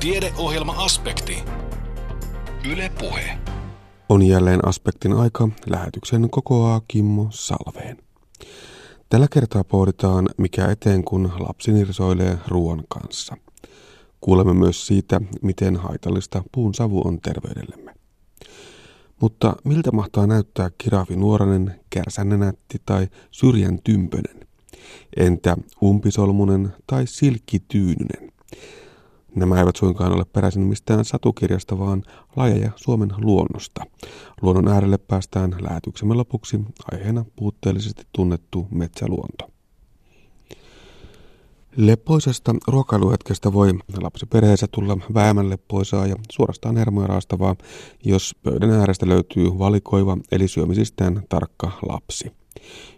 Tiedeohjelma-aspekti. 0.00 1.36
Yle 2.72 2.90
Puhe. 3.00 3.38
On 4.08 4.22
jälleen 4.22 4.68
aspektin 4.68 5.12
aika. 5.12 5.48
Lähetyksen 5.66 6.30
kokoaa 6.30 6.80
Kimmo 6.88 7.26
Salveen. 7.30 7.98
Tällä 9.08 9.26
kertaa 9.30 9.64
pohditaan, 9.64 10.28
mikä 10.36 10.66
eteen 10.66 11.04
kun 11.04 11.32
lapsi 11.38 11.72
nirsoilee 11.72 12.38
ruoan 12.48 12.84
kanssa. 12.88 13.36
Kuulemme 14.20 14.54
myös 14.54 14.86
siitä, 14.86 15.20
miten 15.42 15.76
haitallista 15.76 16.42
puun 16.52 16.74
savu 16.74 17.02
on 17.06 17.20
terveydellemme. 17.20 17.94
Mutta 19.20 19.56
miltä 19.64 19.92
mahtaa 19.92 20.26
näyttää 20.26 20.70
kirafi 20.78 21.16
nuoranen, 21.16 21.80
kärsänenätti 21.90 22.78
tai 22.86 23.08
syrjän 23.30 23.78
tympönen? 23.84 24.48
Entä 25.16 25.56
umpisolmunen 25.82 26.72
tai 26.86 27.06
silkkityynynen? 27.06 28.32
Nämä 29.34 29.58
eivät 29.58 29.76
suinkaan 29.76 30.12
ole 30.12 30.24
peräisin 30.24 30.62
mistään 30.62 31.04
satukirjasta, 31.04 31.78
vaan 31.78 32.02
lajeja 32.36 32.70
Suomen 32.76 33.10
luonnosta. 33.16 33.84
Luonnon 34.42 34.68
äärelle 34.68 34.98
päästään 34.98 35.56
lähetyksemme 35.60 36.14
lopuksi 36.14 36.60
aiheena 36.92 37.24
puutteellisesti 37.36 38.02
tunnettu 38.12 38.66
metsäluonto. 38.70 39.50
Lepoisesta 41.76 42.54
ruokailuhetkestä 42.68 43.52
voi 43.52 43.72
lapsiperheessä 44.00 44.66
tulla 44.70 44.96
vähemmän 45.14 45.50
lepoisaa 45.50 46.06
ja 46.06 46.16
suorastaan 46.30 46.76
hermoja 46.76 47.06
raastavaa, 47.06 47.56
jos 48.04 48.36
pöydän 48.42 48.70
äärestä 48.70 49.08
löytyy 49.08 49.58
valikoiva 49.58 50.16
eli 50.32 50.48
syömisistään 50.48 51.22
tarkka 51.28 51.70
lapsi. 51.88 52.32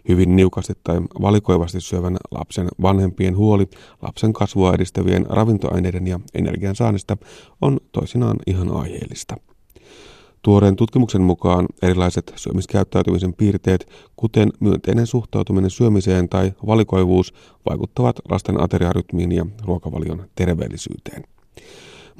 Hyvin 0.07 0.35
niukasti 0.35 0.73
tai 0.83 1.01
valikoivasti 1.21 1.81
syövän 1.81 2.17
lapsen 2.31 2.67
vanhempien 2.81 3.37
huoli 3.37 3.69
lapsen 4.01 4.33
kasvua 4.33 4.73
edistävien 4.73 5.25
ravintoaineiden 5.29 6.07
ja 6.07 6.19
energian 6.33 6.75
saannista 6.75 7.17
on 7.61 7.79
toisinaan 7.91 8.37
ihan 8.47 8.71
aiheellista. 8.71 9.37
Tuoreen 10.41 10.75
tutkimuksen 10.75 11.21
mukaan 11.21 11.65
erilaiset 11.81 12.33
syömiskäyttäytymisen 12.35 13.33
piirteet, 13.33 13.89
kuten 14.15 14.53
myönteinen 14.59 15.07
suhtautuminen 15.07 15.69
syömiseen 15.69 16.29
tai 16.29 16.53
valikoivuus, 16.67 17.33
vaikuttavat 17.69 18.19
lasten 18.29 18.63
ateriarytmiin 18.63 19.31
ja 19.31 19.45
ruokavalion 19.65 20.25
terveellisyyteen. 20.35 21.23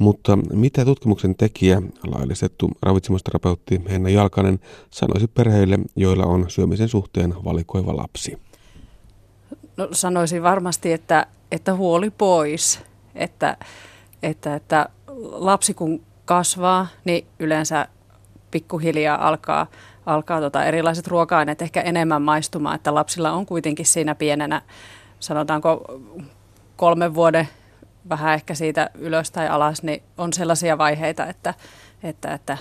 Mutta 0.02 0.36
mitä 0.36 0.86
tutkimuksen 0.86 1.36
tekijä, 1.36 1.82
laillistettu 2.08 2.72
ravitsemusterapeutti 2.82 3.82
Henna 3.90 4.10
Jalkanen, 4.10 4.60
sanoisi 4.92 5.28
perheille, 5.28 5.80
joilla 5.96 6.26
on 6.26 6.50
syömisen 6.50 6.88
suhteen 6.88 7.36
valikoiva 7.44 7.98
lapsi? 7.98 8.38
No, 9.78 9.88
sanoisin 9.92 10.44
varmasti, 10.44 10.94
että, 10.94 11.26
että 11.52 11.76
huoli 11.76 12.10
pois. 12.10 12.80
Että, 13.16 13.58
että, 14.24 14.56
että 14.56 14.90
lapsi 15.22 15.74
kun 15.74 16.02
kasvaa, 16.26 16.88
niin 17.06 17.26
yleensä 17.40 17.88
pikkuhiljaa 18.52 19.28
alkaa, 19.28 19.68
alkaa 20.06 20.42
tota 20.42 20.66
erilaiset 20.66 21.08
ruoka-aineet 21.08 21.62
ehkä 21.62 21.82
enemmän 21.82 22.22
maistumaan, 22.22 22.76
että 22.76 22.96
lapsilla 22.96 23.32
on 23.32 23.46
kuitenkin 23.46 23.86
siinä 23.86 24.16
pienenä, 24.16 24.62
sanotaanko 25.20 26.00
kolmen 26.76 27.14
vuoden 27.14 27.48
vähän 28.10 28.34
ehkä 28.34 28.56
siitä 28.56 28.90
ylös 28.94 29.32
tai 29.32 29.48
alas, 29.48 29.84
niin 29.84 30.04
on 30.18 30.34
sellaisia 30.34 30.78
vaiheita, 30.78 31.26
että, 31.26 31.54
että, 32.04 32.34
että 32.34 32.58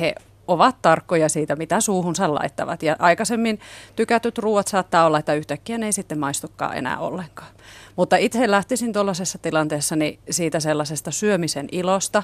he 0.00 0.14
ovat 0.48 0.82
tarkkoja 0.82 1.28
siitä, 1.28 1.56
mitä 1.56 1.80
suuhunsa 1.80 2.34
laittavat. 2.34 2.82
Ja 2.82 2.96
aikaisemmin 2.98 3.60
tykätyt 3.96 4.38
ruuat 4.38 4.68
saattaa 4.68 5.06
olla, 5.06 5.18
että 5.18 5.34
yhtäkkiä 5.34 5.78
ne 5.78 5.86
ei 5.86 5.92
sitten 5.92 6.18
maistukaan 6.18 6.76
enää 6.76 6.98
ollenkaan. 6.98 7.48
Mutta 7.96 8.16
itse 8.16 8.50
lähtisin 8.50 8.92
tuollaisessa 8.92 9.38
tilanteessa 9.38 9.96
niin 9.96 10.18
siitä 10.30 10.60
sellaisesta 10.60 11.10
syömisen 11.10 11.68
ilosta 11.72 12.22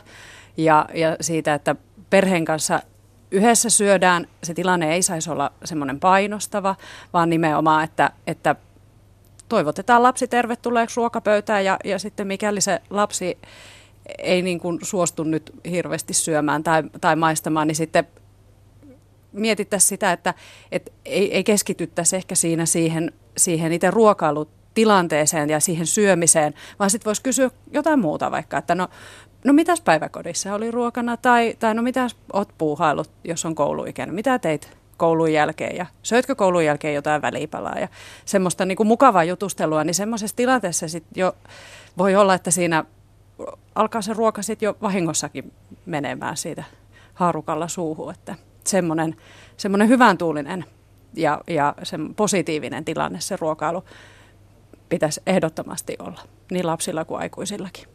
ja, 0.56 0.86
ja 0.94 1.16
siitä, 1.20 1.54
että 1.54 1.76
perheen 2.10 2.44
kanssa 2.44 2.82
yhdessä 3.30 3.70
syödään. 3.70 4.26
Se 4.42 4.54
tilanne 4.54 4.94
ei 4.94 5.02
saisi 5.02 5.30
olla 5.30 5.52
semmoinen 5.64 6.00
painostava, 6.00 6.76
vaan 7.12 7.30
nimenomaan, 7.30 7.84
että, 7.84 8.10
että 8.26 8.56
toivotetaan 9.48 10.02
lapsi 10.02 10.28
tervetulleeksi 10.28 10.96
ruokapöytään 10.96 11.64
ja, 11.64 11.76
ja 11.84 11.98
sitten 11.98 12.26
mikäli 12.26 12.60
se 12.60 12.80
lapsi 12.90 13.38
ei 14.18 14.42
niin 14.42 14.60
kuin 14.60 14.78
suostu 14.82 15.24
nyt 15.24 15.52
hirveästi 15.70 16.14
syömään 16.14 16.64
tai, 16.64 16.82
tai 17.00 17.16
maistamaan, 17.16 17.66
niin 17.66 17.76
sitten 17.76 18.06
mietittäisiin 19.32 19.88
sitä, 19.88 20.12
että, 20.12 20.34
että 20.72 20.90
ei, 21.04 21.34
ei 21.34 21.44
keskityttäisi 21.44 22.16
ehkä 22.16 22.34
siinä 22.34 22.66
siihen, 22.66 23.12
siihen 23.36 23.72
itse 23.72 23.90
ruokailutilanteeseen 23.90 25.50
ja 25.50 25.60
siihen 25.60 25.86
syömiseen, 25.86 26.54
vaan 26.78 26.90
sitten 26.90 27.04
voisi 27.04 27.22
kysyä 27.22 27.50
jotain 27.72 27.98
muuta 27.98 28.30
vaikka, 28.30 28.58
että 28.58 28.74
no, 28.74 28.88
no 29.44 29.52
mitäs 29.52 29.80
päiväkodissa 29.80 30.54
oli 30.54 30.70
ruokana 30.70 31.16
tai, 31.16 31.56
tai 31.58 31.74
no 31.74 31.82
mitäs 31.82 32.16
oot 32.32 32.48
puuhailut, 32.58 33.10
jos 33.24 33.44
on 33.44 33.54
kouluikäinen, 33.54 34.14
mitä 34.14 34.38
teit 34.38 34.76
koulun 34.96 35.32
jälkeen 35.32 35.76
ja 35.76 35.86
söitkö 36.02 36.34
koulun 36.34 36.64
jälkeen 36.64 36.94
jotain 36.94 37.22
välipalaa 37.22 37.78
ja 37.78 37.88
semmoista 38.24 38.64
niin 38.64 38.76
kuin 38.76 38.86
mukavaa 38.86 39.24
jutustelua, 39.24 39.84
niin 39.84 39.94
semmoisessa 39.94 40.36
tilanteessa 40.36 40.88
sit 40.88 41.04
jo 41.14 41.36
voi 41.98 42.16
olla, 42.16 42.34
että 42.34 42.50
siinä 42.50 42.84
alkaa 43.74 44.02
se 44.02 44.12
ruoka 44.12 44.42
sitten 44.42 44.66
jo 44.66 44.76
vahingossakin 44.82 45.52
menemään 45.86 46.36
siitä 46.36 46.64
haarukalla 47.14 47.68
suuhun, 47.68 48.10
että 48.12 48.34
semmoinen, 48.64 49.16
semmoinen 49.56 49.88
hyvän 49.88 50.18
tuulinen 50.18 50.64
ja, 51.14 51.40
ja 51.46 51.74
se 51.82 51.98
positiivinen 52.16 52.84
tilanne 52.84 53.20
se 53.20 53.36
ruokailu 53.40 53.84
pitäisi 54.88 55.20
ehdottomasti 55.26 55.96
olla 55.98 56.20
niin 56.50 56.66
lapsilla 56.66 57.04
kuin 57.04 57.20
aikuisillakin. 57.20 57.88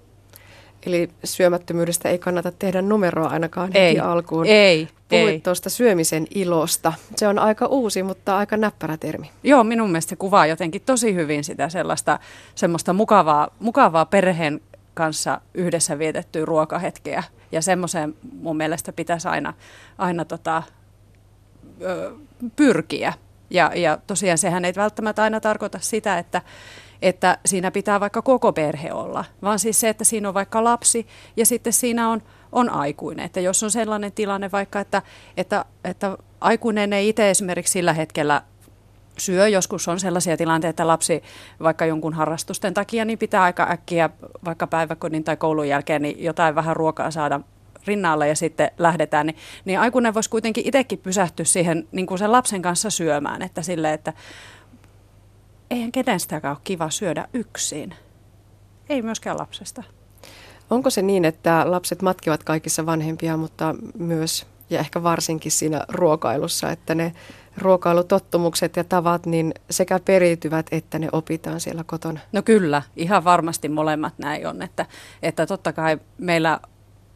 Eli 0.85 1.09
syömättömyydestä 1.23 2.09
ei 2.09 2.19
kannata 2.19 2.51
tehdä 2.51 2.81
numeroa 2.81 3.27
ainakaan 3.27 3.67
heti 3.67 3.79
ei, 3.79 3.99
alkuun. 3.99 4.45
Ei, 4.45 4.87
Puhuit 5.19 5.43
tuosta 5.43 5.69
syömisen 5.69 6.27
ilosta. 6.35 6.93
Se 7.15 7.27
on 7.27 7.39
aika 7.39 7.65
uusi, 7.65 8.03
mutta 8.03 8.37
aika 8.37 8.57
näppärä 8.57 8.97
termi. 8.97 9.31
Joo, 9.43 9.63
minun 9.63 9.89
mielestä 9.89 10.09
se 10.09 10.15
kuvaa 10.15 10.45
jotenkin 10.47 10.81
tosi 10.85 11.15
hyvin 11.15 11.43
sitä 11.43 11.69
sellaista 11.69 12.19
semmoista 12.55 12.93
mukavaa, 12.93 13.47
mukavaa 13.59 14.05
perheen 14.05 14.61
kanssa 14.93 15.41
yhdessä 15.53 15.99
vietettyä 15.99 16.45
ruokahetkeä. 16.45 17.23
Ja 17.51 17.61
semmoiseen 17.61 18.15
mun 18.41 18.57
mielestä 18.57 18.93
pitäisi 18.93 19.27
aina, 19.27 19.53
aina 19.97 20.25
tota, 20.25 20.63
ö, 21.81 22.11
pyrkiä. 22.55 23.13
Ja, 23.49 23.71
ja 23.75 23.97
tosiaan 24.07 24.37
sehän 24.37 24.65
ei 24.65 24.73
välttämättä 24.75 25.23
aina 25.23 25.39
tarkoita 25.39 25.79
sitä, 25.81 26.17
että, 26.17 26.41
että 27.01 27.37
siinä 27.45 27.71
pitää 27.71 27.99
vaikka 27.99 28.21
koko 28.21 28.53
perhe 28.53 28.93
olla, 28.93 29.25
vaan 29.41 29.59
siis 29.59 29.79
se, 29.79 29.89
että 29.89 30.03
siinä 30.03 30.27
on 30.27 30.33
vaikka 30.33 30.63
lapsi 30.63 31.07
ja 31.37 31.45
sitten 31.45 31.73
siinä 31.73 32.09
on, 32.09 32.21
on 32.51 32.69
aikuinen. 32.69 33.25
Että 33.25 33.39
jos 33.39 33.63
on 33.63 33.71
sellainen 33.71 34.11
tilanne 34.11 34.49
vaikka, 34.51 34.79
että, 34.79 35.01
että, 35.37 35.65
että 35.83 36.17
aikuinen 36.41 36.93
ei 36.93 37.09
itse 37.09 37.29
esimerkiksi 37.29 37.71
sillä 37.71 37.93
hetkellä 37.93 38.41
syö. 39.17 39.47
Joskus 39.47 39.87
on 39.87 39.99
sellaisia 39.99 40.37
tilanteita, 40.37 40.69
että 40.69 40.87
lapsi 40.87 41.23
vaikka 41.63 41.85
jonkun 41.85 42.13
harrastusten 42.13 42.73
takia 42.73 43.05
niin 43.05 43.19
pitää 43.19 43.43
aika 43.43 43.67
äkkiä 43.71 44.09
vaikka 44.45 44.67
päiväkodin 44.67 45.23
tai 45.23 45.37
koulun 45.37 45.67
jälkeen 45.67 46.01
niin 46.01 46.23
jotain 46.23 46.55
vähän 46.55 46.75
ruokaa 46.75 47.11
saada 47.11 47.39
rinnalle 47.87 48.27
ja 48.27 48.35
sitten 48.35 48.71
lähdetään, 48.77 49.25
niin, 49.25 49.37
niin 49.65 49.79
aikuinen 49.79 50.13
voisi 50.13 50.29
kuitenkin 50.29 50.67
itsekin 50.67 50.99
pysähtyä 50.99 51.45
siihen 51.45 51.87
niin 51.91 52.05
kuin 52.05 52.19
sen 52.19 52.31
lapsen 52.31 52.61
kanssa 52.61 52.89
syömään, 52.89 53.41
että 53.41 53.61
sille, 53.61 53.93
että 53.93 54.13
eihän 55.71 55.91
kenestäkään 55.91 56.51
ole 56.51 56.61
kiva 56.63 56.89
syödä 56.89 57.27
yksin. 57.33 57.95
Ei 58.89 59.01
myöskään 59.01 59.37
lapsesta. 59.39 59.83
Onko 60.71 60.89
se 60.89 61.01
niin, 61.01 61.25
että 61.25 61.71
lapset 61.71 62.01
matkivat 62.01 62.43
kaikissa 62.43 62.85
vanhempia, 62.85 63.37
mutta 63.37 63.75
myös 63.97 64.45
ja 64.69 64.79
ehkä 64.79 65.03
varsinkin 65.03 65.51
siinä 65.51 65.85
ruokailussa, 65.89 66.71
että 66.71 66.95
ne 66.95 67.13
ruokailutottumukset 67.57 68.75
ja 68.75 68.83
tavat 68.83 69.25
niin 69.25 69.53
sekä 69.69 69.99
periytyvät 70.05 70.65
että 70.71 70.99
ne 70.99 71.09
opitaan 71.11 71.59
siellä 71.59 71.83
kotona? 71.83 72.19
No 72.31 72.41
kyllä, 72.41 72.81
ihan 72.95 73.23
varmasti 73.23 73.69
molemmat 73.69 74.13
näin 74.17 74.47
on, 74.47 74.61
että, 74.61 74.85
että 75.23 75.45
totta 75.45 75.73
kai 75.73 75.97
meillä 76.17 76.59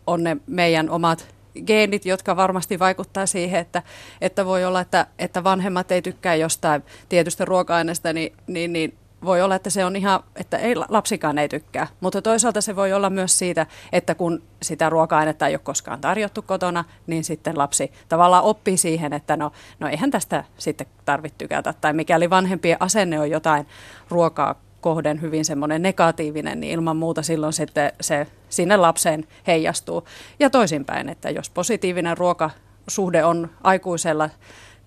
on 0.07 0.23
ne 0.23 0.37
meidän 0.47 0.89
omat 0.89 1.35
geenit, 1.65 2.05
jotka 2.05 2.35
varmasti 2.35 2.79
vaikuttaa 2.79 3.25
siihen, 3.25 3.61
että, 3.61 3.83
että 4.21 4.45
voi 4.45 4.65
olla, 4.65 4.81
että, 4.81 5.07
että 5.19 5.43
vanhemmat 5.43 5.91
ei 5.91 6.01
tykkää 6.01 6.35
jostain 6.35 6.83
tietystä 7.09 7.45
ruoka-aineesta, 7.45 8.13
niin, 8.13 8.33
niin, 8.47 8.73
niin 8.73 8.97
voi 9.25 9.41
olla, 9.41 9.55
että 9.55 9.69
se 9.69 9.85
on 9.85 9.95
ihan, 9.95 10.23
että 10.35 10.57
ei, 10.57 10.75
lapsikaan 10.75 11.37
ei 11.37 11.49
tykkää. 11.49 11.87
Mutta 11.99 12.21
toisaalta 12.21 12.61
se 12.61 12.75
voi 12.75 12.93
olla 12.93 13.09
myös 13.09 13.39
siitä, 13.39 13.65
että 13.91 14.15
kun 14.15 14.43
sitä 14.61 14.89
ruoka-ainetta 14.89 15.47
ei 15.47 15.53
ole 15.53 15.59
koskaan 15.63 16.01
tarjottu 16.01 16.41
kotona, 16.41 16.85
niin 17.07 17.23
sitten 17.23 17.57
lapsi 17.57 17.91
tavallaan 18.09 18.43
oppii 18.43 18.77
siihen, 18.77 19.13
että 19.13 19.37
no, 19.37 19.51
no 19.79 19.87
eihän 19.87 20.11
tästä 20.11 20.43
sitten 20.57 20.87
tarvitse 21.05 21.37
tykätä. 21.37 21.73
Tai 21.81 21.93
mikäli 21.93 22.29
vanhempien 22.29 22.77
asenne 22.79 23.19
on 23.19 23.31
jotain 23.31 23.67
ruokaa 24.09 24.55
kohden 24.81 25.21
hyvin 25.21 25.45
semmoinen 25.45 25.81
negatiivinen, 25.81 26.59
niin 26.59 26.73
ilman 26.73 26.97
muuta 26.97 27.21
silloin 27.21 27.53
sitten 27.53 27.91
se 28.01 28.27
sinne 28.49 28.77
lapseen 28.77 29.27
heijastuu. 29.47 30.07
Ja 30.39 30.49
toisinpäin, 30.49 31.09
että 31.09 31.29
jos 31.29 31.49
positiivinen 31.49 32.17
ruokasuhde 32.17 33.23
on 33.23 33.49
aikuisella 33.63 34.29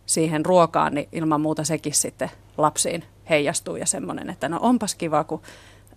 siihen 0.06 0.46
ruokaan, 0.46 0.94
niin 0.94 1.08
ilman 1.12 1.40
muuta 1.40 1.64
sekin 1.64 1.94
sitten 1.94 2.30
lapsiin 2.58 3.04
heijastuu 3.30 3.76
ja 3.76 3.86
semmoinen, 3.86 4.30
että 4.30 4.48
no 4.48 4.58
onpas 4.62 4.94
kiva, 4.94 5.24
kun 5.24 5.42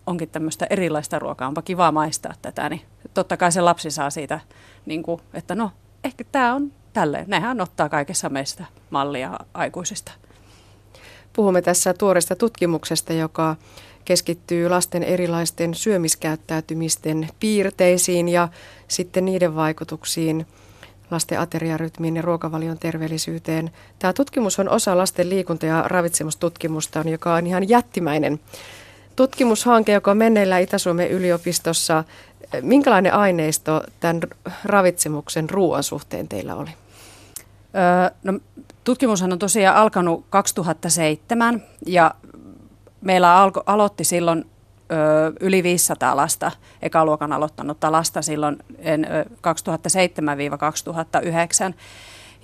onkin 0.08 0.30
tämmöistä 0.30 0.68
erilaista 0.70 1.20
ruokaa, 1.20 1.48
onpa 1.48 1.62
kiva 1.62 1.92
maistaa 1.92 2.34
tätä, 2.42 2.70
niin 2.70 2.82
totta 3.14 3.38
kai 3.38 3.52
se 3.52 3.62
lapsi 3.62 3.92
saa 3.92 4.10
siitä, 4.10 4.40
niin 4.86 5.04
kuin, 5.04 5.22
että 5.34 5.56
no 5.56 5.72
ehkä 6.04 6.24
tämä 6.32 6.56
on 6.56 6.72
tälleen. 6.94 7.26
Nehän 7.28 7.62
ottaa 7.62 7.90
kaikessa 7.90 8.30
meistä 8.30 8.66
mallia 8.90 9.40
aikuisista. 9.54 10.12
Puhumme 11.34 11.62
tässä 11.62 11.94
tuoresta 11.94 12.36
tutkimuksesta, 12.36 13.14
joka 13.14 13.56
keskittyy 14.06 14.70
lasten 14.70 15.04
erilaisten 15.04 15.74
syömiskäyttäytymisten 15.74 17.30
piirteisiin 17.40 18.30
ja 18.30 18.48
sitten 18.88 19.26
niiden 19.26 19.56
vaikutuksiin 19.56 20.48
lasten 21.12 21.40
ateriarytmiin 21.40 22.16
ja 22.16 22.22
ruokavalion 22.22 22.80
terveellisyyteen. 22.80 23.72
Tämä 24.00 24.14
tutkimus 24.14 24.60
on 24.60 24.70
osa 24.70 24.98
lasten 24.98 25.30
liikunta- 25.30 25.66
ja 25.66 25.84
ravitsemustutkimusta, 25.88 27.04
joka 27.06 27.34
on 27.34 27.48
ihan 27.48 27.70
jättimäinen 27.70 28.40
tutkimushanke, 29.16 29.92
joka 29.92 30.12
on 30.12 30.18
menneillä 30.18 30.60
Itä-Suomen 30.60 31.12
yliopistossa. 31.12 32.04
Minkälainen 32.62 33.14
aineisto 33.14 33.84
tämän 34.00 34.22
ravitsemuksen 34.64 35.50
ruoan 35.50 35.84
suhteen 35.84 36.28
teillä 36.28 36.56
oli? 36.56 36.70
Öö, 37.76 38.16
no, 38.24 38.40
tutkimushan 38.84 39.32
on 39.32 39.40
tosiaan 39.40 39.78
alkanut 39.78 40.26
2007 40.30 41.64
ja 41.86 42.16
meillä 43.02 43.38
alko, 43.38 43.64
aloitti 43.66 44.04
silloin 44.04 44.46
yli 45.40 45.64
500 45.64 46.16
lasta, 46.16 46.52
ekaluokan 46.82 47.34
aloittanutta 47.34 47.92
lasta 47.92 48.22
silloin 48.22 48.58
en, 48.80 49.06
ö, 49.06 49.26
2007-2009. 51.72 51.74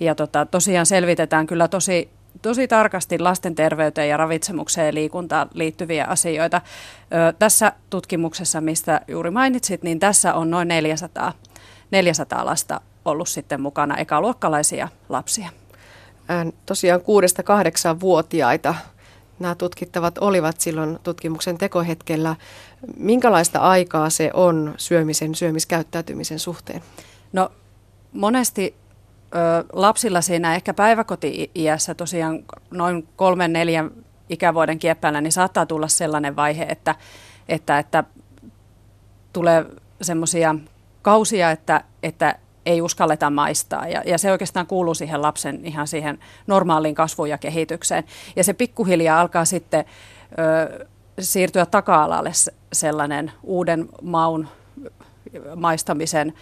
Ja 0.00 0.14
tota, 0.14 0.46
tosiaan 0.46 0.86
selvitetään 0.86 1.46
kyllä 1.46 1.68
tosi, 1.68 2.10
tosi 2.42 2.68
tarkasti 2.68 3.18
lasten 3.18 3.54
terveyteen 3.54 4.08
ja 4.08 4.16
ravitsemukseen 4.16 4.86
ja 4.86 4.94
liikuntaan 4.94 5.48
liittyviä 5.54 6.04
asioita. 6.04 6.60
Ö, 7.00 7.32
tässä 7.38 7.72
tutkimuksessa, 7.90 8.60
mistä 8.60 9.00
juuri 9.08 9.30
mainitsit, 9.30 9.82
niin 9.82 9.98
tässä 10.00 10.34
on 10.34 10.50
noin 10.50 10.68
400, 10.68 11.32
400 11.90 12.46
lasta 12.46 12.80
ollut 13.04 13.28
sitten 13.28 13.60
mukana 13.60 13.96
ekaluokkalaisia 13.96 14.88
lapsia. 15.08 15.50
Tosiaan 16.66 17.00
6-8-vuotiaita 17.00 18.74
nämä 19.40 19.54
tutkittavat 19.54 20.18
olivat 20.18 20.60
silloin 20.60 20.98
tutkimuksen 21.02 21.58
tekohetkellä. 21.58 22.36
Minkälaista 22.96 23.58
aikaa 23.58 24.10
se 24.10 24.30
on 24.34 24.74
syömisen, 24.76 25.34
syömiskäyttäytymisen 25.34 26.38
suhteen? 26.38 26.82
No 27.32 27.52
monesti 28.12 28.74
ö, 29.34 29.64
lapsilla 29.72 30.20
siinä 30.20 30.54
ehkä 30.54 30.74
päiväkoti-iässä 30.74 31.94
tosiaan 31.94 32.44
noin 32.70 33.08
kolmen, 33.16 33.52
neljän 33.52 33.90
ikävuoden 34.28 34.78
kieppäillä, 34.78 35.20
niin 35.20 35.32
saattaa 35.32 35.66
tulla 35.66 35.88
sellainen 35.88 36.36
vaihe, 36.36 36.62
että, 36.62 36.94
että, 37.48 37.78
että 37.78 38.04
tulee 39.32 39.66
semmoisia 40.02 40.54
kausia, 41.02 41.50
että, 41.50 41.84
että 42.02 42.38
ei 42.66 42.82
uskalleta 42.82 43.30
maistaa. 43.30 43.88
Ja, 43.88 44.02
ja 44.06 44.18
se 44.18 44.32
oikeastaan 44.32 44.66
kuuluu 44.66 44.94
siihen 44.94 45.22
lapsen 45.22 45.60
ihan 45.64 45.86
siihen 45.88 46.18
normaaliin 46.46 46.94
kasvuun 46.94 47.30
ja 47.30 47.38
kehitykseen. 47.38 48.04
Ja 48.36 48.44
se 48.44 48.52
pikkuhiljaa 48.52 49.20
alkaa 49.20 49.44
sitten 49.44 49.84
ö, 50.38 50.86
siirtyä 51.20 51.66
taka-alalle 51.66 52.32
sellainen 52.72 53.32
uuden 53.42 53.88
maun 54.02 54.48
maistamisen, 55.56 56.34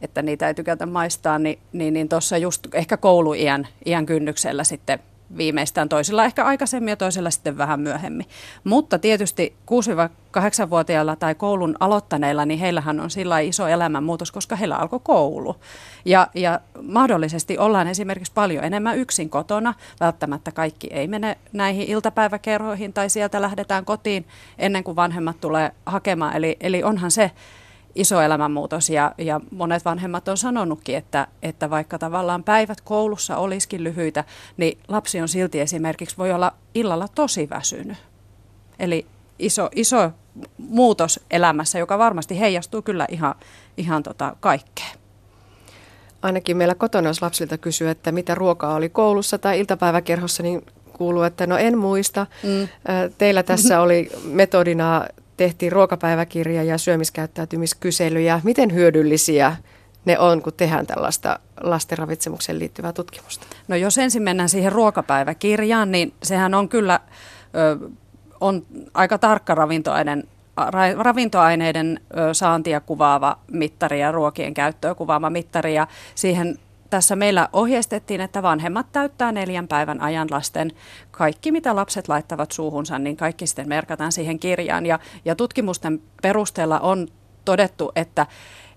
että 0.00 0.22
niitä 0.22 0.48
ei 0.48 0.54
tykätä 0.54 0.86
maistaa, 0.86 1.38
niin, 1.38 1.58
niin, 1.72 1.94
niin 1.94 2.08
tuossa 2.08 2.38
just 2.38 2.74
ehkä 2.74 2.96
kouluiän 2.96 3.68
iän 3.86 4.06
kynnyksellä 4.06 4.64
sitten– 4.64 4.98
viimeistään 5.36 5.88
toisilla 5.88 6.24
ehkä 6.24 6.44
aikaisemmin 6.44 6.92
ja 6.92 6.96
toisilla 6.96 7.30
sitten 7.30 7.58
vähän 7.58 7.80
myöhemmin. 7.80 8.26
Mutta 8.64 8.98
tietysti 8.98 9.56
6-8-vuotiailla 10.36 11.16
tai 11.16 11.34
koulun 11.34 11.76
aloittaneilla, 11.80 12.44
niin 12.44 12.60
heillähän 12.60 13.00
on 13.00 13.10
sillä 13.10 13.38
iso 13.38 13.68
elämänmuutos, 13.68 14.32
koska 14.32 14.56
heillä 14.56 14.76
alkoi 14.76 15.00
koulu. 15.02 15.56
Ja, 16.04 16.28
ja 16.34 16.60
mahdollisesti 16.82 17.58
ollaan 17.58 17.86
esimerkiksi 17.86 18.32
paljon 18.34 18.64
enemmän 18.64 18.98
yksin 18.98 19.30
kotona. 19.30 19.74
Välttämättä 20.00 20.52
kaikki 20.52 20.86
ei 20.90 21.06
mene 21.06 21.38
näihin 21.52 21.88
iltapäiväkerhoihin 21.88 22.92
tai 22.92 23.10
sieltä 23.10 23.42
lähdetään 23.42 23.84
kotiin 23.84 24.26
ennen 24.58 24.84
kuin 24.84 24.96
vanhemmat 24.96 25.40
tulee 25.40 25.70
hakemaan. 25.86 26.36
Eli, 26.36 26.56
eli 26.60 26.82
onhan 26.82 27.10
se 27.10 27.30
iso 27.94 28.20
elämänmuutos 28.20 28.90
ja, 28.90 29.14
ja 29.18 29.40
monet 29.50 29.84
vanhemmat 29.84 30.28
on 30.28 30.36
sanonutkin, 30.36 30.96
että, 30.96 31.26
että 31.42 31.70
vaikka 31.70 31.98
tavallaan 31.98 32.44
päivät 32.44 32.80
koulussa 32.80 33.36
olisikin 33.36 33.84
lyhyitä, 33.84 34.24
niin 34.56 34.78
lapsi 34.88 35.20
on 35.20 35.28
silti 35.28 35.60
esimerkiksi 35.60 36.18
voi 36.18 36.32
olla 36.32 36.52
illalla 36.74 37.08
tosi 37.08 37.50
väsynyt. 37.50 37.98
Eli 38.78 39.06
iso, 39.38 39.68
iso 39.74 40.10
muutos 40.58 41.20
elämässä, 41.30 41.78
joka 41.78 41.98
varmasti 41.98 42.40
heijastuu 42.40 42.82
kyllä 42.82 43.06
ihan, 43.10 43.34
ihan 43.76 44.02
tota 44.02 44.36
kaikkeen. 44.40 44.98
Ainakin 46.22 46.56
meillä 46.56 46.74
kotona, 46.74 47.08
jos 47.08 47.22
lapsilta 47.22 47.58
kysyy, 47.58 47.90
että 47.90 48.12
mitä 48.12 48.34
ruokaa 48.34 48.74
oli 48.74 48.88
koulussa 48.88 49.38
tai 49.38 49.60
iltapäiväkerhossa, 49.60 50.42
niin 50.42 50.66
kuuluu, 50.92 51.22
että 51.22 51.46
no 51.46 51.56
en 51.56 51.78
muista. 51.78 52.26
Mm. 52.42 52.68
Teillä 53.18 53.42
tässä 53.42 53.80
oli 53.80 54.10
metodina 54.24 55.06
tehtiin 55.36 55.72
ruokapäiväkirja 55.72 56.62
ja 56.62 56.78
syömiskäyttäytymiskyselyjä. 56.78 58.40
Miten 58.44 58.74
hyödyllisiä 58.74 59.56
ne 60.04 60.18
on, 60.18 60.42
kun 60.42 60.52
tehdään 60.56 60.86
tällaista 60.86 61.38
lasten 61.60 61.98
ravitsemukseen 61.98 62.58
liittyvää 62.58 62.92
tutkimusta? 62.92 63.46
No 63.68 63.76
jos 63.76 63.98
ensin 63.98 64.22
mennään 64.22 64.48
siihen 64.48 64.72
ruokapäiväkirjaan, 64.72 65.90
niin 65.90 66.14
sehän 66.22 66.54
on 66.54 66.68
kyllä 66.68 67.00
ö, 67.54 67.90
on 68.40 68.66
aika 68.94 69.18
tarkka 69.18 69.54
ravintoaineen 69.54 70.24
ravintoaineiden 70.98 72.00
saantia 72.32 72.80
kuvaava 72.80 73.38
mittari 73.50 74.00
ja 74.00 74.12
ruokien 74.12 74.54
käyttöä 74.54 74.94
kuvaava 74.94 75.30
mittari. 75.30 75.74
Ja 75.74 75.86
siihen 76.14 76.58
tässä 76.94 77.16
meillä 77.16 77.48
ohjeistettiin, 77.52 78.20
että 78.20 78.42
vanhemmat 78.42 78.86
täyttää 78.92 79.32
neljän 79.32 79.68
päivän 79.68 80.00
ajan 80.00 80.28
lasten. 80.30 80.72
Kaikki, 81.10 81.52
mitä 81.52 81.76
lapset 81.76 82.08
laittavat 82.08 82.52
suuhunsa, 82.52 82.98
niin 82.98 83.16
kaikki 83.16 83.46
sitten 83.46 83.68
merkataan 83.68 84.12
siihen 84.12 84.38
kirjaan. 84.38 84.86
Ja, 84.86 84.98
ja 85.24 85.36
tutkimusten 85.36 86.02
perusteella 86.22 86.80
on 86.80 87.08
todettu, 87.44 87.92
että, 87.96 88.26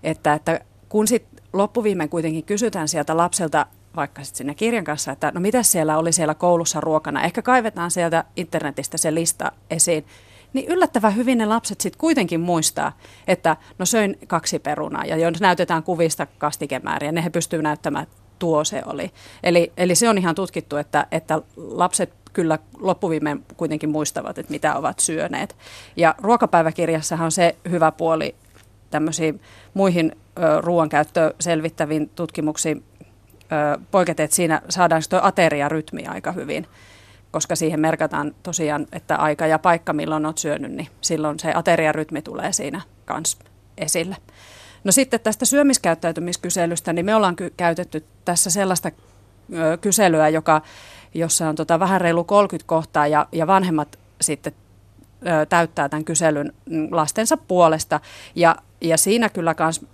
että, 0.02 0.34
että 0.34 0.60
kun 0.88 1.08
sitten 1.08 1.42
loppuviimein 1.52 2.08
kuitenkin 2.08 2.44
kysytään 2.44 2.88
sieltä 2.88 3.16
lapselta 3.16 3.66
vaikka 3.96 4.24
sitten 4.24 4.38
sinne 4.38 4.54
kirjan 4.54 4.84
kanssa, 4.84 5.12
että 5.12 5.32
no 5.34 5.40
mitä 5.40 5.62
siellä 5.62 5.98
oli 5.98 6.12
siellä 6.12 6.34
koulussa 6.34 6.80
ruokana, 6.80 7.22
ehkä 7.22 7.42
kaivetaan 7.42 7.90
sieltä 7.90 8.24
internetistä 8.36 8.98
se 8.98 9.14
lista 9.14 9.52
esiin, 9.70 10.06
niin 10.52 10.68
yllättävän 10.68 11.16
hyvin 11.16 11.38
ne 11.38 11.46
lapset 11.46 11.80
sitten 11.80 12.00
kuitenkin 12.00 12.40
muistaa, 12.40 12.92
että 13.28 13.56
no 13.78 13.86
söin 13.86 14.18
kaksi 14.26 14.58
perunaa 14.58 15.04
ja 15.04 15.16
jos 15.16 15.40
näytetään 15.40 15.82
kuvista 15.82 16.26
kastikemääriä, 16.38 17.12
ne 17.12 17.24
he 17.24 17.30
pystyvät 17.30 17.62
näyttämään, 17.62 18.02
että 18.02 18.16
tuo 18.38 18.64
se 18.64 18.82
oli. 18.86 19.10
Eli, 19.42 19.72
eli 19.76 19.94
se 19.94 20.08
on 20.08 20.18
ihan 20.18 20.34
tutkittu, 20.34 20.76
että, 20.76 21.06
että 21.12 21.42
lapset 21.56 22.12
kyllä 22.32 22.58
loppuviimein 22.78 23.44
kuitenkin 23.56 23.90
muistavat, 23.90 24.38
että 24.38 24.52
mitä 24.52 24.74
ovat 24.74 24.98
syöneet. 24.98 25.56
Ja 25.96 26.14
ruokapäiväkirjassahan 26.18 27.24
on 27.24 27.32
se 27.32 27.56
hyvä 27.70 27.92
puoli 27.92 28.34
tämmöisiin 28.90 29.40
muihin 29.74 30.12
ö, 30.38 30.60
ruoankäyttöä 30.60 31.32
selvittäviin 31.40 32.10
tutkimuksiin 32.14 32.84
poiketen, 33.90 34.28
siinä 34.30 34.62
saadaan 34.68 35.02
tuo 35.10 35.20
ateriarytmi 35.22 36.06
aika 36.06 36.32
hyvin 36.32 36.66
koska 37.30 37.56
siihen 37.56 37.80
merkataan 37.80 38.34
tosiaan, 38.42 38.86
että 38.92 39.16
aika 39.16 39.46
ja 39.46 39.58
paikka, 39.58 39.92
milloin 39.92 40.26
olet 40.26 40.38
syönyt, 40.38 40.72
niin 40.72 40.88
silloin 41.00 41.38
se 41.38 41.52
ateriarytmi 41.54 42.22
tulee 42.22 42.52
siinä 42.52 42.80
kanssa 43.04 43.38
esille. 43.78 44.16
No 44.84 44.92
sitten 44.92 45.20
tästä 45.20 45.44
syömiskäyttäytymiskyselystä, 45.44 46.92
niin 46.92 47.06
me 47.06 47.14
ollaan 47.14 47.36
ky- 47.36 47.52
käytetty 47.56 48.04
tässä 48.24 48.50
sellaista 48.50 48.90
ö, 49.54 49.78
kyselyä, 49.80 50.28
joka, 50.28 50.62
jossa 51.14 51.48
on 51.48 51.54
tota 51.54 51.80
vähän 51.80 52.00
reilu 52.00 52.24
30 52.24 52.68
kohtaa 52.68 53.06
ja, 53.06 53.26
ja 53.32 53.46
vanhemmat 53.46 53.98
sitten 54.20 54.52
ö, 55.26 55.46
täyttää 55.46 55.88
tämän 55.88 56.04
kyselyn 56.04 56.52
lastensa 56.90 57.36
puolesta. 57.36 58.00
Ja, 58.34 58.56
ja 58.80 58.96
siinä 58.96 59.28
kyllä 59.28 59.54
kans 59.54 59.86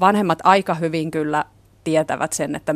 vanhemmat 0.00 0.38
aika 0.44 0.74
hyvin 0.74 1.10
kyllä 1.10 1.44
tietävät 1.84 2.32
sen, 2.32 2.54
että 2.54 2.74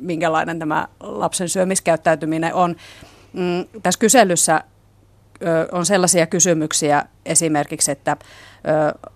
minkälainen 0.00 0.58
tämä 0.58 0.88
lapsen 1.00 1.48
syömiskäyttäytyminen 1.48 2.54
on. 2.54 2.76
Mm, 3.32 3.80
tässä 3.82 4.00
kyselyssä 4.00 4.64
ö, 5.42 5.68
on 5.72 5.86
sellaisia 5.86 6.26
kysymyksiä 6.26 7.04
esimerkiksi, 7.26 7.90
että 7.90 8.16
ö, 8.96 9.10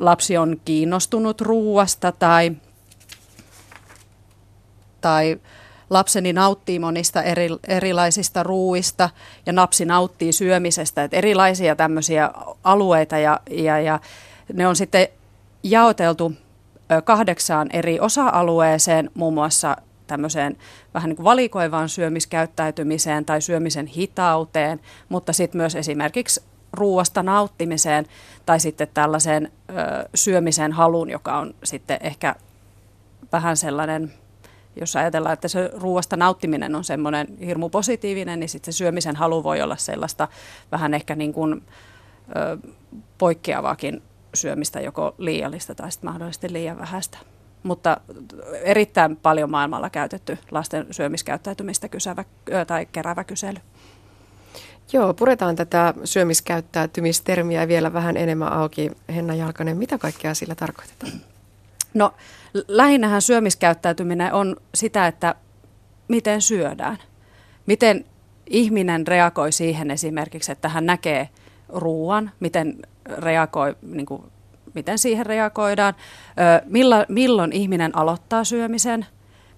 lapsi 0.00 0.36
on 0.36 0.60
kiinnostunut 0.64 1.40
ruuasta 1.40 2.12
tai, 2.12 2.52
tai 5.00 5.40
lapseni 5.90 6.32
nauttii 6.32 6.78
monista 6.78 7.22
eri, 7.22 7.48
erilaisista 7.68 8.42
ruuista 8.42 9.10
ja 9.46 9.52
napsi 9.52 9.84
nauttii 9.84 10.32
syömisestä. 10.32 11.04
Että 11.04 11.16
erilaisia 11.16 11.76
tämmöisiä 11.76 12.30
alueita 12.64 13.18
ja, 13.18 13.40
ja, 13.50 13.80
ja 13.80 14.00
ne 14.52 14.66
on 14.66 14.76
sitten 14.76 15.08
jaoteltu 15.62 16.32
kahdeksaan 17.04 17.68
eri 17.72 18.00
osa-alueeseen, 18.00 19.10
muun 19.14 19.34
muassa 19.34 19.76
tämmöiseen 20.10 20.56
vähän 20.94 21.08
niin 21.08 21.16
kuin 21.16 21.24
valikoivaan 21.24 21.88
syömiskäyttäytymiseen 21.88 23.24
tai 23.24 23.40
syömisen 23.40 23.86
hitauteen, 23.86 24.80
mutta 25.08 25.32
sitten 25.32 25.58
myös 25.58 25.74
esimerkiksi 25.74 26.42
ruuasta 26.72 27.22
nauttimiseen 27.22 28.06
tai 28.46 28.60
sitten 28.60 28.88
tällaiseen 28.94 29.52
ö, 29.70 29.72
syömisen 30.14 30.72
haluun, 30.72 31.10
joka 31.10 31.38
on 31.38 31.54
sitten 31.64 31.98
ehkä 32.00 32.34
vähän 33.32 33.56
sellainen, 33.56 34.12
jos 34.80 34.96
ajatellaan, 34.96 35.32
että 35.32 35.48
se 35.48 35.70
ruuasta 35.74 36.16
nauttiminen 36.16 36.74
on 36.74 36.84
semmoinen 36.84 37.38
hirmu 37.38 37.68
positiivinen, 37.68 38.40
niin 38.40 38.48
sitten 38.48 38.72
se 38.72 38.76
syömisen 38.76 39.16
halu 39.16 39.44
voi 39.44 39.62
olla 39.62 39.76
sellaista 39.76 40.28
vähän 40.72 40.94
ehkä 40.94 41.14
niin 41.14 41.32
kuin, 41.32 41.62
ö, 42.36 42.68
poikkeavaakin 43.18 44.02
syömistä, 44.34 44.80
joko 44.80 45.14
liiallista 45.18 45.74
tai 45.74 45.92
sitten 45.92 46.10
mahdollisesti 46.10 46.52
liian 46.52 46.78
vähäistä. 46.78 47.18
Mutta 47.62 48.00
erittäin 48.62 49.16
paljon 49.16 49.50
maailmalla 49.50 49.90
käytetty 49.90 50.38
lasten 50.50 50.86
syömiskäyttäytymistä 50.90 51.88
kysävä, 51.88 52.24
tai 52.66 52.86
keräävä 52.92 53.24
kysely. 53.24 53.58
Joo, 54.92 55.14
puretaan 55.14 55.56
tätä 55.56 55.94
syömiskäyttäytymistermiä 56.04 57.68
vielä 57.68 57.92
vähän 57.92 58.16
enemmän 58.16 58.52
auki. 58.52 58.90
Henna 59.14 59.34
Jalkanen, 59.34 59.76
mitä 59.76 59.98
kaikkea 59.98 60.34
sillä 60.34 60.54
tarkoitetaan? 60.54 61.12
No 61.94 62.14
lähinnähän 62.68 63.22
syömiskäyttäytyminen 63.22 64.32
on 64.32 64.56
sitä, 64.74 65.06
että 65.06 65.34
miten 66.08 66.42
syödään. 66.42 66.98
Miten 67.66 68.04
ihminen 68.46 69.06
reagoi 69.06 69.52
siihen 69.52 69.90
esimerkiksi, 69.90 70.52
että 70.52 70.68
hän 70.68 70.86
näkee 70.86 71.28
ruoan, 71.68 72.30
miten 72.40 72.82
reagoi, 73.06 73.76
niin 73.82 74.06
kuin, 74.06 74.22
miten 74.74 74.98
siihen 74.98 75.26
reagoidaan, 75.26 75.94
milloin, 76.64 77.06
milloin 77.08 77.52
ihminen 77.52 77.96
aloittaa 77.96 78.44
syömisen, 78.44 79.06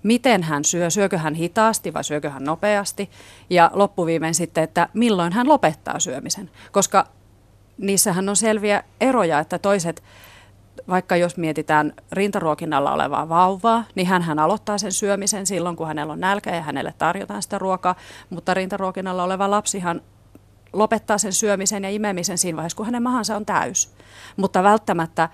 miten 0.02 0.42
hän 0.42 0.64
syö, 0.64 0.90
syökö 0.90 1.18
hän 1.18 1.34
hitaasti 1.34 1.94
vai 1.94 2.04
syökö 2.04 2.30
hän 2.30 2.44
nopeasti 2.44 3.10
ja 3.50 3.70
loppuviimein 3.74 4.34
sitten, 4.34 4.64
että 4.64 4.88
milloin 4.94 5.32
hän 5.32 5.48
lopettaa 5.48 6.00
syömisen, 6.00 6.50
koska 6.72 7.06
niissähän 7.78 8.28
on 8.28 8.36
selviä 8.36 8.82
eroja, 9.00 9.38
että 9.38 9.58
toiset 9.58 10.02
vaikka 10.88 11.16
jos 11.16 11.36
mietitään 11.36 11.92
rintaruokinnalla 12.12 12.92
olevaa 12.92 13.28
vauvaa, 13.28 13.84
niin 13.94 14.06
hän 14.06 14.38
aloittaa 14.38 14.78
sen 14.78 14.92
syömisen 14.92 15.46
silloin, 15.46 15.76
kun 15.76 15.86
hänellä 15.86 16.12
on 16.12 16.20
nälkä 16.20 16.54
ja 16.54 16.62
hänelle 16.62 16.94
tarjotaan 16.98 17.42
sitä 17.42 17.58
ruokaa, 17.58 17.94
mutta 18.30 18.54
rintaruokinnalla 18.54 19.24
oleva 19.24 19.50
lapsihan 19.50 20.00
lopettaa 20.72 21.18
sen 21.18 21.32
syömisen 21.32 21.84
ja 21.84 21.90
imemisen 21.90 22.38
siinä 22.38 22.56
vaiheessa, 22.56 22.76
kun 22.76 22.86
hänen 22.86 23.02
mahansa 23.02 23.36
on 23.36 23.46
täys. 23.46 23.90
Mutta 24.36 24.62
välttämättä 24.62 25.28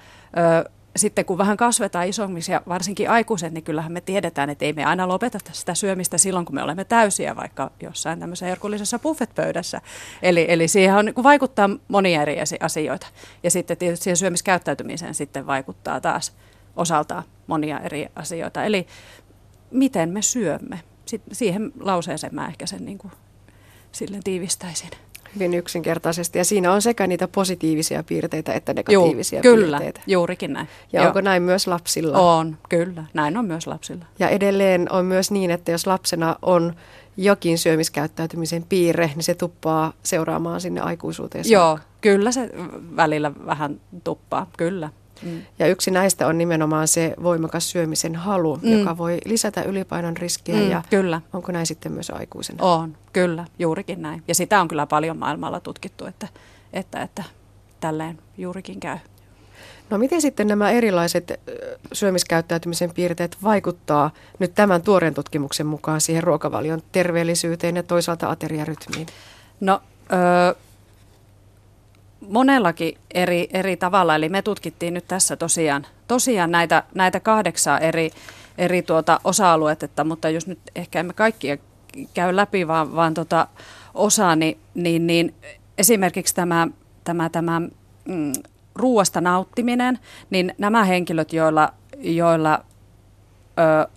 ö, 0.64 0.70
sitten 0.98 1.24
kun 1.24 1.38
vähän 1.38 1.56
kasvetaan 1.56 2.08
isommiksi 2.08 2.52
ja 2.52 2.62
varsinkin 2.68 3.10
aikuiset, 3.10 3.52
niin 3.52 3.64
kyllähän 3.64 3.92
me 3.92 4.00
tiedetään, 4.00 4.50
että 4.50 4.64
ei 4.64 4.72
me 4.72 4.84
aina 4.84 5.08
lopeta 5.08 5.38
sitä 5.52 5.74
syömistä 5.74 6.18
silloin, 6.18 6.46
kun 6.46 6.54
me 6.54 6.62
olemme 6.62 6.84
täysiä, 6.84 7.36
vaikka 7.36 7.70
jossain 7.82 8.20
tämmöisessä 8.20 8.46
herkullisessa 8.46 8.98
buffetpöydässä. 8.98 9.80
Eli, 10.22 10.46
eli 10.48 10.68
siihen 10.68 10.94
on, 10.94 11.04
niin 11.04 11.22
vaikuttaa 11.22 11.70
monia 11.88 12.22
eri 12.22 12.36
asioita. 12.60 13.06
Ja 13.42 13.50
sitten 13.50 13.76
tietysti 13.76 14.04
siihen 14.04 14.16
syömiskäyttäytymiseen 14.16 15.14
sitten 15.14 15.46
vaikuttaa 15.46 16.00
taas 16.00 16.32
osaltaan 16.76 17.22
monia 17.46 17.80
eri 17.80 18.06
asioita. 18.16 18.64
Eli 18.64 18.86
miten 19.70 20.08
me 20.08 20.22
syömme. 20.22 20.80
Sitten 21.06 21.34
siihen 21.34 21.72
lauseeseen 21.80 22.34
mä 22.34 22.46
ehkä 22.46 22.66
sen 22.66 22.84
niin 22.84 22.98
kuin, 22.98 23.12
silleen 23.92 24.24
tiivistäisin 24.24 24.90
hyvin 25.38 25.54
yksinkertaisesti. 25.54 26.38
Ja 26.38 26.44
siinä 26.44 26.72
on 26.72 26.82
sekä 26.82 27.06
niitä 27.06 27.28
positiivisia 27.28 28.02
piirteitä 28.02 28.52
että 28.52 28.74
negatiivisia 28.74 29.40
Joo, 29.44 29.54
kyllä, 29.54 29.78
piirteitä. 29.78 30.00
juurikin 30.06 30.52
näin. 30.52 30.68
Ja 30.92 31.00
Joo. 31.00 31.06
onko 31.06 31.20
näin 31.20 31.42
myös 31.42 31.66
lapsilla? 31.66 32.18
On, 32.18 32.58
kyllä. 32.68 33.04
Näin 33.14 33.36
on 33.36 33.44
myös 33.44 33.66
lapsilla. 33.66 34.04
Ja 34.18 34.28
edelleen 34.28 34.92
on 34.92 35.04
myös 35.04 35.30
niin, 35.30 35.50
että 35.50 35.70
jos 35.70 35.86
lapsena 35.86 36.36
on 36.42 36.74
jokin 37.16 37.58
syömiskäyttäytymisen 37.58 38.64
piirre, 38.68 39.10
niin 39.14 39.22
se 39.22 39.34
tuppaa 39.34 39.92
seuraamaan 40.02 40.60
sinne 40.60 40.80
aikuisuuteen 40.80 41.44
Joo, 41.48 41.78
kyllä 42.00 42.32
se 42.32 42.50
välillä 42.96 43.32
vähän 43.46 43.80
tuppaa, 44.04 44.50
kyllä. 44.56 44.90
Mm. 45.22 45.42
Ja 45.58 45.66
yksi 45.66 45.90
näistä 45.90 46.26
on 46.26 46.38
nimenomaan 46.38 46.88
se 46.88 47.14
voimakas 47.22 47.70
syömisen 47.70 48.16
halu, 48.16 48.56
mm. 48.56 48.78
joka 48.78 48.98
voi 48.98 49.18
lisätä 49.24 49.62
ylipainon 49.62 50.16
riskiä. 50.16 50.54
Mm, 50.54 50.70
ja 50.70 50.82
kyllä. 50.90 51.20
Onko 51.32 51.52
näin 51.52 51.66
sitten 51.66 51.92
myös 51.92 52.10
aikuisena? 52.10 52.64
On, 52.64 52.96
kyllä, 53.12 53.44
juurikin 53.58 54.02
näin. 54.02 54.22
Ja 54.28 54.34
sitä 54.34 54.60
on 54.60 54.68
kyllä 54.68 54.86
paljon 54.86 55.16
maailmalla 55.16 55.60
tutkittu, 55.60 56.06
että, 56.06 56.28
että, 56.72 57.02
että 57.02 57.24
tälleen 57.80 58.18
juurikin 58.38 58.80
käy. 58.80 58.98
No 59.90 59.98
miten 59.98 60.20
sitten 60.20 60.46
nämä 60.46 60.70
erilaiset 60.70 61.40
syömiskäyttäytymisen 61.92 62.90
piirteet 62.94 63.36
vaikuttaa 63.42 64.10
nyt 64.38 64.54
tämän 64.54 64.82
tuoreen 64.82 65.14
tutkimuksen 65.14 65.66
mukaan 65.66 66.00
siihen 66.00 66.22
ruokavalion 66.22 66.82
terveellisyyteen 66.92 67.76
ja 67.76 67.82
toisaalta 67.82 68.30
ateriarytmiin? 68.30 69.06
No 69.60 69.80
öö, 70.12 70.54
monellakin 72.20 72.98
eri, 73.14 73.48
eri 73.52 73.76
tavalla. 73.76 74.14
Eli 74.14 74.28
me 74.28 74.42
tutkittiin 74.42 74.94
nyt 74.94 75.08
tässä 75.08 75.36
tosiaan, 75.36 75.86
tosiaan 76.08 76.50
näitä, 76.50 76.82
näitä 76.94 77.20
kahdeksaa 77.20 77.78
eri, 77.78 78.10
eri 78.58 78.82
tuota 78.82 79.20
osa-aluetta, 79.24 80.04
mutta 80.04 80.30
jos 80.30 80.46
nyt 80.46 80.58
ehkä 80.76 81.00
emme 81.00 81.12
kaikkia 81.12 81.56
käy 82.14 82.36
läpi, 82.36 82.68
vaan, 82.68 82.94
vaan 82.94 83.14
tota 83.14 83.46
osaa, 83.94 84.36
niin, 84.36 84.58
niin, 84.74 85.06
niin 85.06 85.34
esimerkiksi 85.78 86.34
tämä, 86.34 86.68
tämä, 87.04 87.28
tämä 87.28 87.60
mm, 88.04 88.32
ruuasta 88.74 89.20
nauttiminen, 89.20 89.98
niin 90.30 90.54
nämä 90.58 90.84
henkilöt, 90.84 91.32
joilla, 91.32 91.72
joilla 91.98 92.64
ö, 93.58 93.88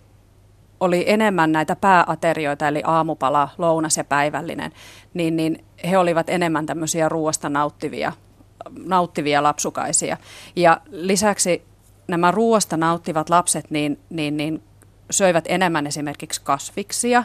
oli 0.80 1.04
enemmän 1.06 1.52
näitä 1.52 1.76
pääaterioita, 1.76 2.68
eli 2.68 2.82
aamupala, 2.84 3.48
lounas 3.58 3.96
ja 3.96 4.04
päivällinen, 4.04 4.72
niin, 5.14 5.36
niin 5.36 5.64
he 5.90 5.98
olivat 5.98 6.28
enemmän 6.28 6.66
tämmöisiä 6.66 7.08
ruoasta 7.08 7.48
nauttivia, 7.48 8.12
nauttivia 8.84 9.42
lapsukaisia. 9.42 10.16
Ja 10.56 10.80
lisäksi 10.90 11.62
nämä 12.08 12.30
ruoasta 12.30 12.76
nauttivat 12.76 13.30
lapset 13.30 13.70
niin, 13.70 14.00
niin, 14.10 14.36
niin 14.36 14.62
söivät 15.10 15.44
enemmän 15.48 15.86
esimerkiksi 15.86 16.40
kasviksia 16.44 17.24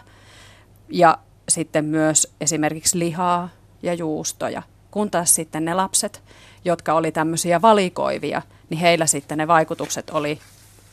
ja 0.90 1.18
sitten 1.50 1.86
myös 1.86 2.34
esimerkiksi 2.42 3.00
lihaa 3.00 3.50
ja 3.84 3.94
juustoja, 3.94 4.62
kun 4.92 5.12
taas 5.12 5.36
sitten 5.36 5.66
ne 5.66 5.74
lapset, 5.74 6.24
jotka 6.66 6.94
oli 6.94 7.12
tämmöisiä 7.12 7.62
valikoivia, 7.62 8.42
niin 8.70 8.80
heillä 8.80 9.06
sitten 9.06 9.38
ne 9.38 9.48
vaikutukset 9.48 10.10
oli 10.10 10.40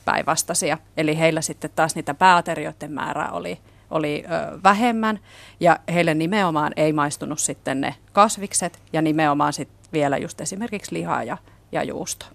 päinvastaisia. 0.04 0.78
Eli 0.96 1.18
heillä 1.18 1.40
sitten 1.40 1.70
taas 1.76 1.94
niitä 1.94 2.14
pääaterioiden 2.14 2.92
määrää 2.92 3.30
oli, 3.30 3.58
oli 3.94 4.24
ö, 4.26 4.58
vähemmän 4.62 5.18
ja 5.60 5.78
heille 5.92 6.14
nimenomaan 6.14 6.72
ei 6.76 6.92
maistunut 6.92 7.38
sitten 7.38 7.80
ne 7.80 7.94
kasvikset 8.12 8.78
ja 8.92 9.02
nimenomaan 9.02 9.52
sitten 9.52 9.76
vielä 9.92 10.16
just 10.16 10.40
esimerkiksi 10.40 10.94
lihaa 10.94 11.24
ja, 11.24 11.38
ja 11.72 11.82
juusto. 11.82 12.26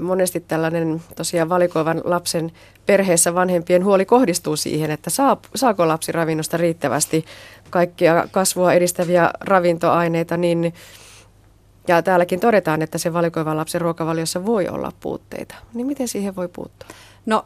Monesti 0.00 0.40
tällainen 0.40 1.02
tosiaan 1.16 1.48
valikoivan 1.48 2.00
lapsen 2.04 2.52
perheessä 2.86 3.34
vanhempien 3.34 3.84
huoli 3.84 4.04
kohdistuu 4.04 4.56
siihen, 4.56 4.90
että 4.90 5.10
saa, 5.10 5.36
saako 5.54 5.88
lapsi 5.88 6.12
ravinnosta 6.12 6.56
riittävästi 6.56 7.24
kaikkia 7.70 8.28
kasvua 8.30 8.72
edistäviä 8.72 9.30
ravintoaineita, 9.40 10.36
niin 10.36 10.74
ja 11.88 12.02
täälläkin 12.02 12.40
todetaan, 12.40 12.82
että 12.82 12.98
se 12.98 13.12
valikoivan 13.12 13.56
lapsen 13.56 13.80
ruokavaliossa 13.80 14.46
voi 14.46 14.68
olla 14.68 14.92
puutteita. 15.00 15.54
Niin 15.74 15.86
miten 15.86 16.08
siihen 16.08 16.36
voi 16.36 16.48
puuttua? 16.48 16.88
No 17.26 17.44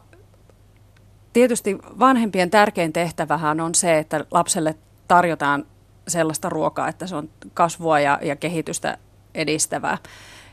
tietysti 1.37 1.77
vanhempien 1.99 2.49
tärkein 2.49 2.93
tehtävähän 2.93 3.59
on 3.59 3.75
se, 3.75 3.97
että 3.97 4.25
lapselle 4.31 4.75
tarjotaan 5.07 5.65
sellaista 6.07 6.49
ruokaa, 6.49 6.87
että 6.87 7.07
se 7.07 7.15
on 7.15 7.29
kasvua 7.53 7.99
ja, 7.99 8.19
ja 8.21 8.35
kehitystä 8.35 8.97
edistävää. 9.35 9.97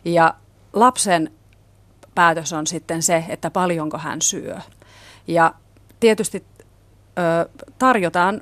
Ja 0.05 0.35
lapsen 0.73 1.33
päätös 2.15 2.53
on 2.53 2.67
sitten 2.67 3.03
se, 3.03 3.25
että 3.29 3.51
paljonko 3.51 3.99
hän 3.99 4.23
syö. 4.23 4.59
Ja 5.27 5.55
tietysti 6.01 6.45
ö, 7.19 7.49
tarjotaan 7.79 8.41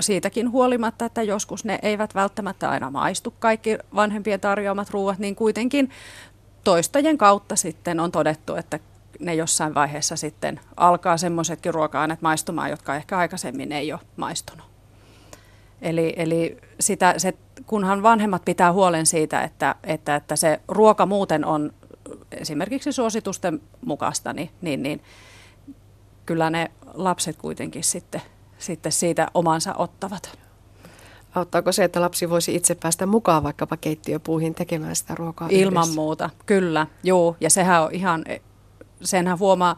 siitäkin 0.00 0.50
huolimatta, 0.50 1.04
että 1.04 1.22
joskus 1.22 1.64
ne 1.64 1.78
eivät 1.82 2.14
välttämättä 2.14 2.70
aina 2.70 2.90
maistu 2.90 3.34
kaikki 3.38 3.78
vanhempien 3.94 4.40
tarjoamat 4.40 4.90
ruuat, 4.90 5.18
niin 5.18 5.36
kuitenkin 5.36 5.90
toistojen 6.64 7.18
kautta 7.18 7.56
sitten 7.56 8.00
on 8.00 8.12
todettu, 8.12 8.54
että 8.54 8.78
ne 9.20 9.34
jossain 9.34 9.74
vaiheessa 9.74 10.16
sitten 10.16 10.60
alkaa 10.76 11.16
semmoisetkin 11.16 11.74
ruoka-aineet 11.74 12.22
maistumaan, 12.22 12.70
jotka 12.70 12.96
ehkä 12.96 13.18
aikaisemmin 13.18 13.72
ei 13.72 13.92
ole 13.92 14.00
maistunut. 14.16 14.66
Eli, 15.82 16.12
eli 16.16 16.56
sitä, 16.80 17.14
se, 17.16 17.34
kunhan 17.66 18.02
vanhemmat 18.02 18.44
pitää 18.44 18.72
huolen 18.72 19.06
siitä, 19.06 19.42
että, 19.42 19.74
että, 19.84 20.16
että 20.16 20.36
se 20.36 20.60
ruoka 20.68 21.06
muuten 21.06 21.44
on 21.44 21.72
esimerkiksi 22.30 22.92
suositusten 22.92 23.60
mukaista, 23.84 24.32
niin, 24.32 24.50
niin, 24.60 24.82
niin 24.82 25.02
kyllä 26.26 26.50
ne 26.50 26.70
lapset 26.94 27.36
kuitenkin 27.36 27.84
sitten, 27.84 28.22
sitten 28.58 28.92
siitä 28.92 29.28
omansa 29.34 29.74
ottavat. 29.74 30.38
Auttaako 31.34 31.72
se, 31.72 31.84
että 31.84 32.00
lapsi 32.00 32.30
voisi 32.30 32.54
itse 32.54 32.74
päästä 32.74 33.06
mukaan 33.06 33.42
vaikkapa 33.42 33.76
keittiöpuuhin 33.76 34.54
tekemään 34.54 34.96
sitä 34.96 35.14
ruokaa 35.14 35.48
Ilman 35.50 35.82
yhdessä? 35.82 35.94
muuta, 35.94 36.30
kyllä. 36.46 36.86
Joo, 37.02 37.36
ja 37.40 37.50
sehän 37.50 37.82
on 37.82 37.88
ihan, 37.92 38.24
senhän 39.04 39.38
huomaa, 39.38 39.76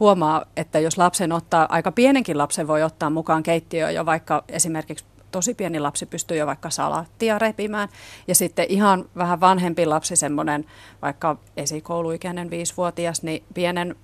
huomaa, 0.00 0.44
että 0.56 0.78
jos 0.78 0.98
lapsen 0.98 1.32
ottaa, 1.32 1.66
aika 1.68 1.92
pienenkin 1.92 2.38
lapsen 2.38 2.66
voi 2.66 2.82
ottaa 2.82 3.10
mukaan 3.10 3.42
keittiöön 3.42 3.94
jo 3.94 4.06
vaikka 4.06 4.44
esimerkiksi 4.48 5.04
tosi 5.30 5.54
pieni 5.54 5.80
lapsi 5.80 6.06
pystyy 6.06 6.36
jo 6.36 6.46
vaikka 6.46 6.70
salaattia 6.70 7.38
repimään. 7.38 7.88
Ja 8.28 8.34
sitten 8.34 8.66
ihan 8.68 9.04
vähän 9.16 9.40
vanhempi 9.40 9.86
lapsi, 9.86 10.16
semmoinen 10.16 10.64
vaikka 11.02 11.36
esikouluikäinen 11.56 12.50
viisivuotias, 12.50 13.22
niin 13.22 13.44
pienen, 13.54 13.96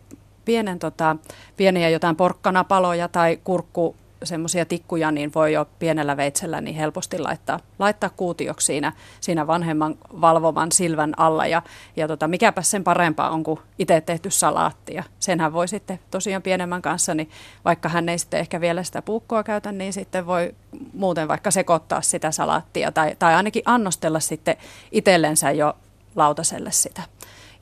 pienen 0.45 0.79
tota, 0.79 1.17
pieniä 1.57 1.89
jotain 1.89 2.17
porkkanapaloja 2.17 3.09
tai 3.09 3.39
kurkku 3.45 3.97
semmoisia 4.25 4.65
tikkuja, 4.65 5.11
niin 5.11 5.31
voi 5.35 5.53
jo 5.53 5.67
pienellä 5.79 6.17
veitsellä 6.17 6.61
niin 6.61 6.77
helposti 6.77 7.19
laittaa, 7.19 7.61
laittaa 7.79 8.11
kuutioksi 8.11 8.67
siinä, 8.67 8.93
siinä 9.21 9.47
vanhemman 9.47 9.95
valvovan 10.21 10.73
silvän 10.73 11.15
alla. 11.17 11.47
Ja, 11.47 11.63
ja 11.97 12.09
tota, 12.09 12.29
mikäpä 12.29 12.63
sen 12.63 12.85
parempaa 12.85 13.31
on 13.31 13.43
kuin 13.43 13.61
itse 13.79 14.01
tehty 14.01 14.31
salaatti. 14.31 14.95
Ja 14.95 15.03
senhän 15.19 15.53
voi 15.53 15.69
sitten 15.69 16.01
tosiaan 16.11 16.43
pienemmän 16.43 16.83
kanssa, 16.83 17.15
niin 17.15 17.31
vaikka 17.65 17.89
hän 17.89 18.09
ei 18.09 18.19
sitten 18.19 18.41
ehkä 18.41 18.61
vielä 18.61 18.83
sitä 18.83 19.03
puukkoa 19.03 19.43
käytä, 19.43 19.73
niin 19.73 19.93
sitten 19.93 20.27
voi 20.27 20.55
muuten 20.93 21.29
vaikka 21.29 21.51
sekoittaa 21.51 22.03
sitä 22.03 22.31
salaattia 22.31 22.93
tai, 22.93 23.17
tai 23.19 23.35
ainakin 23.35 23.63
annostella 23.67 24.21
sitten 24.21 24.57
itsellensä 24.93 25.51
jo 25.51 25.77
lautaselle 26.17 26.73
sitä. 26.73 27.03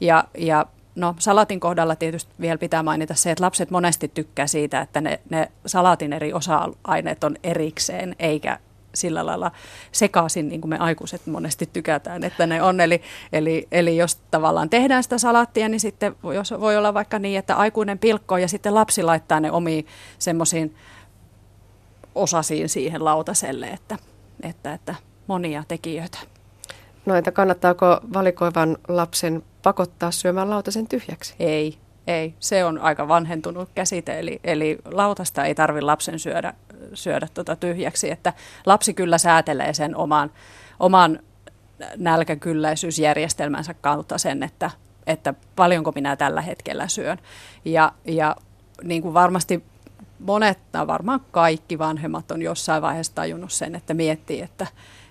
Ja, 0.00 0.24
ja 0.38 0.66
No 0.94 1.14
salatin 1.18 1.60
kohdalla 1.60 1.96
tietysti 1.96 2.32
vielä 2.40 2.58
pitää 2.58 2.82
mainita 2.82 3.14
se, 3.14 3.30
että 3.30 3.44
lapset 3.44 3.70
monesti 3.70 4.08
tykkää 4.08 4.46
siitä, 4.46 4.80
että 4.80 5.00
ne, 5.00 5.20
ne 5.30 5.52
salatin 5.66 6.12
eri 6.12 6.32
osa-aineet 6.32 7.24
on 7.24 7.36
erikseen, 7.42 8.16
eikä 8.18 8.58
sillä 8.94 9.26
lailla 9.26 9.50
sekaisin, 9.92 10.48
niin 10.48 10.60
kuin 10.60 10.68
me 10.68 10.78
aikuiset 10.78 11.26
monesti 11.26 11.68
tykätään, 11.72 12.24
että 12.24 12.46
ne 12.46 12.62
on. 12.62 12.80
Eli, 12.80 13.02
eli, 13.32 13.68
eli 13.72 13.96
jos 13.96 14.16
tavallaan 14.30 14.70
tehdään 14.70 15.02
sitä 15.02 15.18
salaattia, 15.18 15.68
niin 15.68 15.80
sitten 15.80 16.16
jos 16.34 16.50
voi 16.60 16.76
olla 16.76 16.94
vaikka 16.94 17.18
niin, 17.18 17.38
että 17.38 17.56
aikuinen 17.56 17.98
pilkkoo 17.98 18.38
ja 18.38 18.48
sitten 18.48 18.74
lapsi 18.74 19.02
laittaa 19.02 19.40
ne 19.40 19.50
omiin 19.50 19.86
semmoisiin 20.18 20.74
osasiin 22.14 22.68
siihen 22.68 23.04
lautaselle, 23.04 23.66
että, 23.66 23.98
että, 24.42 24.72
että 24.72 24.94
monia 25.26 25.64
tekijöitä. 25.68 26.18
No 27.06 27.14
entä 27.14 27.32
kannattaako 27.32 28.00
valikoivan 28.12 28.76
lapsen 28.88 29.42
pakottaa 29.62 30.10
syömään 30.10 30.50
lautasen 30.50 30.86
tyhjäksi? 30.86 31.34
Ei, 31.38 31.78
ei. 32.06 32.34
Se 32.40 32.64
on 32.64 32.78
aika 32.78 33.08
vanhentunut 33.08 33.68
käsite, 33.74 34.18
eli, 34.18 34.40
eli 34.44 34.78
lautasta 34.84 35.44
ei 35.44 35.54
tarvitse 35.54 35.84
lapsen 35.84 36.18
syödä, 36.18 36.54
syödä 36.94 37.28
tota 37.34 37.56
tyhjäksi. 37.56 38.10
Että 38.10 38.32
lapsi 38.66 38.94
kyllä 38.94 39.18
säätelee 39.18 39.74
sen 39.74 39.96
oman, 39.96 40.30
oman 40.80 41.18
nälkäkylläisyysjärjestelmänsä 41.96 43.74
kautta 43.74 44.18
sen, 44.18 44.42
että, 44.42 44.70
että 45.06 45.34
paljonko 45.56 45.92
minä 45.94 46.16
tällä 46.16 46.40
hetkellä 46.40 46.88
syön. 46.88 47.18
Ja, 47.64 47.92
ja 48.04 48.36
niin 48.82 49.02
kuin 49.02 49.14
varmasti 49.14 49.64
monet, 50.18 50.58
varmaan 50.86 51.20
kaikki 51.30 51.78
vanhemmat 51.78 52.30
on 52.30 52.42
jossain 52.42 52.82
vaiheessa 52.82 53.14
tajunnut 53.14 53.52
sen, 53.52 53.74
että 53.74 53.94
miettii, 53.94 54.40
että, 54.42 54.66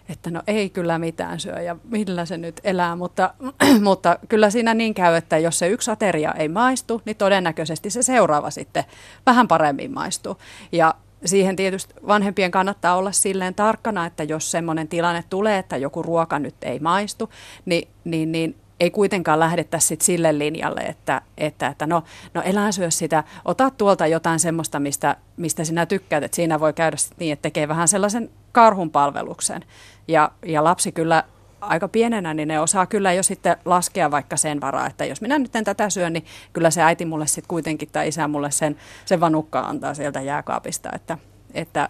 että 0.09 0.31
no 0.31 0.41
ei 0.47 0.69
kyllä 0.69 0.99
mitään 0.99 1.39
syö 1.39 1.59
ja 1.61 1.75
millä 1.83 2.25
se 2.25 2.37
nyt 2.37 2.61
elää, 2.63 2.95
mutta, 2.95 3.33
mutta 3.81 4.19
kyllä 4.29 4.49
siinä 4.49 4.73
niin 4.73 4.93
käy, 4.93 5.15
että 5.15 5.37
jos 5.37 5.59
se 5.59 5.67
yksi 5.67 5.91
ateria 5.91 6.33
ei 6.33 6.47
maistu, 6.47 7.01
niin 7.05 7.15
todennäköisesti 7.15 7.89
se 7.89 8.03
seuraava 8.03 8.49
sitten 8.49 8.83
vähän 9.25 9.47
paremmin 9.47 9.93
maistuu. 9.93 10.37
Ja 10.71 10.95
siihen 11.25 11.55
tietysti 11.55 11.93
vanhempien 12.07 12.51
kannattaa 12.51 12.95
olla 12.95 13.11
silleen 13.11 13.55
tarkkana, 13.55 14.05
että 14.05 14.23
jos 14.23 14.51
semmoinen 14.51 14.87
tilanne 14.87 15.23
tulee, 15.29 15.57
että 15.57 15.77
joku 15.77 16.01
ruoka 16.01 16.39
nyt 16.39 16.55
ei 16.61 16.79
maistu, 16.79 17.29
niin, 17.65 17.87
niin, 18.03 18.31
niin 18.31 18.55
ei 18.79 18.91
kuitenkaan 18.91 19.39
lähdetä 19.39 19.79
sit 19.79 20.01
sille 20.01 20.37
linjalle, 20.37 20.81
että, 20.81 21.21
että, 21.37 21.67
että 21.67 21.87
no, 21.87 22.03
no 22.33 22.41
elää 22.41 22.71
syö 22.71 22.91
sitä, 22.91 23.23
ota 23.45 23.69
tuolta 23.69 24.07
jotain 24.07 24.39
semmoista, 24.39 24.79
mistä, 24.79 25.15
mistä 25.37 25.63
sinä 25.63 25.85
tykkäät, 25.85 26.23
että 26.23 26.35
siinä 26.35 26.59
voi 26.59 26.73
käydä 26.73 26.97
niin, 27.19 27.33
että 27.33 27.41
tekee 27.41 27.67
vähän 27.67 27.87
sellaisen 27.87 28.29
karhun 28.51 28.91
palveluksen. 28.91 29.65
Ja, 30.07 30.31
ja 30.45 30.63
lapsi 30.63 30.91
kyllä 30.91 31.23
aika 31.61 31.87
pienenä, 31.87 32.33
niin 32.33 32.47
ne 32.47 32.59
osaa 32.59 32.85
kyllä 32.85 33.13
jo 33.13 33.23
sitten 33.23 33.57
laskea 33.65 34.11
vaikka 34.11 34.37
sen 34.37 34.61
varaa, 34.61 34.87
että 34.87 35.05
jos 35.05 35.21
minä 35.21 35.39
nyt 35.39 35.55
en 35.55 35.63
tätä 35.63 35.89
syö, 35.89 36.09
niin 36.09 36.25
kyllä 36.53 36.71
se 36.71 36.81
äiti 36.81 37.05
mulle 37.05 37.27
sitten 37.27 37.47
kuitenkin 37.47 37.89
tai 37.91 38.07
isä 38.07 38.27
mulle 38.27 38.51
sen, 38.51 38.77
sen 39.05 39.19
vanukkaa 39.19 39.69
antaa 39.69 39.93
sieltä 39.93 40.21
jääkaapista, 40.21 40.89
että, 40.95 41.17
että 41.53 41.89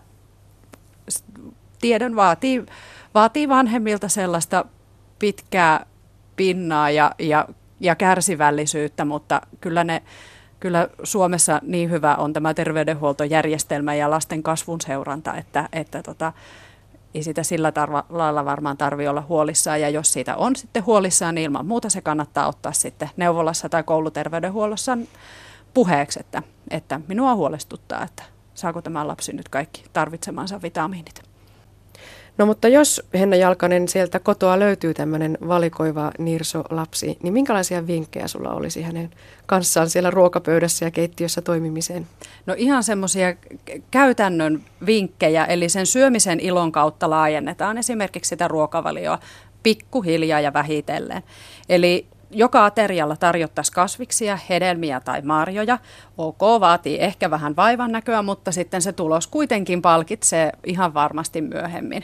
tiedon 1.82 2.16
vaatii, 2.16 2.66
vaatii 3.14 3.50
vanhemmilta 3.50 4.08
sellaista 4.08 4.66
pitkää 5.20 5.86
pinnaa 6.40 6.90
ja, 6.90 7.12
ja, 7.20 7.48
ja 7.80 7.96
kärsivällisyyttä, 7.96 9.06
mutta 9.06 9.42
kyllä 9.62 9.84
ne 9.84 10.02
kyllä 10.60 10.90
Suomessa 11.04 11.60
niin 11.64 11.90
hyvä 11.90 12.16
on 12.16 12.34
tämä 12.34 12.54
terveydenhuoltojärjestelmä 12.54 13.96
ja 13.96 14.10
lasten 14.10 14.44
kasvun 14.44 14.82
seuranta, 14.82 15.36
että, 15.36 15.70
että 15.74 16.04
tota, 16.04 16.34
ei 17.14 17.24
sitä 17.24 17.44
sillä 17.44 17.72
tarva, 17.72 18.06
lailla 18.10 18.46
varmaan 18.46 18.78
tarvi 18.78 19.08
olla 19.08 19.22
huolissaan. 19.30 19.82
Ja 19.82 19.90
jos 19.90 20.14
siitä 20.14 20.36
on 20.36 20.56
sitten 20.56 20.86
huolissaan, 20.86 21.36
niin 21.36 21.46
ilman 21.46 21.66
muuta 21.66 21.90
se 21.90 22.02
kannattaa 22.02 22.48
ottaa 22.48 22.72
sitten 22.72 23.10
neuvolassa 23.18 23.70
tai 23.70 23.84
kouluterveydenhuollossa 23.84 24.98
puheeksi, 25.74 26.20
että, 26.20 26.44
että 26.70 27.02
minua 27.08 27.36
huolestuttaa, 27.36 28.04
että 28.04 28.24
saako 28.54 28.82
tämä 28.82 29.08
lapsi 29.08 29.34
nyt 29.34 29.50
kaikki 29.50 29.84
tarvitsemansa 29.94 30.62
vitamiinit. 30.62 31.29
No 32.40 32.46
mutta 32.46 32.68
jos 32.68 33.02
Henna 33.14 33.36
Jalkanen 33.36 33.88
sieltä 33.88 34.20
kotoa 34.20 34.60
löytyy 34.60 34.94
tämmöinen 34.94 35.38
valikoiva 35.48 36.12
Nirso-lapsi, 36.18 37.18
niin 37.24 37.34
minkälaisia 37.34 37.88
vinkkejä 37.88 38.28
sulla 38.28 38.54
olisi 38.54 38.82
hänen 38.82 39.10
kanssaan 39.46 39.90
siellä 39.90 40.10
ruokapöydässä 40.10 40.86
ja 40.86 40.92
keittiössä 40.92 41.42
toimimiseen? 41.42 42.08
No 42.46 42.56
ihan 42.58 42.84
semmoisia 42.84 43.36
käytännön 43.92 44.64
vinkkejä, 44.86 45.46
eli 45.46 45.70
sen 45.70 45.86
syömisen 45.86 46.40
ilon 46.40 46.72
kautta 46.72 47.10
laajennetaan 47.10 47.78
esimerkiksi 47.78 48.30
sitä 48.30 48.48
ruokavalioa 48.48 49.20
pikkuhiljaa 49.64 50.40
ja 50.40 50.54
vähitellen. 50.54 51.24
Eli 51.70 52.06
joka 52.32 52.66
aterialla 52.66 53.16
tarjottaisiin 53.16 53.76
kasviksia, 53.76 54.40
hedelmiä 54.50 55.00
tai 55.00 55.22
marjoja. 55.22 55.78
Ok, 56.18 56.40
vaatii 56.60 57.02
ehkä 57.02 57.32
vähän 57.32 57.56
vaivan 57.56 57.92
näköä, 57.92 58.22
mutta 58.22 58.52
sitten 58.52 58.82
se 58.82 58.94
tulos 58.94 59.28
kuitenkin 59.28 59.82
palkitsee 59.82 60.52
ihan 60.66 60.94
varmasti 60.94 61.42
myöhemmin. 61.42 62.04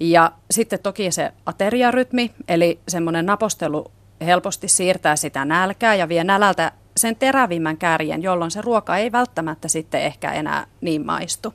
Ja 0.00 0.32
sitten 0.50 0.78
toki 0.82 1.10
se 1.10 1.32
ateriarytmi, 1.46 2.30
eli 2.48 2.80
semmoinen 2.88 3.26
napostelu 3.26 3.90
helposti 4.20 4.68
siirtää 4.68 5.16
sitä 5.16 5.44
nälkää 5.44 5.94
ja 5.94 6.08
vie 6.08 6.24
nälältä 6.24 6.72
sen 6.96 7.16
terävimmän 7.16 7.76
kärjen, 7.76 8.22
jolloin 8.22 8.50
se 8.50 8.60
ruoka 8.60 8.96
ei 8.96 9.12
välttämättä 9.12 9.68
sitten 9.68 10.02
ehkä 10.02 10.32
enää 10.32 10.66
niin 10.80 11.06
maistu. 11.06 11.54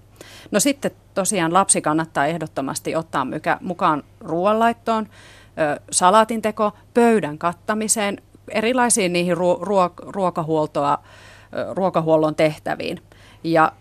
No 0.51 0.59
sitten 0.59 0.91
tosiaan 1.13 1.53
lapsi 1.53 1.81
kannattaa 1.81 2.25
ehdottomasti 2.25 2.95
ottaa 2.95 3.27
mukaan 3.61 4.03
ruoanlaittoon 4.19 5.07
salaatin 5.91 6.41
teko, 6.41 6.71
pöydän 6.93 7.37
kattamiseen, 7.37 8.21
erilaisiin 8.51 9.13
niihin 9.13 9.37
ruok- 9.37 10.03
ruokahuoltoa, 10.07 10.97
ruokahuollon 11.73 12.35
tehtäviin. 12.35 13.01
Ja 13.43 13.71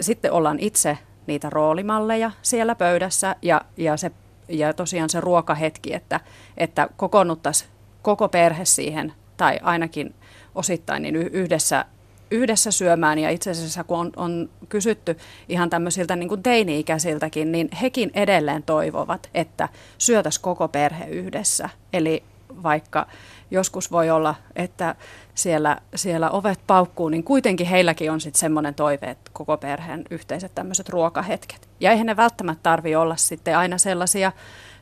sitten 0.00 0.32
ollaan 0.32 0.58
itse 0.60 0.98
niitä 1.26 1.50
roolimalleja 1.50 2.30
siellä 2.42 2.74
pöydässä 2.74 3.36
ja, 3.42 3.60
ja, 3.76 3.96
se, 3.96 4.10
ja 4.48 4.72
tosiaan 4.72 5.10
se 5.10 5.20
ruokahetki, 5.20 5.94
että, 5.94 6.20
että 6.56 6.88
kokoonnuttaisiin 6.96 7.70
koko 8.02 8.28
perhe 8.28 8.64
siihen 8.64 9.12
tai 9.36 9.60
ainakin 9.62 10.14
osittain 10.54 11.02
niin 11.02 11.16
yhdessä 11.16 11.84
yhdessä 12.30 12.70
syömään 12.70 13.18
ja 13.18 13.30
itse 13.30 13.50
asiassa 13.50 13.84
kun 13.84 13.98
on, 13.98 14.12
on 14.16 14.50
kysytty 14.68 15.16
ihan 15.48 15.70
tämmöisiltä 15.70 16.16
niin 16.16 16.28
kuin 16.28 16.42
teini-ikäisiltäkin, 16.42 17.52
niin 17.52 17.68
hekin 17.82 18.10
edelleen 18.14 18.62
toivovat, 18.62 19.30
että 19.34 19.68
syötäs 19.98 20.38
koko 20.38 20.68
perhe 20.68 21.04
yhdessä. 21.04 21.68
Eli 21.92 22.22
vaikka 22.62 23.06
joskus 23.50 23.92
voi 23.92 24.10
olla, 24.10 24.34
että 24.56 24.94
siellä, 25.34 25.78
siellä 25.94 26.30
ovet 26.30 26.60
paukkuu, 26.66 27.08
niin 27.08 27.24
kuitenkin 27.24 27.66
heilläkin 27.66 28.10
on 28.10 28.20
sitten 28.20 28.40
semmoinen 28.40 28.74
toive, 28.74 29.10
että 29.10 29.30
koko 29.32 29.56
perheen 29.56 30.04
yhteiset 30.10 30.54
tämmöiset 30.54 30.88
ruokahetket. 30.88 31.68
Ja 31.80 31.90
eihän 31.90 32.06
ne 32.06 32.16
välttämättä 32.16 32.62
tarvi 32.62 32.96
olla 32.96 33.16
sitten 33.16 33.58
aina 33.58 33.78
sellaisia, 33.78 34.32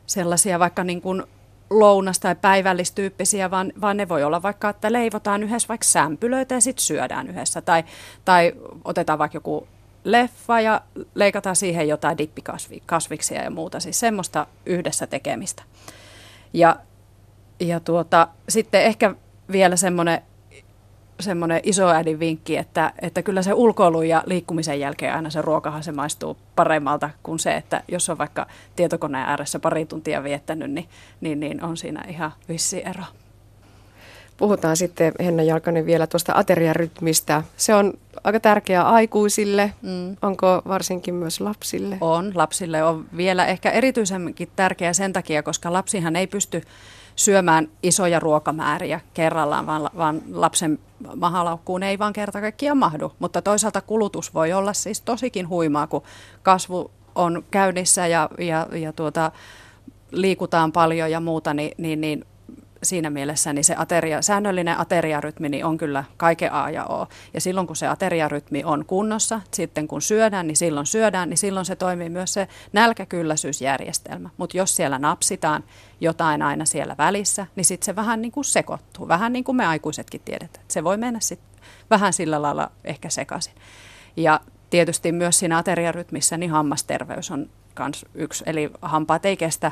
sellaisia 0.05 0.59
vaikka 0.59 0.83
niin 0.83 1.01
kuin 1.01 1.23
lounas- 1.69 2.19
tai 2.19 2.35
päivällistyyppisiä, 2.35 3.51
vaan, 3.51 3.73
vaan 3.81 3.97
ne 3.97 4.09
voi 4.09 4.23
olla 4.23 4.41
vaikka, 4.41 4.69
että 4.69 4.93
leivotaan 4.93 5.43
yhdessä 5.43 5.67
vaikka 5.67 5.85
sämpylöitä 5.85 6.55
ja 6.55 6.61
sitten 6.61 6.85
syödään 6.85 7.27
yhdessä. 7.27 7.61
Tai, 7.61 7.83
tai 8.25 8.53
otetaan 8.85 9.19
vaikka 9.19 9.35
joku 9.35 9.67
leffa 10.03 10.59
ja 10.61 10.81
leikataan 11.15 11.55
siihen 11.55 11.87
jotain 11.87 12.17
dippikasviksia 12.17 13.43
ja 13.43 13.49
muuta. 13.51 13.79
Siis 13.79 13.99
semmoista 13.99 14.47
yhdessä 14.65 15.07
tekemistä. 15.07 15.63
Ja, 16.53 16.75
ja 17.59 17.79
tuota, 17.79 18.27
sitten 18.49 18.83
ehkä 18.83 19.15
vielä 19.51 19.75
semmoinen 19.75 20.21
semmoinen 21.19 21.61
isoäidin 21.63 22.19
vinkki, 22.19 22.57
että, 22.57 22.93
että 23.01 23.21
kyllä 23.21 23.41
se 23.41 23.53
ulkoilu 23.53 24.01
ja 24.01 24.23
liikkumisen 24.25 24.79
jälkeen 24.79 25.13
aina 25.15 25.29
se 25.29 25.41
ruokahan 25.41 25.83
se 25.83 25.91
maistuu 25.91 26.37
paremmalta 26.55 27.09
kuin 27.23 27.39
se, 27.39 27.55
että 27.55 27.83
jos 27.87 28.09
on 28.09 28.17
vaikka 28.17 28.47
tietokoneen 28.75 29.29
ääressä 29.29 29.59
pari 29.59 29.85
tuntia 29.85 30.23
viettänyt, 30.23 30.71
niin, 30.71 30.89
niin, 31.21 31.39
niin 31.39 31.63
on 31.63 31.77
siinä 31.77 32.03
ihan 32.07 32.31
vissi 32.49 32.83
ero. 32.85 33.03
puhutaan 34.37 34.77
sitten 34.77 35.13
Henna 35.19 35.43
Jalkanen 35.43 35.85
vielä 35.85 36.07
tuosta 36.07 36.33
ateriarytmistä. 36.35 37.43
Se 37.57 37.75
on 37.75 37.93
aika 38.23 38.39
tärkeää 38.39 38.89
aikuisille, 38.89 39.73
mm. 39.81 40.17
onko 40.21 40.61
varsinkin 40.67 41.15
myös 41.15 41.41
lapsille? 41.41 41.97
On, 42.01 42.31
lapsille 42.35 42.83
on 42.83 43.05
vielä 43.17 43.45
ehkä 43.45 43.71
erityisemminkin 43.71 44.49
tärkeää 44.55 44.93
sen 44.93 45.13
takia, 45.13 45.43
koska 45.43 45.73
lapsihan 45.73 46.15
ei 46.15 46.27
pysty 46.27 46.61
syömään 47.19 47.67
isoja 47.83 48.19
ruokamääriä 48.19 48.99
kerrallaan, 49.13 49.65
vaan, 49.65 49.89
vaan 49.97 50.21
lapsen 50.31 50.79
mahalaukkuun 51.15 51.83
ei 51.83 51.99
vaan 51.99 52.13
kerta 52.13 52.41
kaikkiaan 52.41 52.77
mahdu. 52.77 53.13
Mutta 53.19 53.41
toisaalta 53.41 53.81
kulutus 53.81 54.33
voi 54.33 54.53
olla 54.53 54.73
siis 54.73 55.01
tosikin 55.01 55.49
huimaa, 55.49 55.87
kun 55.87 56.03
kasvu 56.43 56.91
on 57.15 57.43
käynnissä 57.51 58.07
ja, 58.07 58.29
ja, 58.37 58.67
ja 58.71 58.93
tuota, 58.93 59.31
liikutaan 60.11 60.71
paljon 60.71 61.11
ja 61.11 61.19
muuta, 61.19 61.53
niin, 61.53 61.71
niin, 61.77 62.01
niin 62.01 62.25
siinä 62.83 63.09
mielessä 63.09 63.53
niin 63.53 63.63
se 63.63 63.75
ateria, 63.77 64.21
säännöllinen 64.21 64.79
ateriarytmi 64.79 65.49
niin 65.49 65.65
on 65.65 65.77
kyllä 65.77 66.03
kaiken 66.17 66.53
A 66.53 66.69
ja 66.69 66.85
O. 66.85 67.07
Ja 67.33 67.41
silloin 67.41 67.67
kun 67.67 67.75
se 67.75 67.87
ateriarytmi 67.87 68.63
on 68.63 68.85
kunnossa, 68.85 69.41
sitten 69.51 69.87
kun 69.87 70.01
syödään, 70.01 70.47
niin 70.47 70.57
silloin 70.57 70.85
syödään, 70.85 71.29
niin 71.29 71.37
silloin 71.37 71.65
se 71.65 71.75
toimii 71.75 72.09
myös 72.09 72.33
se 72.33 72.47
nälkäkylläisyysjärjestelmä. 72.73 74.29
Mutta 74.37 74.57
jos 74.57 74.75
siellä 74.75 74.99
napsitaan 74.99 75.63
jotain 76.01 76.41
aina 76.41 76.65
siellä 76.65 76.95
välissä, 76.97 77.47
niin 77.55 77.65
sitten 77.65 77.85
se 77.85 77.95
vähän 77.95 78.21
niin 78.21 78.31
kuin 78.31 78.45
sekoittuu. 78.45 79.07
Vähän 79.07 79.33
niin 79.33 79.43
kuin 79.43 79.55
me 79.55 79.65
aikuisetkin 79.65 80.21
tiedetään. 80.25 80.65
Se 80.67 80.83
voi 80.83 80.97
mennä 80.97 81.19
sitten 81.19 81.61
vähän 81.89 82.13
sillä 82.13 82.41
lailla 82.41 82.71
ehkä 82.83 83.09
sekaisin. 83.09 83.53
Ja 84.17 84.39
tietysti 84.69 85.11
myös 85.11 85.39
siinä 85.39 85.57
ateriarytmissä 85.57 86.37
niin 86.37 86.51
hammasterveys 86.51 87.31
on 87.31 87.49
kans 87.73 88.05
yksi, 88.13 88.43
eli 88.47 88.71
hampaat 88.81 89.25
ei 89.25 89.37
kestä 89.37 89.71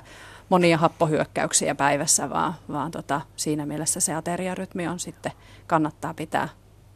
monia 0.50 0.78
happohyökkäyksiä 0.78 1.76
päivässä, 1.76 2.30
vaan, 2.30 2.56
vaan 2.72 2.92
tota, 2.92 3.22
siinä 3.36 3.66
mielessä 3.66 4.00
se 4.00 4.14
ateriarytmi 4.14 4.88
on 4.88 5.00
sitten, 5.00 5.32
kannattaa 5.68 6.14
pitää, 6.14 6.50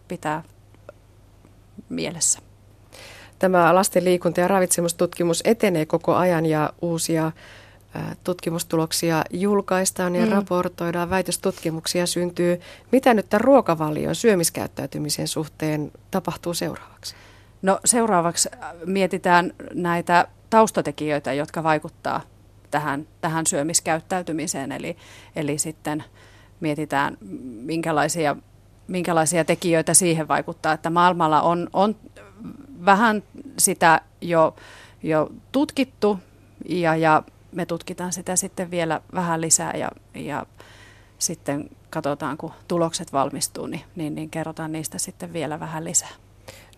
pitää 0.08 0.44
mielessä. 1.90 2.40
Tämä 3.40 3.76
lasten 3.76 4.06
liikunta- 4.06 4.42
ja 4.42 4.48
ravitsemustutkimus 4.48 5.42
etenee 5.46 5.86
koko 5.86 6.16
ajan 6.16 6.46
ja 6.46 6.74
uusia 6.82 7.32
tutkimustuloksia 8.24 9.24
julkaistaan 9.30 10.16
ja 10.16 10.26
mm. 10.26 10.32
raportoidaan, 10.32 11.10
väitöstutkimuksia 11.10 12.06
syntyy. 12.06 12.60
Mitä 12.92 13.14
nyt 13.14 13.30
tämän 13.30 13.42
ruokavalion 13.42 14.16
syömiskäyttäytymisen 14.16 15.28
suhteen 15.28 15.92
tapahtuu 16.12 16.54
seuraavaksi? 16.54 17.16
No 17.62 17.80
seuraavaksi 17.86 18.50
mietitään 18.86 19.54
näitä 19.74 20.28
taustatekijöitä, 20.50 21.34
jotka 21.34 21.64
vaikuttaa 21.64 22.22
tähän, 22.72 23.08
tähän 23.22 23.46
syömiskäyttäytymiseen. 23.46 24.72
Eli, 24.72 24.98
eli 25.36 25.58
sitten 25.58 26.04
mietitään, 26.60 27.18
minkälaisia, 27.42 28.36
minkälaisia 28.88 29.46
tekijöitä 29.46 29.94
siihen 29.94 30.28
vaikuttaa. 30.28 30.74
Että 30.74 30.90
maailmalla 30.90 31.42
on, 31.42 31.70
on 31.74 31.96
vähän 32.86 33.24
sitä 33.58 34.02
jo, 34.22 34.56
jo 35.04 35.30
tutkittu 35.52 36.20
ja, 36.70 36.96
ja 36.96 37.24
me 37.52 37.66
tutkitaan 37.66 38.14
sitä 38.14 38.36
sitten 38.36 38.72
vielä 38.72 39.02
vähän 39.16 39.42
lisää 39.42 39.74
ja, 39.78 39.90
ja 40.16 40.46
sitten 41.18 41.70
katsotaan, 41.90 42.38
kun 42.38 42.52
tulokset 42.68 43.14
valmistuu, 43.14 43.68
niin, 43.68 43.84
niin, 43.96 44.16
niin 44.16 44.30
kerrotaan 44.30 44.72
niistä 44.72 44.98
sitten 44.98 45.34
vielä 45.34 45.60
vähän 45.60 45.84
lisää. 45.84 46.10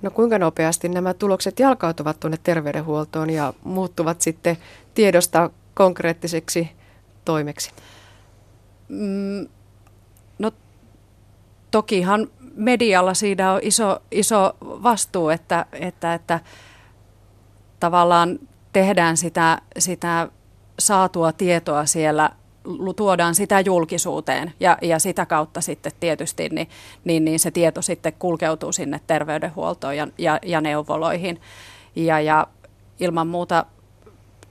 No 0.02 0.12
kuinka 0.12 0.40
nopeasti 0.40 0.90
nämä 0.90 1.14
tulokset 1.14 1.60
jalkautuvat 1.60 2.20
tuonne 2.20 2.38
terveydenhuoltoon 2.44 3.30
ja 3.30 3.54
muuttuvat 3.64 4.22
sitten 4.22 4.58
tiedosta 4.94 5.50
konkreettiseksi 5.74 6.70
toimeksi? 7.26 7.72
Mm, 8.90 9.48
no 10.40 10.52
tokihan 11.72 12.28
medialla 12.56 13.14
siinä 13.14 13.52
on 13.54 13.60
iso, 13.64 14.02
iso 14.12 14.56
vastuu, 14.62 15.30
että, 15.30 15.66
että, 15.72 16.14
että 16.14 16.40
tavallaan 17.80 18.40
tehdään 18.74 19.18
sitä, 19.18 19.62
sitä 19.80 20.28
saatua 20.80 21.32
tietoa 21.32 21.86
siellä 21.86 22.30
tuodaan 22.96 23.36
sitä 23.36 23.60
julkisuuteen 23.60 24.54
ja, 24.60 24.78
ja 24.82 25.00
sitä 25.00 25.26
kautta 25.26 25.62
sitten 25.62 25.92
tietysti 26.00 26.50
niin, 26.50 26.70
niin, 27.04 27.26
niin 27.26 27.40
se 27.40 27.52
tieto 27.52 27.82
sitten 27.82 28.14
kulkeutuu 28.20 28.72
sinne 28.72 29.02
terveydenhuoltoon 29.08 29.98
ja, 29.98 30.08
ja, 30.18 30.40
ja 30.46 30.62
neuvoloihin. 30.62 31.42
Ja, 31.96 32.20
ja 32.20 32.48
ilman 33.00 33.28
muuta 33.28 33.66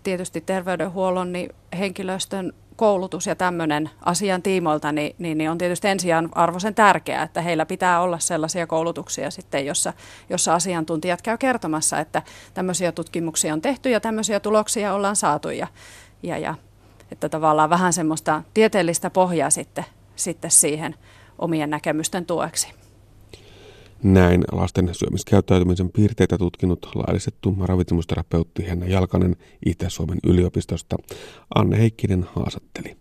tietysti 0.03 0.41
terveydenhuollon 0.41 1.33
niin 1.33 1.51
henkilöstön 1.79 2.53
koulutus 2.77 3.27
ja 3.27 3.35
tämmöinen 3.35 3.91
asian 4.01 4.43
tiimoilta, 4.43 4.93
niin, 4.93 5.17
niin, 5.19 5.39
niin 5.39 5.51
on 5.51 5.59
tietysti 5.59 5.89
arvoisen 6.35 6.75
tärkeää, 6.75 7.23
että 7.23 7.41
heillä 7.41 7.67
pitää 7.67 8.01
olla 8.01 8.19
sellaisia 8.19 8.67
koulutuksia 8.67 9.31
sitten, 9.31 9.67
jossa, 9.67 9.93
jossa 10.31 10.55
asiantuntijat 10.55 11.23
käy 11.23 11.39
kertomassa, 11.39 11.99
että 11.99 12.23
tämmöisiä 12.55 12.93
tutkimuksia 12.93 13.53
on 13.53 13.61
tehty 13.61 13.91
ja 13.91 14.01
tämmöisiä 14.01 14.41
tuloksia 14.41 14.95
ollaan 14.95 15.17
saatu 15.17 15.51
ja, 15.51 15.67
ja, 16.23 16.39
ja 16.39 16.55
että 17.13 17.29
tavallaan 17.29 17.71
vähän 17.71 17.93
semmoista 17.93 18.43
tieteellistä 18.55 19.11
pohjaa 19.11 19.51
sitten, 19.51 19.85
sitten 20.17 20.51
siihen 20.51 20.95
omien 21.39 21.71
näkemysten 21.71 22.27
tueksi. 22.27 22.69
Näin 24.03 24.45
lasten 24.53 24.95
syömiskäyttäytymisen 24.95 25.91
piirteitä 25.91 26.39
tutkinut 26.39 26.89
laillistettu 26.95 27.57
ravitsemusterapeutti 27.61 28.67
Henna 28.67 28.87
Jalkanen 28.87 29.37
Itä-Suomen 29.67 30.19
yliopistosta 30.27 30.97
Anne 31.55 31.79
Heikkinen 31.79 32.27
haastatteli. 32.35 32.97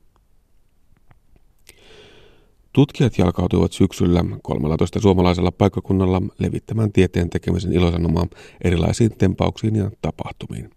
Tutkijat 2.73 3.17
jalkautuivat 3.17 3.71
syksyllä 3.71 4.25
13 4.41 4.99
suomalaisella 4.99 5.51
paikkakunnalla 5.51 6.21
levittämään 6.39 6.91
tieteen 6.91 7.29
tekemisen 7.29 7.73
ilosanomaa 7.73 8.27
erilaisiin 8.63 9.17
tempauksiin 9.17 9.75
ja 9.75 9.91
tapahtumiin. 10.01 10.69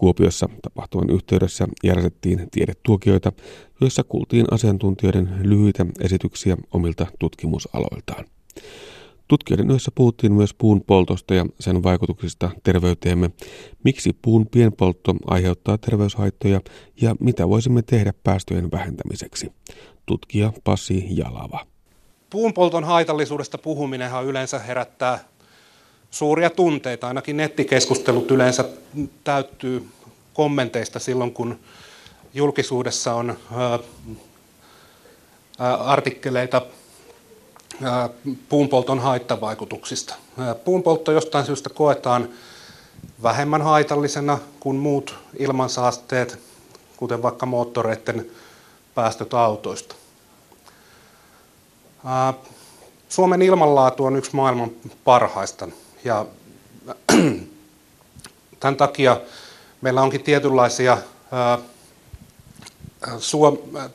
Kuopiossa 0.00 0.48
tapahtuvan 0.62 1.10
yhteydessä 1.10 1.68
järjestettiin 1.84 2.48
tiedetuokioita, 2.50 3.32
joissa 3.80 4.04
kuultiin 4.04 4.46
asiantuntijoiden 4.50 5.30
lyhyitä 5.42 5.86
esityksiä 6.00 6.56
omilta 6.72 7.06
tutkimusaloiltaan. 7.18 8.24
Tutkijoiden 9.28 9.70
yhdessä 9.70 9.90
puhuttiin 9.94 10.32
myös 10.32 10.54
puun 10.54 10.80
poltosta 10.86 11.34
ja 11.34 11.46
sen 11.60 11.82
vaikutuksista 11.82 12.50
terveyteemme, 12.62 13.30
miksi 13.84 14.16
puun 14.22 14.46
pienpoltto 14.46 15.14
aiheuttaa 15.26 15.78
terveyshaittoja 15.78 16.60
ja 17.00 17.16
mitä 17.20 17.48
voisimme 17.48 17.82
tehdä 17.82 18.12
päästöjen 18.24 18.70
vähentämiseksi. 18.70 19.52
Tutkija 20.06 20.52
Pasi 20.64 21.06
Jalava. 21.10 21.66
Puunpolton 22.30 22.84
haitallisuudesta 22.84 23.58
puhuminenhan 23.58 24.26
yleensä 24.26 24.58
herättää 24.58 25.18
suuria 26.10 26.50
tunteita. 26.50 27.08
Ainakin 27.08 27.36
nettikeskustelut 27.36 28.30
yleensä 28.30 28.64
täyttyy 29.24 29.88
kommenteista 30.34 30.98
silloin, 30.98 31.32
kun 31.32 31.60
julkisuudessa 32.34 33.14
on 33.14 33.38
artikkeleita 35.84 36.62
puunpolton 38.48 38.98
haittavaikutuksista. 38.98 40.14
Puunpoltto 40.64 41.12
jostain 41.12 41.46
syystä 41.46 41.70
koetaan 41.70 42.28
vähemmän 43.22 43.62
haitallisena 43.62 44.38
kuin 44.60 44.76
muut 44.76 45.14
ilmansaasteet, 45.38 46.38
kuten 46.96 47.22
vaikka 47.22 47.46
moottoreiden 47.46 48.30
päästöt 48.94 49.34
autoista. 49.34 49.94
Suomen 53.08 53.42
ilmanlaatu 53.42 54.04
on 54.04 54.16
yksi 54.16 54.36
maailman 54.36 54.70
parhaista 55.04 55.68
ja 56.04 56.26
tämän 58.60 58.76
takia 58.76 59.20
meillä 59.80 60.02
onkin 60.02 60.22
tietynlaisia 60.22 60.98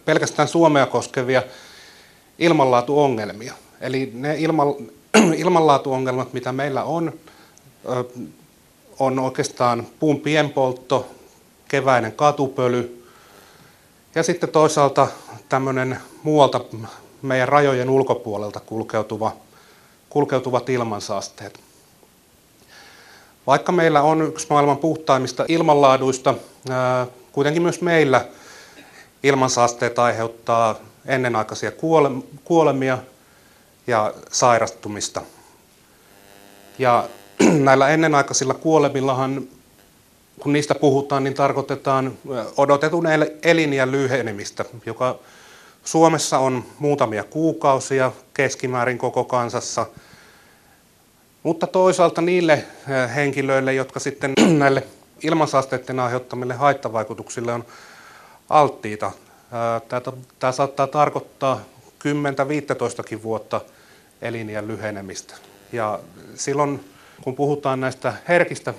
pelkästään 0.06 0.48
Suomea 0.48 0.86
koskevia 0.86 1.44
ilmanlaatuongelmia. 2.40 3.54
Eli 3.82 4.12
ne 4.14 4.36
ilman, 4.38 4.68
ilmanlaatuongelmat, 5.44 6.34
mitä 6.34 6.52
meillä 6.52 6.84
on, 6.84 7.14
on 9.00 9.20
oikeastaan 9.20 9.88
puun 10.00 10.20
pienpoltto, 10.20 11.08
keväinen 11.68 12.12
katupöly 12.12 13.08
ja 14.16 14.24
sitten 14.24 14.50
toisaalta 14.50 15.08
tämmöinen 15.50 16.00
muualta 16.24 16.62
meidän 17.22 17.48
rajojen 17.48 17.90
ulkopuolelta 17.90 18.60
kulkeutuva, 18.60 19.36
kulkeutuvat 20.10 20.70
ilmansaasteet. 20.70 21.60
Vaikka 23.48 23.72
meillä 23.72 24.02
on 24.02 24.22
yksi 24.22 24.48
maailman 24.50 24.78
puhtaimmista 24.78 25.46
ilmanlaaduista, 25.48 26.34
kuitenkin 27.32 27.62
myös 27.62 27.82
meillä 27.82 28.26
ilmansaasteet 29.24 30.00
aiheuttaa 30.00 30.76
ennenaikaisia 31.06 31.72
kuolemia 32.44 32.98
ja 33.88 34.14
sairastumista. 34.32 35.22
Ja 36.80 37.10
näillä 37.68 37.90
ennenaikaisilla 37.90 38.54
kuolemillahan, 38.54 39.48
kun 40.40 40.54
niistä 40.54 40.76
puhutaan, 40.76 41.24
niin 41.24 41.34
tarkoitetaan 41.34 42.14
odotetun 42.58 43.06
eliniän 43.44 43.92
lyhenemistä, 43.92 44.66
joka 44.86 45.20
Suomessa 45.84 46.40
on 46.40 46.64
muutamia 46.80 47.24
kuukausia 47.24 48.12
keskimäärin 48.34 48.98
koko 48.98 49.24
kansassa, 49.24 49.86
mutta 51.46 51.68
toisaalta 51.68 52.22
niille 52.22 52.64
henkilöille, 53.16 53.74
jotka 53.74 54.00
sitten 54.00 54.34
näille 54.60 54.84
ilmansaasteiden 55.24 56.00
aiheuttamille 56.00 56.54
haittavaikutuksille 56.54 57.54
on 57.54 57.66
alttiita, 58.50 59.12
tämä 60.40 60.52
saattaa 60.52 60.88
tarkoittaa 60.88 61.62
10-15 63.18 63.24
vuotta 63.24 63.62
eliniän 64.22 64.68
lyhenemistä. 64.68 65.36
Ja 65.72 66.00
silloin, 66.36 66.86
kun 67.22 67.36
puhutaan 67.36 67.82
näistä 67.82 68.14
herkistä 68.28 68.74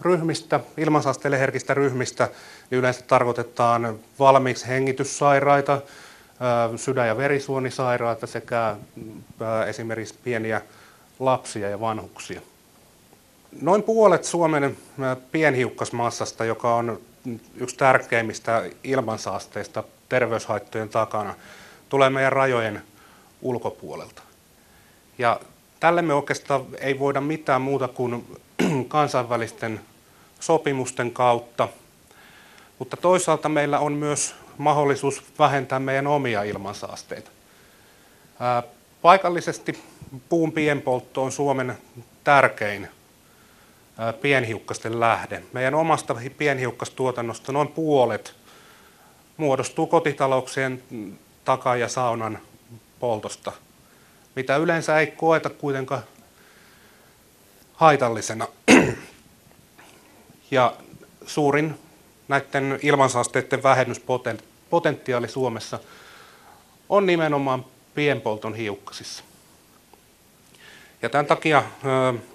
ryhmistä, 0.00 0.60
ilmansaasteille 0.76 1.38
herkistä 1.38 1.74
ryhmistä, 1.74 2.28
niin 2.70 2.78
yleensä 2.78 3.02
tarkoitetaan 3.02 3.98
valmiiksi 4.18 4.68
hengityssairaita, 4.68 5.80
sydän- 6.76 7.08
ja 7.08 7.16
verisuonisairaita 7.16 8.26
sekä 8.26 8.76
esimerkiksi 9.66 10.14
pieniä 10.24 10.60
lapsia 11.18 11.70
ja 11.70 11.80
vanhuksia. 11.80 12.40
Noin 13.60 13.82
puolet 13.82 14.24
Suomen 14.24 14.76
pienhiukkasmassasta, 15.32 16.44
joka 16.44 16.74
on 16.74 17.00
yksi 17.54 17.76
tärkeimmistä 17.76 18.62
ilmansaasteista 18.84 19.84
terveyshaittojen 20.08 20.88
takana, 20.88 21.34
tulee 21.88 22.10
meidän 22.10 22.32
rajojen 22.32 22.82
ulkopuolelta. 23.42 24.22
Ja 25.18 25.40
tälle 25.80 26.02
me 26.02 26.14
oikeastaan 26.14 26.66
ei 26.80 26.98
voida 26.98 27.20
mitään 27.20 27.62
muuta 27.62 27.88
kuin 27.88 28.38
kansainvälisten 28.88 29.80
sopimusten 30.40 31.10
kautta, 31.10 31.68
mutta 32.78 32.96
toisaalta 32.96 33.48
meillä 33.48 33.78
on 33.78 33.92
myös 33.92 34.34
mahdollisuus 34.58 35.22
vähentää 35.38 35.78
meidän 35.78 36.06
omia 36.06 36.42
ilmansaasteita. 36.42 37.30
Paikallisesti 39.02 39.78
puun 40.28 40.52
pienpoltto 40.52 41.22
on 41.22 41.32
Suomen 41.32 41.78
tärkein 42.24 42.88
pienhiukkasten 44.20 45.00
lähde. 45.00 45.42
Meidän 45.52 45.74
omasta 45.74 46.16
pienhiukkastuotannosta 46.38 47.52
noin 47.52 47.68
puolet 47.68 48.34
muodostuu 49.36 49.86
kotitalouksien 49.86 50.82
taka- 51.44 51.76
ja 51.76 51.88
saunan 51.88 52.38
poltosta, 53.00 53.52
mitä 54.36 54.56
yleensä 54.56 54.98
ei 54.98 55.06
koeta 55.06 55.50
kuitenkaan 55.50 56.02
haitallisena. 57.74 58.48
Ja 60.50 60.74
suurin 61.26 61.74
näiden 62.28 62.78
ilmansaasteiden 62.82 63.62
vähennyspotentiaali 63.62 65.28
Suomessa 65.28 65.78
on 66.88 67.06
nimenomaan 67.06 67.64
pienpolton 67.94 68.54
hiukkasissa. 68.54 69.24
Ja 71.04 71.10
tämän 71.10 71.26
takia 71.26 71.62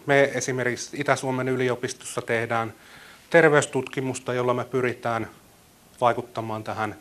me 0.05 0.23
esimerkiksi 0.33 1.01
Itä-Suomen 1.01 1.49
yliopistossa 1.49 2.21
tehdään 2.21 2.73
terveystutkimusta, 3.29 4.33
jolla 4.33 4.53
me 4.53 4.65
pyritään 4.65 5.29
vaikuttamaan 6.01 6.63
tähän 6.63 6.95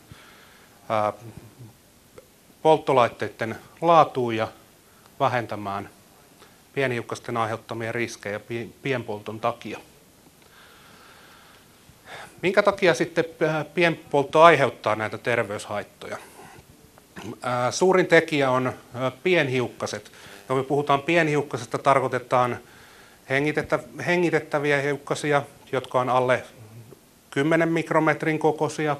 polttolaitteiden 2.61 3.55
laatuun 3.81 4.35
ja 4.35 4.47
vähentämään 5.19 5.89
pienhiukkasten 6.73 7.37
aiheuttamia 7.37 7.91
riskejä 7.91 8.39
pienpolton 8.81 9.39
takia. 9.39 9.79
Minkä 12.41 12.63
takia 12.63 12.93
sitten 12.93 13.25
pienpoltto 13.73 14.41
aiheuttaa 14.41 14.95
näitä 14.95 15.17
terveyshaittoja? 15.17 16.17
Suurin 17.71 18.07
tekijä 18.07 18.51
on 18.51 18.73
pienhiukkaset. 19.23 20.11
Kun 20.49 20.57
me 20.57 20.63
puhutaan 20.63 21.01
pienhiukkasesta, 21.01 21.77
tarkoitetaan 21.77 22.57
hengitettäviä 24.05 24.81
hiukkasia, 24.81 25.43
jotka 25.71 25.99
on 25.99 26.09
alle 26.09 26.43
10 27.31 27.69
mikrometrin 27.69 28.39
kokoisia, 28.39 28.97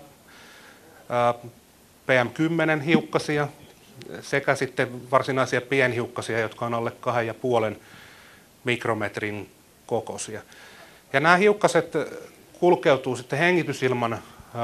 PM10 2.07 2.81
hiukkasia 2.81 3.47
sekä 4.21 4.55
sitten 4.55 5.11
varsinaisia 5.11 5.61
pienhiukkasia, 5.61 6.39
jotka 6.39 6.65
on 6.65 6.73
alle 6.73 6.91
2,5 7.71 7.77
mikrometrin 8.63 9.49
kokoisia. 9.85 10.41
Ja 11.13 11.19
nämä 11.19 11.37
hiukkaset 11.37 11.93
kulkeutuu 12.59 13.15
sitten 13.15 13.39
hengitysilman 13.39 14.19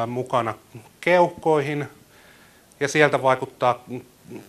mukana 0.07 0.53
keuhkoihin 1.01 1.87
ja 2.79 2.87
sieltä 2.87 3.21
vaikuttaa 3.21 3.83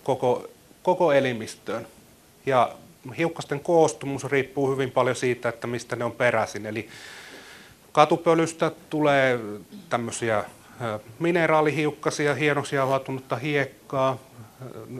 koko, 0.03 0.47
koko 0.83 1.11
elimistöön. 1.11 1.87
Ja 2.47 2.71
hiukkasten 3.17 3.59
koostumus 3.59 4.23
riippuu 4.23 4.71
hyvin 4.71 4.91
paljon 4.91 5.15
siitä, 5.15 5.49
että 5.49 5.67
mistä 5.67 5.95
ne 5.95 6.05
on 6.05 6.11
peräisin. 6.11 6.65
Eli 6.65 6.89
katupölystä 7.91 8.71
tulee 8.89 9.39
tämmöisiä 9.89 10.43
mineraalihiukkasia, 11.19 12.35
hienosti 12.35 12.75
jauhautunutta 12.75 13.35
hiekkaa, 13.35 14.17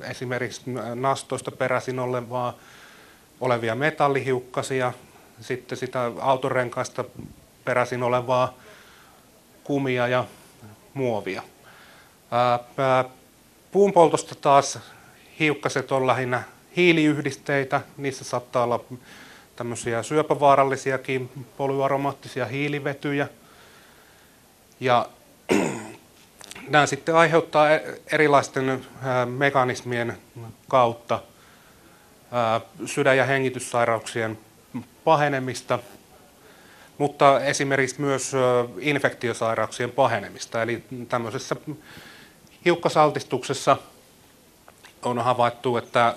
esimerkiksi 0.10 0.62
nastoista 0.96 1.52
peräisin 1.52 2.00
olevaa, 2.00 2.54
olevia 3.42 3.76
metallihiukkasia, 3.76 4.94
sitten 5.42 5.78
sitä 5.78 6.12
autorenkaista 6.20 7.04
peräisin 7.66 8.04
olevaa 8.04 8.54
kumia 9.64 10.08
ja 10.08 10.26
muovia. 10.94 11.42
Puunpoltosta 13.72 14.36
taas 14.36 14.80
hiukkaset 15.40 15.92
on 15.92 16.08
lähinnä 16.08 16.44
hiiliyhdisteitä, 16.78 17.82
niissä 17.98 18.24
saattaa 18.24 18.63
olla 18.63 18.84
tämmöisiä 19.56 20.04
syöpävaarallisiakin 20.04 21.30
polyaromaattisia 21.58 22.46
hiilivetyjä. 22.46 23.28
Ja 24.80 25.10
nämä 26.70 26.86
sitten 26.86 27.16
aiheuttaa 27.16 27.72
e- 27.72 28.02
erilaisten 28.12 28.86
mekanismien 29.26 30.18
kautta 30.68 31.20
sydän- 32.86 33.18
ja 33.18 33.26
hengityssairauksien 33.26 34.38
pahenemista, 35.04 35.80
mutta 36.98 37.40
esimerkiksi 37.40 38.02
myös 38.02 38.32
infektiosairauksien 38.80 39.92
pahenemista. 39.92 40.62
Eli 40.62 40.84
tämmöisessä 41.10 41.56
hiukkasaltistuksessa 42.66 43.78
on 45.04 45.20
havaittu, 45.20 45.78
että 45.78 46.16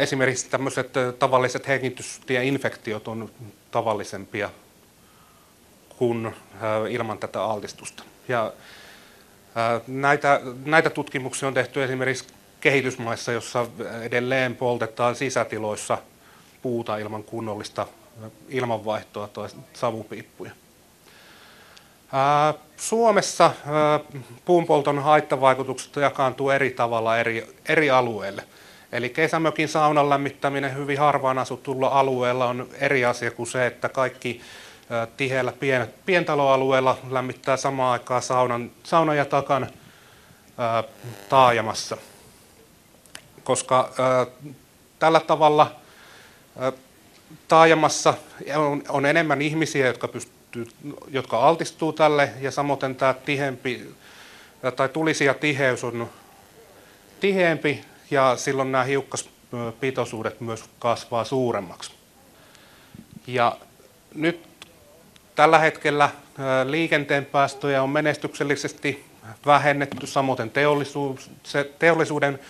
esimerkiksi 0.00 0.50
tämmöiset 0.50 0.92
tavalliset 1.18 1.68
hengitystieinfektiot 1.68 3.08
on 3.08 3.30
tavallisempia 3.70 4.50
kuin 5.98 6.34
ilman 6.90 7.18
tätä 7.18 7.44
altistusta. 7.44 8.02
Ja 8.28 8.52
näitä, 9.86 10.40
näitä 10.64 10.90
tutkimuksia 10.90 11.48
on 11.48 11.54
tehty 11.54 11.84
esimerkiksi 11.84 12.24
kehitysmaissa, 12.60 13.32
jossa 13.32 13.66
edelleen 14.02 14.56
poltetaan 14.56 15.16
sisätiloissa 15.16 15.98
puuta 16.62 16.98
ilman 16.98 17.24
kunnollista 17.24 17.86
ilmanvaihtoa 18.48 19.28
tai 19.28 19.48
savupiippuja. 19.72 20.50
Suomessa 22.76 23.50
puunpolton 24.44 24.98
haittavaikutukset 24.98 25.96
jakaantuu 25.96 26.50
eri 26.50 26.70
tavalla 26.70 27.18
eri, 27.18 27.56
eri 27.68 27.90
alueille. 27.90 28.44
Eli 28.92 29.08
kesämökin 29.08 29.68
saunan 29.68 30.10
lämmittäminen 30.10 30.76
hyvin 30.76 30.98
harvaan 30.98 31.38
asutulla 31.38 31.88
alueella 31.88 32.46
on 32.46 32.68
eri 32.80 33.04
asia 33.04 33.30
kuin 33.30 33.46
se, 33.46 33.66
että 33.66 33.88
kaikki 33.88 34.40
tiheällä 35.16 35.52
pien, 35.52 35.94
pientaloalueella 36.06 36.98
lämmittää 37.10 37.56
samaan 37.56 37.92
aikaan 37.92 38.22
saunan, 38.22 38.70
saunan 38.82 39.16
ja 39.16 39.24
takan 39.24 39.70
ää, 40.58 40.84
taajamassa. 41.28 41.96
Koska 43.44 43.92
ää, 43.98 44.26
tällä 44.98 45.20
tavalla 45.20 45.76
ää, 46.58 46.72
taajamassa 47.48 48.14
on, 48.56 48.82
on 48.88 49.06
enemmän 49.06 49.42
ihmisiä, 49.42 49.86
jotka, 49.86 50.08
pystyy, 50.08 50.66
jotka 51.08 51.38
altistuu 51.38 51.92
tälle, 51.92 52.30
ja 52.40 52.50
samoin 52.50 52.96
tämä 52.96 53.14
tihempi, 53.14 53.94
tai 54.76 54.88
tulisia 54.88 55.34
tiheys 55.34 55.84
on 55.84 56.10
tiheempi, 57.20 57.84
ja 58.10 58.36
silloin 58.36 58.72
nämä 58.72 58.84
hiukkaspitoisuudet 58.84 60.40
myös 60.40 60.64
kasvaa 60.78 61.24
suuremmaksi. 61.24 61.92
Ja 63.26 63.56
nyt 64.14 64.50
Tällä 65.40 65.58
hetkellä 65.58 66.10
liikenteen 66.64 67.24
päästöjä 67.24 67.82
on 67.82 67.90
menestyksellisesti 67.90 69.04
vähennetty, 69.46 70.06
samoin 70.06 70.52
teollisuuden 71.78 72.40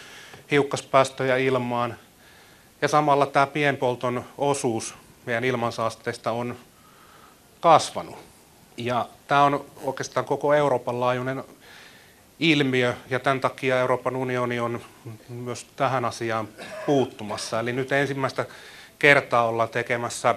hiukkaspäästöjä 0.50 1.36
ilmaan. 1.36 1.96
Ja 2.82 2.88
samalla 2.88 3.26
tämä 3.26 3.46
pienpolton 3.46 4.24
osuus 4.38 4.94
meidän 5.26 5.44
ilmansaasteista 5.44 6.30
on 6.30 6.56
kasvanut. 7.60 8.18
Ja 8.76 9.08
tämä 9.28 9.44
on 9.44 9.64
oikeastaan 9.82 10.26
koko 10.26 10.54
Euroopan 10.54 11.00
laajuinen 11.00 11.44
ilmiö 12.40 12.94
ja 13.10 13.20
tämän 13.20 13.40
takia 13.40 13.80
Euroopan 13.80 14.16
unioni 14.16 14.60
on 14.60 14.80
myös 15.28 15.66
tähän 15.76 16.04
asiaan 16.04 16.48
puuttumassa. 16.86 17.60
Eli 17.60 17.72
nyt 17.72 17.92
ensimmäistä 17.92 18.46
kertaa 18.98 19.48
ollaan 19.48 19.68
tekemässä 19.68 20.34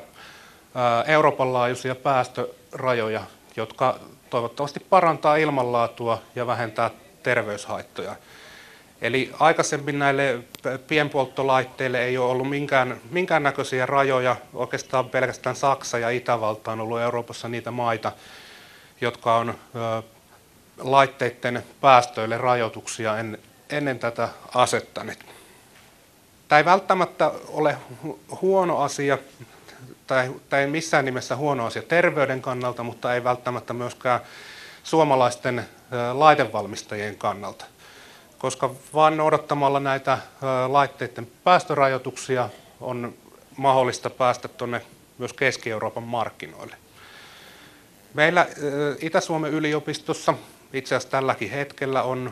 Euroopan 1.08 1.54
laajuisia 1.54 1.96
päästörajoja, 1.96 3.22
jotka 3.56 4.00
toivottavasti 4.30 4.80
parantaa 4.80 5.36
ilmanlaatua 5.36 6.22
ja 6.36 6.48
vähentää 6.48 6.90
terveyshaittoja. 7.24 8.16
Eli 9.02 9.32
aikaisemmin 9.40 10.00
näille 10.00 10.40
pienpolttolaitteille 10.88 12.06
ei 12.06 12.18
ole 12.18 12.32
ollut 12.32 12.50
minkään, 12.50 12.98
minkäännäköisiä 13.12 13.86
rajoja. 13.86 14.36
Oikeastaan 14.54 15.10
pelkästään 15.10 15.56
Saksa 15.56 16.00
ja 16.00 16.10
Itävalta 16.10 16.72
on 16.72 16.82
ollut 16.82 17.00
Euroopassa 17.00 17.50
niitä 17.50 17.72
maita, 17.72 18.12
jotka 19.02 19.36
on 19.36 19.56
laitteiden 20.78 21.64
päästöille 21.82 22.38
rajoituksia 22.38 23.18
en, 23.18 23.38
ennen 23.70 24.00
tätä 24.00 24.30
asettaneet. 24.54 25.26
Tämä 26.48 26.60
ei 26.60 26.66
välttämättä 26.66 27.32
ole 27.48 27.78
huono 28.42 28.78
asia, 28.78 29.18
tai, 30.08 30.32
tai 30.50 30.68
missään 30.68 31.06
nimessä 31.06 31.36
huono 31.36 31.66
asia 31.66 31.82
terveyden 31.82 32.42
kannalta, 32.42 32.84
mutta 32.84 33.14
ei 33.14 33.24
välttämättä 33.24 33.74
myöskään 33.74 34.20
suomalaisten 34.84 35.66
laitevalmistajien 36.14 37.16
kannalta 37.18 37.66
koska 38.44 38.76
vain 38.94 39.18
noudattamalla 39.18 39.80
näitä 39.80 40.18
laitteiden 40.68 41.28
päästörajoituksia 41.44 42.50
on 42.82 43.14
mahdollista 43.58 44.10
päästä 44.10 44.48
tuonne 44.48 44.82
myös 45.18 45.34
Keski-Euroopan 45.34 46.04
markkinoille. 46.04 46.76
Meillä 48.14 48.48
Itä-Suomen 49.00 49.52
yliopistossa 49.52 50.34
itse 50.74 50.96
asiassa 50.96 51.12
tälläkin 51.12 51.50
hetkellä 51.50 52.04
on 52.04 52.32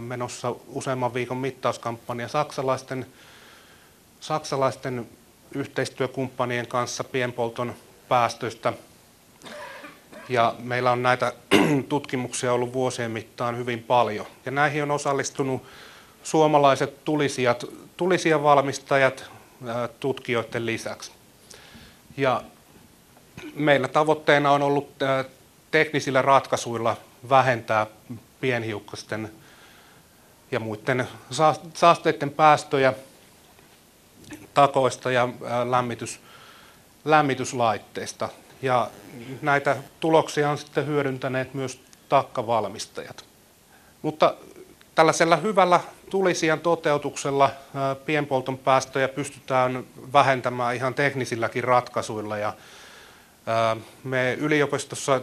menossa 0.00 0.54
useamman 0.68 1.14
viikon 1.14 1.36
mittauskampanja 1.36 2.28
saksalaisten, 2.28 3.06
saksalaisten 4.20 5.08
yhteistyökumppanien 5.54 6.66
kanssa 6.66 7.04
pienpolton 7.04 7.74
päästöistä 8.08 8.72
ja 10.28 10.54
meillä 10.58 10.90
on 10.90 11.02
näitä 11.02 11.32
tutkimuksia 11.88 12.52
ollut 12.52 12.72
vuosien 12.72 13.10
mittaan 13.10 13.56
hyvin 13.56 13.82
paljon. 13.82 14.26
Ja 14.46 14.52
näihin 14.52 14.82
on 14.82 14.90
osallistunut 14.90 15.62
suomalaiset 16.22 17.04
tulisijat, 17.04 17.64
tulisia 17.96 18.42
valmistajat 18.42 19.30
tutkijoiden 20.00 20.66
lisäksi. 20.66 21.12
Ja 22.16 22.42
meillä 23.54 23.88
tavoitteena 23.88 24.50
on 24.50 24.62
ollut 24.62 24.92
teknisillä 25.70 26.22
ratkaisuilla 26.22 26.96
vähentää 27.28 27.86
pienhiukkasten 28.40 29.32
ja 30.50 30.60
muiden 30.60 31.08
saasteiden 31.74 32.30
päästöjä 32.30 32.92
takoista 34.54 35.10
ja 35.10 35.28
lämmitys, 35.70 36.20
lämmityslaitteista. 37.04 38.28
Ja 38.62 38.90
näitä 39.42 39.76
tuloksia 40.00 40.50
on 40.50 40.58
sitten 40.58 40.86
hyödyntäneet 40.86 41.54
myös 41.54 41.80
takkavalmistajat. 42.08 43.24
Mutta 44.02 44.34
tällaisella 44.94 45.36
hyvällä 45.36 45.80
tulisijan 46.10 46.60
toteutuksella 46.60 47.50
pienpolton 48.06 48.58
päästöjä 48.58 49.08
pystytään 49.08 49.84
vähentämään 50.12 50.76
ihan 50.76 50.94
teknisilläkin 50.94 51.64
ratkaisuilla. 51.64 52.38
Ja 52.38 52.52
me 54.04 54.34
yliopistossa 54.34 55.20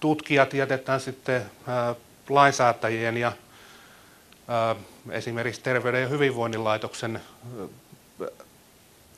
tutkijat 0.00 0.54
jätetään 0.54 1.00
sitten 1.00 1.42
lainsäätäjien 2.28 3.16
ja 3.16 3.32
esimerkiksi 5.10 5.60
Terveyden 5.60 6.02
ja 6.02 6.08
hyvinvoinnin 6.08 6.64
laitoksen 6.64 7.20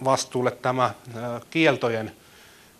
vastuulle 0.04 0.50
tämä 0.50 0.94
kieltojen 1.50 2.12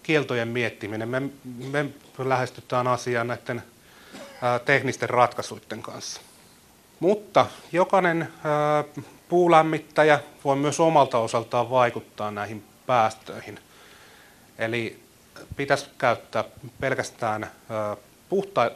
kieltojen 0.04 0.48
miettiminen. 0.48 1.08
Me, 1.08 1.22
me 1.70 1.86
lähestytään 2.18 2.86
asiaa 2.86 3.24
näiden 3.24 3.62
teknisten 4.64 5.10
ratkaisuiden 5.10 5.82
kanssa. 5.82 6.20
Mutta 7.00 7.46
jokainen 7.72 8.28
puulämmittäjä 9.28 10.20
voi 10.44 10.56
myös 10.56 10.80
omalta 10.80 11.18
osaltaan 11.18 11.70
vaikuttaa 11.70 12.30
näihin 12.30 12.64
päästöihin. 12.86 13.58
Eli 14.58 15.03
pitäisi 15.56 15.86
käyttää 15.98 16.44
pelkästään 16.80 17.50
ää, 17.70 17.96
puhta, 18.28 18.70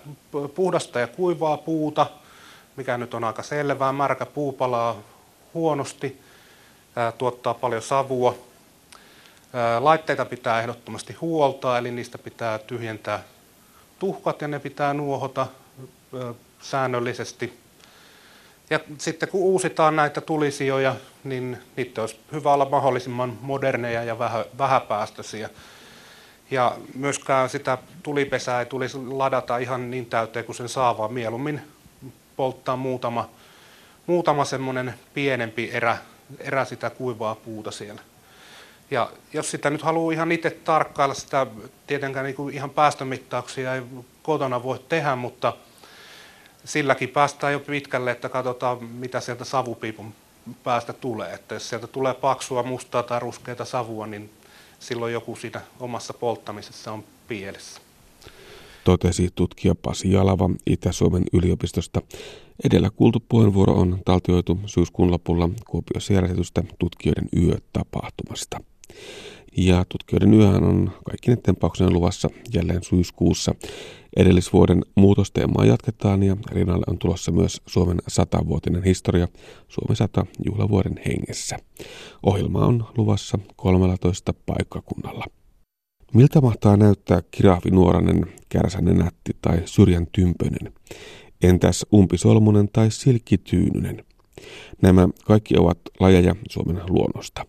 puhdasta 0.54 1.00
ja 1.00 1.06
kuivaa 1.06 1.56
puuta, 1.56 2.06
mikä 2.76 2.98
nyt 2.98 3.14
on 3.14 3.24
aika 3.24 3.42
selvää. 3.42 3.92
Märkä 3.92 4.26
puu 4.26 4.52
palaa 4.52 4.96
huonosti, 5.54 6.20
tuottaa 7.18 7.54
paljon 7.54 7.82
savua 7.82 8.48
Laitteita 9.80 10.24
pitää 10.24 10.60
ehdottomasti 10.60 11.12
huoltaa, 11.12 11.78
eli 11.78 11.90
niistä 11.90 12.18
pitää 12.18 12.58
tyhjentää 12.58 13.22
tuhkat 13.98 14.40
ja 14.40 14.48
ne 14.48 14.58
pitää 14.58 14.94
nuohota 14.94 15.46
säännöllisesti. 16.60 17.58
Ja 18.70 18.80
sitten 18.98 19.28
kun 19.28 19.40
uusitaan 19.40 19.96
näitä 19.96 20.20
tulisijoja, 20.20 20.96
niin 21.24 21.58
niitä 21.76 22.00
olisi 22.00 22.20
hyvä 22.32 22.52
olla 22.52 22.68
mahdollisimman 22.68 23.38
moderneja 23.40 24.04
ja 24.04 24.18
vähäpäästöisiä. 24.58 25.50
Ja 26.50 26.76
myöskään 26.94 27.48
sitä 27.48 27.78
tulipesää 28.02 28.60
ei 28.60 28.66
tulisi 28.66 28.98
ladata 28.98 29.58
ihan 29.58 29.90
niin 29.90 30.06
täyteen 30.06 30.44
kuin 30.44 30.56
sen 30.56 30.68
saa, 30.68 30.98
vaan 30.98 31.12
mieluummin 31.12 31.60
polttaa 32.36 32.76
muutama, 32.76 33.30
muutama 34.06 34.44
semmoinen 34.44 34.94
pienempi 35.14 35.70
erä, 35.72 35.98
erä 36.38 36.64
sitä 36.64 36.90
kuivaa 36.90 37.34
puuta 37.34 37.70
siellä. 37.70 38.02
Ja 38.90 39.10
jos 39.32 39.50
sitä 39.50 39.70
nyt 39.70 39.82
haluaa 39.82 40.12
ihan 40.12 40.32
itse 40.32 40.50
tarkkailla, 40.50 41.14
sitä 41.14 41.46
tietenkään 41.86 42.24
niin 42.24 42.36
kuin 42.36 42.54
ihan 42.54 42.70
päästömittauksia 42.70 43.74
ei 43.74 43.82
kotona 44.22 44.62
voi 44.62 44.78
tehdä, 44.88 45.16
mutta 45.16 45.52
silläkin 46.64 47.08
päästään 47.08 47.52
jo 47.52 47.60
pitkälle, 47.60 48.10
että 48.10 48.28
katsotaan 48.28 48.84
mitä 48.84 49.20
sieltä 49.20 49.44
savupiipun 49.44 50.14
päästä 50.64 50.92
tulee. 50.92 51.34
Että 51.34 51.54
jos 51.54 51.68
sieltä 51.68 51.86
tulee 51.86 52.14
paksua, 52.14 52.62
mustaa 52.62 53.02
tai 53.02 53.20
ruskeita 53.20 53.64
savua, 53.64 54.06
niin 54.06 54.30
silloin 54.78 55.12
joku 55.12 55.36
siinä 55.36 55.60
omassa 55.80 56.14
polttamisessa 56.14 56.92
on 56.92 57.04
pielessä. 57.28 57.80
Totesi 58.84 59.28
tutkija 59.34 59.74
Pasi 59.74 60.12
Jalava 60.12 60.50
Itä-Suomen 60.66 61.24
yliopistosta. 61.32 62.02
Edellä 62.64 62.90
kuultu 62.90 63.22
puheenvuoro 63.28 63.74
on 63.74 63.98
taltioitu 64.04 64.60
syyskuun 64.66 65.10
lopulla 65.10 65.50
Kuopiossa 65.66 66.12
järjestetystä 66.12 66.62
tutkijoiden 66.78 67.28
yötapahtumasta. 67.36 68.60
Ja 69.56 69.84
tutkijoiden 69.88 70.34
yöhän 70.34 70.64
on 70.64 70.90
kaikki 71.04 71.36
tempauksena 71.36 71.90
luvassa 71.90 72.28
jälleen 72.54 72.82
syyskuussa. 72.82 73.54
Edellisvuoden 74.16 74.84
muutosteemaa 74.94 75.64
jatketaan 75.64 76.22
ja 76.22 76.36
rinnalle 76.50 76.84
on 76.88 76.98
tulossa 76.98 77.32
myös 77.32 77.62
Suomen 77.66 77.98
satavuotinen 78.08 78.82
historia 78.84 79.28
Suomen 79.68 79.96
sata 79.96 80.26
juhlavuoden 80.46 81.00
hengessä. 81.06 81.56
Ohjelma 82.22 82.66
on 82.66 82.84
luvassa 82.96 83.38
13 83.56 84.34
paikkakunnalla. 84.46 85.24
Miltä 86.14 86.40
mahtaa 86.40 86.76
näyttää 86.76 87.22
kirahvi 87.30 87.70
nuoranen, 87.70 88.26
kärsänenätti 88.48 89.32
tai 89.42 89.62
syrjän 89.64 90.06
tympönen? 90.12 90.72
Entäs 91.42 91.86
umpisolmunen 91.94 92.68
tai 92.72 92.90
silkkityynynen? 92.90 94.04
Nämä 94.82 95.08
kaikki 95.24 95.54
ovat 95.58 95.78
lajeja 96.00 96.34
Suomen 96.50 96.80
luonnosta. 96.88 97.46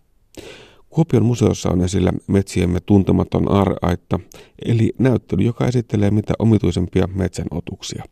Kuopion 0.90 1.24
museossa 1.24 1.70
on 1.70 1.80
esillä 1.80 2.12
metsiemme 2.26 2.80
tuntematon 2.80 3.52
aarreaitta, 3.52 4.18
eli 4.64 4.92
näyttely, 4.98 5.42
joka 5.42 5.66
esittelee 5.66 6.10
mitä 6.10 6.34
omituisempia 6.38 7.06
metsän 7.14 7.46
otuksia. 7.50 8.04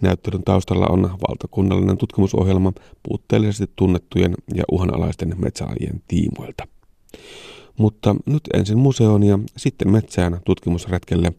Näyttelyn 0.00 0.42
taustalla 0.44 0.86
on 0.86 1.02
valtakunnallinen 1.28 1.98
tutkimusohjelma 1.98 2.72
puutteellisesti 3.02 3.72
tunnettujen 3.76 4.34
ja 4.54 4.64
uhanalaisten 4.72 5.34
metsälajien 5.38 6.02
tiimoilta. 6.08 6.64
Mutta 7.78 8.16
nyt 8.26 8.42
ensin 8.54 8.78
museoon 8.78 9.22
ja 9.22 9.38
sitten 9.56 9.90
metsään 9.90 10.40
tutkimusretkelle. 10.44 11.32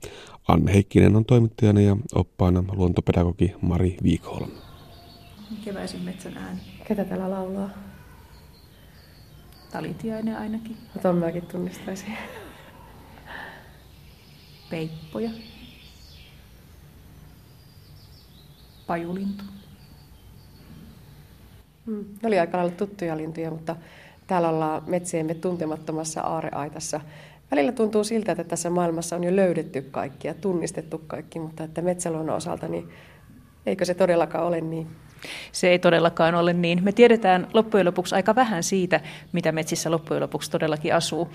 Anne 0.48 0.74
Heikkinen 0.74 1.16
on 1.16 1.26
toimittajana 1.26 1.82
ja 1.82 1.98
oppaana 2.16 2.64
luontopedagogi 2.72 3.54
Mari 3.62 3.98
Viikholm. 4.04 4.52
Keväisin 5.66 6.02
metsän 6.02 6.38
ääni. 6.38 6.60
Ketä 6.88 7.06
täällä 7.06 7.30
laulaa? 7.30 7.70
Talitiainen 9.76 10.38
ainakin. 10.38 10.78
No 10.96 11.02
ton 11.02 11.18
mäkin 11.18 11.46
tunnistaisin. 11.46 12.18
Peippoja. 14.70 15.30
Pajulintu. 18.88 19.44
Mm. 21.86 22.06
Ne 22.22 22.28
oli 22.28 22.40
aika 22.40 22.58
lailla 22.58 22.76
tuttuja 22.76 23.18
lintuja, 23.18 23.52
mutta 23.52 23.76
täällä 24.28 24.50
ollaan 24.50 24.84
metsiemme 24.88 25.34
tuntemattomassa 25.34 26.22
aareaitassa. 26.22 27.02
Välillä 27.52 27.72
tuntuu 27.72 28.04
siltä, 28.04 28.32
että 28.32 28.44
tässä 28.44 28.70
maailmassa 28.70 29.16
on 29.16 29.24
jo 29.24 29.36
löydetty 29.36 29.82
kaikki 29.82 30.28
ja 30.28 30.34
tunnistettu 30.34 30.98
kaikki, 31.08 31.40
mutta 31.40 31.64
että 31.64 31.82
metsäluonnon 31.82 32.36
osalta 32.36 32.68
niin 32.68 32.90
Eikö 33.66 33.86
se 33.86 33.94
todellakaan 33.94 34.46
ole 34.46 34.62
niin? 34.62 34.88
Se 35.52 35.70
ei 35.70 35.80
todellakaan 35.80 36.36
ole 36.36 36.54
niin. 36.54 36.84
Me 36.84 36.92
tiedetään 36.92 37.48
loppujen 37.54 37.86
lopuksi 37.86 38.16
aika 38.16 38.36
vähän 38.36 38.64
siitä, 38.64 39.00
mitä 39.32 39.52
metsissä 39.52 39.92
loppujen 39.92 40.24
lopuksi 40.24 40.52
todellakin 40.52 40.96
asuu. 40.96 41.30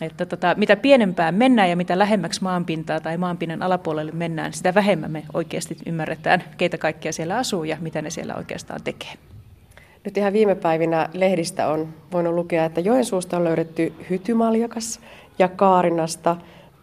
Että 0.00 0.26
tota, 0.26 0.54
mitä 0.56 0.76
pienempään 0.76 1.34
mennään 1.34 1.70
ja 1.70 1.76
mitä 1.76 1.98
lähemmäksi 1.98 2.42
maanpintaa 2.42 3.00
tai 3.00 3.16
maanpinnan 3.16 3.62
alapuolelle 3.62 4.12
mennään, 4.12 4.52
sitä 4.52 4.74
vähemmän 4.74 5.10
me 5.10 5.22
oikeasti 5.32 5.76
ymmärretään, 5.86 6.44
keitä 6.56 6.78
kaikkia 6.78 7.12
siellä 7.12 7.36
asuu 7.36 7.64
ja 7.64 7.76
mitä 7.80 8.02
ne 8.02 8.10
siellä 8.10 8.34
oikeastaan 8.34 8.80
tekee. 8.84 9.12
Nyt 10.04 10.16
ihan 10.16 10.32
viime 10.32 10.54
päivinä 10.54 11.08
lehdistä 11.12 11.68
on 11.68 11.88
voinut 12.12 12.34
lukea, 12.34 12.64
että 12.64 12.80
Joensuusta 12.80 13.36
on 13.36 13.44
löydetty 13.44 13.92
hytymaljakas 14.10 15.00
ja 15.38 15.48
Kaarinasta 15.48 16.36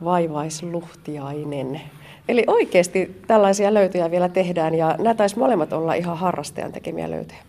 vaivaisluhtiainen. 0.04 1.82
Eli 2.28 2.44
oikeasti 2.48 3.22
tällaisia 3.28 3.74
löytöjä 3.74 4.12
vielä 4.12 4.30
tehdään 4.30 4.76
ja 4.76 4.96
nämä 4.98 5.16
taisi 5.16 5.40
molemmat 5.40 5.74
olla 5.74 5.94
ihan 5.94 6.18
harrastajan 6.18 6.72
tekemiä 6.72 7.12
löytöjä. 7.12 7.40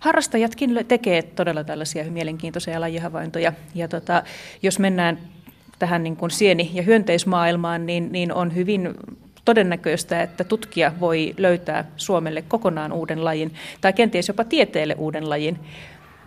Harrastajatkin 0.00 0.84
tekee 0.88 1.22
todella 1.22 1.64
tällaisia 1.64 2.04
mielenkiintoisia 2.04 2.80
lajihavaintoja. 2.80 3.52
Ja 3.74 3.88
tota, 3.88 4.22
jos 4.62 4.78
mennään 4.78 5.18
tähän 5.78 6.02
niin 6.02 6.16
kuin 6.16 6.30
sieni- 6.30 6.70
ja 6.74 6.82
hyönteismaailmaan, 6.82 7.86
niin, 7.86 8.12
niin 8.12 8.32
on 8.32 8.54
hyvin 8.54 8.94
todennäköistä, 9.44 10.22
että 10.22 10.44
tutkija 10.44 10.92
voi 11.00 11.34
löytää 11.38 11.84
Suomelle 11.96 12.42
kokonaan 12.42 12.92
uuden 12.92 13.24
lajin 13.24 13.54
tai 13.80 13.92
kenties 13.92 14.28
jopa 14.28 14.44
tieteelle 14.44 14.94
uuden 14.98 15.30
lajin. 15.30 15.58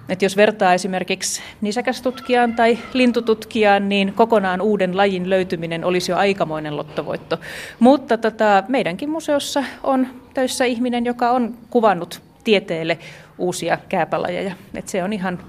Et 0.10 0.22
jos 0.22 0.38
vertaa 0.38 0.74
esimerkiksi 0.74 1.41
nisäkästutkijaan 1.62 2.53
tai 2.53 2.78
lintututkijaan, 2.93 3.89
niin 3.89 4.14
kokonaan 4.14 4.62
uuden 4.62 4.97
lajin 4.97 5.30
löytyminen 5.30 5.86
olisi 5.86 6.12
jo 6.12 6.18
aikamoinen 6.18 6.78
lottovoitto. 6.78 7.39
Mutta 7.80 8.18
tota, 8.18 8.64
meidänkin 8.68 9.10
museossa 9.10 9.64
on 9.84 10.08
töissä 10.34 10.66
ihminen, 10.66 11.05
joka 11.05 11.32
on 11.32 11.58
kuvannut 11.70 12.22
tieteelle 12.43 12.97
uusia 13.38 13.78
kääpälajeja. 13.89 14.55
Et 14.76 14.88
se 14.88 15.03
on 15.03 15.14
ihan 15.14 15.39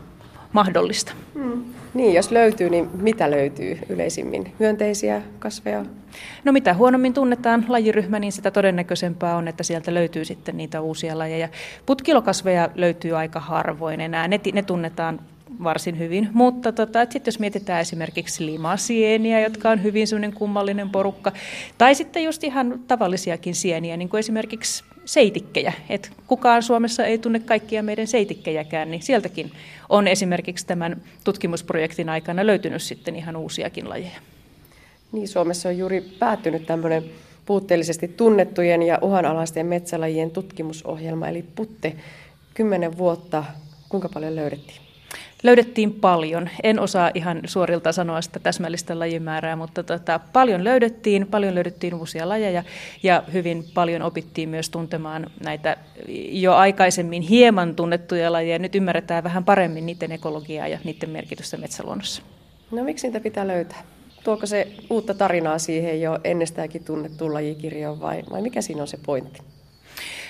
mahdollista. 0.53 1.13
Hmm. 1.35 1.65
Niin, 1.95 2.15
jos 2.15 2.31
löytyy, 2.31 2.71
niin 2.71 2.91
mitä 3.01 3.31
löytyy 3.31 3.79
yleisimmin? 3.89 4.53
Hyönteisiä 4.61 5.23
kasveja? 5.39 5.85
No 6.45 6.53
mitä 6.53 6.75
huonommin 6.75 7.15
tunnetaan 7.15 7.65
lajiryhmä, 7.69 8.19
niin 8.19 8.33
sitä 8.33 8.51
todennäköisempää 8.51 9.37
on, 9.37 9.49
että 9.49 9.63
sieltä 9.63 9.95
löytyy 9.95 10.25
sitten 10.25 10.57
niitä 10.57 10.81
uusia 10.81 11.19
lajeja. 11.19 11.49
Putkilokasveja 11.87 12.71
löytyy 12.75 13.17
aika 13.17 13.41
harvoin 13.41 14.01
enää. 14.01 14.29
Ne, 14.29 14.41
ne 14.53 14.63
tunnetaan 14.63 15.21
varsin 15.65 15.99
hyvin. 15.99 16.29
Mutta 16.33 16.73
tota, 16.73 17.01
sitten 17.01 17.33
jos 17.33 17.39
mietitään 17.39 17.81
esimerkiksi 17.81 18.47
limasieniä, 18.47 19.41
jotka 19.41 19.71
on 19.71 19.83
hyvin 19.83 20.07
kummallinen 20.35 20.91
porukka, 20.91 21.33
tai 21.79 21.95
sitten 21.95 22.25
just 22.25 22.45
ihan 22.45 22.81
tavallisiakin 22.89 23.55
sieniä, 23.55 23.97
niin 23.97 24.09
kuin 24.09 24.19
esimerkiksi 24.19 24.85
seitikkejä. 25.09 25.73
Et 25.89 26.11
kukaan 26.27 26.63
Suomessa 26.63 27.05
ei 27.05 27.19
tunne 27.19 27.41
kaikkia 27.41 27.83
meidän 27.83 28.07
seitikkejäkään, 28.07 28.91
niin 28.91 29.03
sieltäkin 29.03 29.53
on 29.89 30.09
esimerkiksi 30.09 30.67
tämän 30.67 31.03
tutkimusprojektin 31.25 32.09
aikana 32.09 32.47
löytynyt 32.47 32.83
sitten 32.83 33.17
ihan 33.17 33.37
uusiakin 33.37 33.89
lajeja. 33.89 34.21
Niin, 35.13 35.29
Suomessa 35.29 35.69
on 35.69 35.79
juuri 35.79 36.01
päättynyt 36.19 36.67
tämmöinen 36.67 37.05
puutteellisesti 37.47 38.09
tunnettujen 38.09 38.83
ja 38.83 38.99
uhanalaisten 39.03 39.67
metsälajien 39.67 40.31
tutkimusohjelma, 40.31 41.29
eli 41.29 41.45
PUTTE. 41.55 41.97
Kymmenen 42.55 42.99
vuotta, 42.99 43.45
kuinka 43.89 44.09
paljon 44.09 44.37
löydettiin? 44.37 44.88
Löydettiin 45.43 45.93
paljon. 45.93 46.49
En 46.63 46.81
osaa 46.81 47.11
ihan 47.15 47.41
suorilta 47.45 47.93
sanoa 47.93 48.23
sitä 48.23 48.39
täsmällistä 48.39 48.99
lajimäärää, 48.99 49.57
mutta 49.57 49.83
tota, 49.83 50.21
paljon 50.33 50.65
löydettiin, 50.65 51.27
paljon 51.27 51.55
löydettiin 51.55 51.95
uusia 51.95 52.29
lajeja 52.29 52.65
ja 53.03 53.23
hyvin 53.33 53.65
paljon 53.75 54.03
opittiin 54.03 54.49
myös 54.49 54.71
tuntemaan 54.71 55.27
näitä 55.45 55.77
jo 56.31 56.55
aikaisemmin 56.55 57.23
hieman 57.23 57.75
tunnettuja 57.75 58.33
lajeja. 58.33 58.59
Nyt 58.59 58.75
ymmärretään 58.75 59.25
vähän 59.25 59.45
paremmin 59.45 59.87
niiden 59.87 60.13
ekologiaa 60.13 60.69
ja 60.69 60.79
niiden 60.85 61.11
merkitystä 61.11 61.57
metsäluonnossa. 61.57 62.23
No 62.71 62.85
miksi 62.85 63.07
niitä 63.07 63.21
pitää 63.21 63.47
löytää? 63.47 63.83
Tuoko 64.25 64.47
se 64.47 64.69
uutta 64.91 65.15
tarinaa 65.15 65.59
siihen 65.59 66.01
jo 66.01 66.19
ennestäänkin 66.25 66.85
tunnettuun 66.85 67.35
lajikirjoon 67.35 68.01
vai, 68.01 68.23
vai 68.31 68.43
mikä 68.43 68.61
siinä 68.61 68.83
on 68.83 68.89
se 68.89 68.99
pointti? 69.07 69.41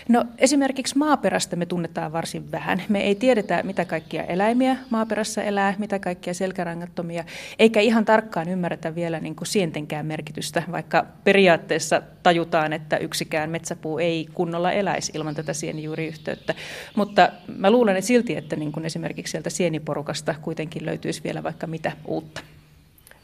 No 0.08 0.24
esimerkiksi 0.38 0.98
maaperästä 0.98 1.56
me 1.56 1.66
tunnetaan 1.66 2.12
varsin 2.12 2.52
vähän. 2.52 2.82
Me 2.88 3.00
ei 3.00 3.14
tiedetä, 3.14 3.62
mitä 3.62 3.84
kaikkia 3.84 4.24
eläimiä 4.24 4.76
maaperässä 4.90 5.42
elää, 5.42 5.74
mitä 5.78 5.98
kaikkia 5.98 6.34
selkärangattomia, 6.34 7.24
eikä 7.58 7.80
ihan 7.80 8.04
tarkkaan 8.04 8.48
ymmärretä 8.48 8.94
vielä 8.94 9.20
niin 9.20 9.36
kuin 9.36 9.48
sientenkään 9.48 10.06
merkitystä, 10.06 10.62
vaikka 10.72 11.06
periaatteessa 11.24 12.02
tajutaan, 12.22 12.72
että 12.72 12.96
yksikään 12.96 13.50
metsäpuu 13.50 13.98
ei 13.98 14.28
kunnolla 14.34 14.72
eläisi 14.72 15.12
ilman 15.14 15.34
tätä 15.34 15.52
sienijuuriyhteyttä. 15.52 16.54
Mutta 16.96 17.28
mä 17.56 17.70
luulen 17.70 17.96
että 17.96 18.06
silti, 18.06 18.36
että 18.36 18.56
niin 18.56 18.72
kuin 18.72 18.86
esimerkiksi 18.86 19.30
sieltä 19.30 19.50
sieniporukasta 19.50 20.34
kuitenkin 20.42 20.86
löytyisi 20.86 21.24
vielä 21.24 21.42
vaikka 21.42 21.66
mitä 21.66 21.92
uutta. 22.04 22.40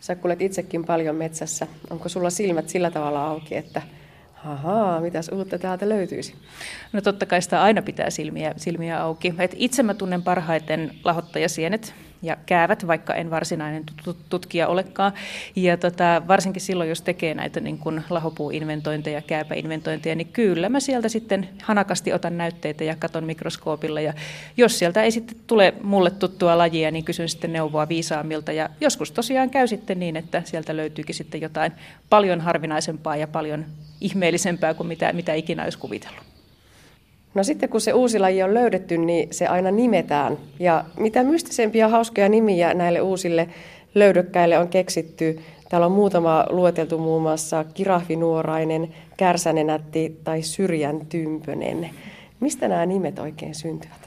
Sä 0.01 0.17
kuulet 0.17 0.43
itsekin 0.43 0.85
paljon 0.85 1.17
metsässä. 1.17 1.67
Onko 1.91 2.09
sulla 2.09 2.31
silmät 2.31 2.69
sillä 2.69 2.91
tavalla 2.91 3.27
auki, 3.27 3.57
että 3.57 3.83
ahaa, 4.45 5.01
mitäs 5.01 5.29
uutta 5.29 5.59
täältä 5.59 5.89
löytyisi? 5.89 6.35
No 6.93 7.01
totta 7.01 7.27
kai 7.27 7.43
sitä 7.43 7.63
aina 7.63 7.83
pitää 7.83 8.11
silmiä, 8.11 8.55
silmiä 8.57 9.01
auki. 9.01 9.35
Et 9.39 9.55
itse 9.57 9.83
mä 9.83 9.95
tunnen 9.95 10.23
parhaiten 10.23 10.91
lahottajasienet 11.05 11.95
ja 12.25 12.37
käävät, 12.47 12.87
vaikka 12.87 13.15
en 13.15 13.31
varsinainen 13.31 13.85
tutkija 14.29 14.69
olekaan. 14.69 15.13
Ja 15.57 15.77
tota, 15.77 16.23
varsinkin 16.29 16.63
silloin, 16.63 16.89
jos 16.89 17.03
tekee 17.03 17.35
näitä 17.35 17.61
niin 17.61 17.79
kuin 17.79 18.05
lahopuuinventointeja, 18.11 19.23
kääpäinventointeja, 19.23 20.15
niin 20.15 20.29
kyllä 20.29 20.69
mä 20.69 20.81
sieltä 20.81 21.09
sitten 21.09 21.49
hanakasti 21.63 22.13
otan 22.13 22.39
näytteitä 22.39 22.85
ja 22.85 22.97
katon 22.97 23.25
mikroskoopilla. 23.25 24.01
Ja 24.01 24.13
jos 24.57 24.79
sieltä 24.79 25.03
ei 25.03 25.11
sitten 25.11 25.37
tule 25.47 25.75
mulle 25.83 26.11
tuttua 26.11 26.59
lajia, 26.59 26.91
niin 26.91 27.05
kysyn 27.05 27.29
sitten 27.29 27.53
neuvoa 27.53 27.89
viisaammilta. 27.89 28.53
Ja 28.53 28.69
joskus 28.81 29.13
tosiaan 29.13 29.51
käy 29.51 29.67
sitten 29.67 29.99
niin, 29.99 30.17
että 30.17 30.43
sieltä 30.45 30.77
löytyykin 30.77 31.15
sitten 31.15 31.41
jotain 31.41 31.73
paljon 32.11 32.41
harvinaisempaa 32.41 33.17
ja 33.17 33.29
paljon 33.29 33.65
ihmeellisempää 34.01 34.75
kuin 34.75 34.87
mitä, 34.87 35.13
mitä 35.13 35.35
ikinä 35.35 35.65
olisi 35.65 35.79
kuvitellut. 35.79 36.34
No 37.35 37.45
sitten 37.45 37.69
kun 37.69 37.81
se 37.81 37.93
uusi 37.93 38.19
laji 38.19 38.43
on 38.43 38.55
löydetty, 38.55 38.99
niin 38.99 39.29
se 39.31 39.47
aina 39.47 39.71
nimetään. 39.71 40.39
Ja 40.59 40.85
mitä 40.97 41.23
mystisempiä 41.23 41.89
hauskoja 41.89 42.29
nimiä 42.29 42.75
näille 42.75 43.01
uusille 43.01 43.49
löydökkäille 43.95 44.59
on 44.59 44.69
keksitty. 44.69 45.41
Täällä 45.69 45.87
on 45.87 45.93
muutama 45.93 46.47
lueteltu 46.51 46.99
muun 46.99 47.23
muassa 47.23 47.65
kirahvinuorainen, 47.65 48.95
kärsänenätti 49.17 50.21
tai 50.25 50.43
syrjän 50.43 51.07
tympönen. 51.07 51.91
Mistä 52.41 52.69
nämä 52.69 52.87
nimet 52.87 53.19
oikein 53.19 53.55
syntyvät? 53.55 54.04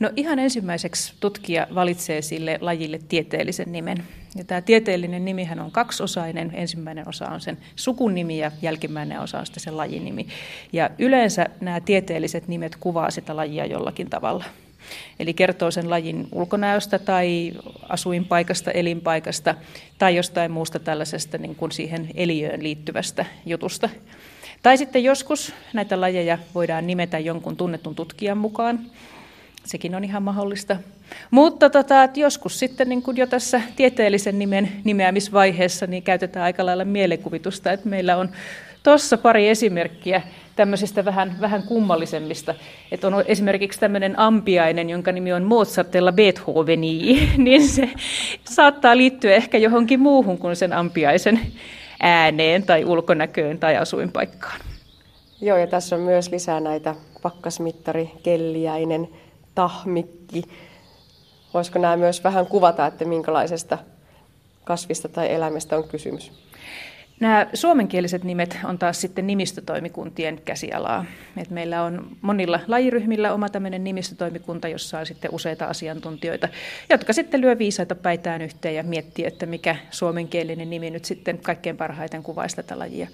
No 0.00 0.10
ihan 0.16 0.38
ensimmäiseksi 0.38 1.14
tutkija 1.20 1.66
valitsee 1.74 2.22
sille 2.22 2.58
lajille 2.60 2.98
tieteellisen 3.08 3.72
nimen. 3.72 4.04
Ja 4.36 4.44
tämä 4.44 4.60
tieteellinen 4.60 5.24
nimihän 5.24 5.60
on 5.60 5.70
kaksiosainen. 5.70 6.50
Ensimmäinen 6.54 7.08
osa 7.08 7.28
on 7.28 7.40
sen 7.40 7.58
sukunimi 7.76 8.38
ja 8.38 8.50
jälkimmäinen 8.62 9.20
osa 9.20 9.38
on 9.38 9.46
sitten 9.46 9.62
sen 9.62 9.76
lajinimi. 9.76 10.26
Ja 10.72 10.90
yleensä 10.98 11.46
nämä 11.60 11.80
tieteelliset 11.80 12.48
nimet 12.48 12.76
kuvaa 12.76 13.10
sitä 13.10 13.36
lajia 13.36 13.66
jollakin 13.66 14.10
tavalla. 14.10 14.44
Eli 15.18 15.34
kertoo 15.34 15.70
sen 15.70 15.90
lajin 15.90 16.28
ulkonäöstä 16.32 16.98
tai 16.98 17.52
asuinpaikasta, 17.88 18.70
elinpaikasta 18.70 19.54
tai 19.98 20.16
jostain 20.16 20.50
muusta 20.50 20.78
tällaisesta 20.78 21.38
niin 21.38 21.54
kuin 21.54 21.72
siihen 21.72 22.10
eliöön 22.14 22.62
liittyvästä 22.62 23.26
jutusta. 23.46 23.88
Tai 24.62 24.78
sitten 24.78 25.04
joskus 25.04 25.52
näitä 25.72 26.00
lajeja 26.00 26.38
voidaan 26.54 26.86
nimetä 26.86 27.18
jonkun 27.18 27.56
tunnetun 27.56 27.94
tutkijan 27.94 28.38
mukaan 28.38 28.80
sekin 29.64 29.94
on 29.94 30.04
ihan 30.04 30.22
mahdollista. 30.22 30.76
Mutta 31.30 31.70
tota, 31.70 32.04
että 32.04 32.20
joskus 32.20 32.58
sitten 32.58 32.88
niin 32.88 33.02
kuin 33.02 33.16
jo 33.16 33.26
tässä 33.26 33.60
tieteellisen 33.76 34.38
nimen 34.38 34.72
nimeämisvaiheessa 34.84 35.86
niin 35.86 36.02
käytetään 36.02 36.44
aika 36.44 36.66
lailla 36.66 36.84
mielikuvitusta, 36.84 37.72
että 37.72 37.88
meillä 37.88 38.16
on 38.16 38.28
tuossa 38.82 39.18
pari 39.18 39.48
esimerkkiä 39.48 40.22
tämmöisistä 40.56 41.04
vähän, 41.04 41.36
vähän 41.40 41.62
kummallisemmista. 41.62 42.54
Että 42.92 43.06
on 43.06 43.24
esimerkiksi 43.26 43.80
tämmöinen 43.80 44.18
ampiainen, 44.18 44.90
jonka 44.90 45.12
nimi 45.12 45.32
on 45.32 45.42
Mozartella 45.42 46.12
Beethoveni, 46.12 47.28
niin 47.36 47.68
se 47.68 47.90
saattaa 48.44 48.96
liittyä 48.96 49.34
ehkä 49.34 49.58
johonkin 49.58 50.00
muuhun 50.00 50.38
kuin 50.38 50.56
sen 50.56 50.72
ampiaisen 50.72 51.40
ääneen 52.00 52.62
tai 52.62 52.84
ulkonäköön 52.84 53.58
tai 53.58 53.76
asuinpaikkaan. 53.76 54.60
Joo, 55.40 55.58
ja 55.58 55.66
tässä 55.66 55.96
on 55.96 56.02
myös 56.02 56.30
lisää 56.30 56.60
näitä 56.60 56.94
pakkasmittari, 57.22 58.10
kelliäinen, 58.22 59.08
tahmikki. 59.54 60.42
Voisiko 61.54 61.78
nämä 61.78 61.96
myös 61.96 62.24
vähän 62.24 62.46
kuvata, 62.46 62.86
että 62.86 63.04
minkälaisesta 63.04 63.78
kasvista 64.64 65.08
tai 65.08 65.32
eläimestä 65.32 65.76
on 65.76 65.88
kysymys? 65.88 66.32
Nämä 67.20 67.46
suomenkieliset 67.54 68.24
nimet 68.24 68.58
on 68.64 68.78
taas 68.78 69.00
sitten 69.00 69.26
nimistötoimikuntien 69.26 70.40
käsialaa. 70.44 71.04
Et 71.36 71.50
meillä 71.50 71.82
on 71.82 72.16
monilla 72.20 72.60
lajiryhmillä 72.66 73.32
oma 73.32 73.48
tämmöinen 73.48 73.84
nimistötoimikunta, 73.84 74.68
jossa 74.68 74.98
on 74.98 75.06
sitten 75.06 75.34
useita 75.34 75.66
asiantuntijoita, 75.66 76.48
jotka 76.90 77.12
sitten 77.12 77.40
lyö 77.40 77.58
viisaita 77.58 77.94
päitään 77.94 78.42
yhteen 78.42 78.74
ja 78.74 78.82
miettii, 78.82 79.24
että 79.24 79.46
mikä 79.46 79.76
suomenkielinen 79.90 80.70
nimi 80.70 80.90
nyt 80.90 81.04
sitten 81.04 81.38
kaikkein 81.38 81.76
parhaiten 81.76 82.22
kuvaisi 82.22 82.56
tätä 82.56 82.78
lajia. 82.78 83.08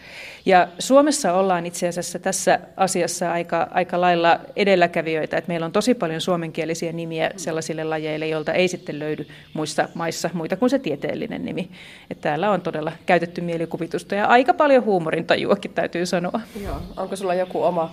Ja 0.46 0.68
Suomessa 0.78 1.32
ollaan 1.32 1.66
itse 1.66 1.88
asiassa 1.88 2.18
tässä 2.18 2.61
asiassa 2.76 3.32
aika, 3.32 3.68
aika 3.70 4.01
lailla 4.01 4.40
edelläkävijöitä, 4.57 5.36
että 5.36 5.48
meillä 5.48 5.66
on 5.66 5.72
tosi 5.72 5.94
paljon 5.94 6.20
suomenkielisiä 6.20 6.92
nimiä 6.92 7.30
sellaisille 7.36 7.84
lajeille, 7.84 8.26
joilta 8.28 8.53
ei 8.53 8.68
sitten 8.68 8.98
löydy 8.98 9.26
muissa 9.55 9.88
maissa 9.94 10.30
muita 10.32 10.57
kuin 10.57 10.70
se 10.70 10.78
tieteellinen 10.78 11.44
nimi. 11.44 11.70
Että 12.11 12.22
täällä 12.22 12.51
on 12.51 12.61
todella 12.61 12.92
käytetty 13.07 13.40
mielikuvitus 13.40 13.89
mielikuvitusta 13.91 14.14
ja 14.14 14.26
aika 14.26 14.55
paljon 14.55 14.84
huumorintajuakin 14.84 15.72
täytyy 15.74 16.07
sanoa. 16.07 16.41
Joo. 16.62 16.76
Onko 16.97 17.16
sulla 17.16 17.34
joku 17.34 17.62
oma 17.62 17.91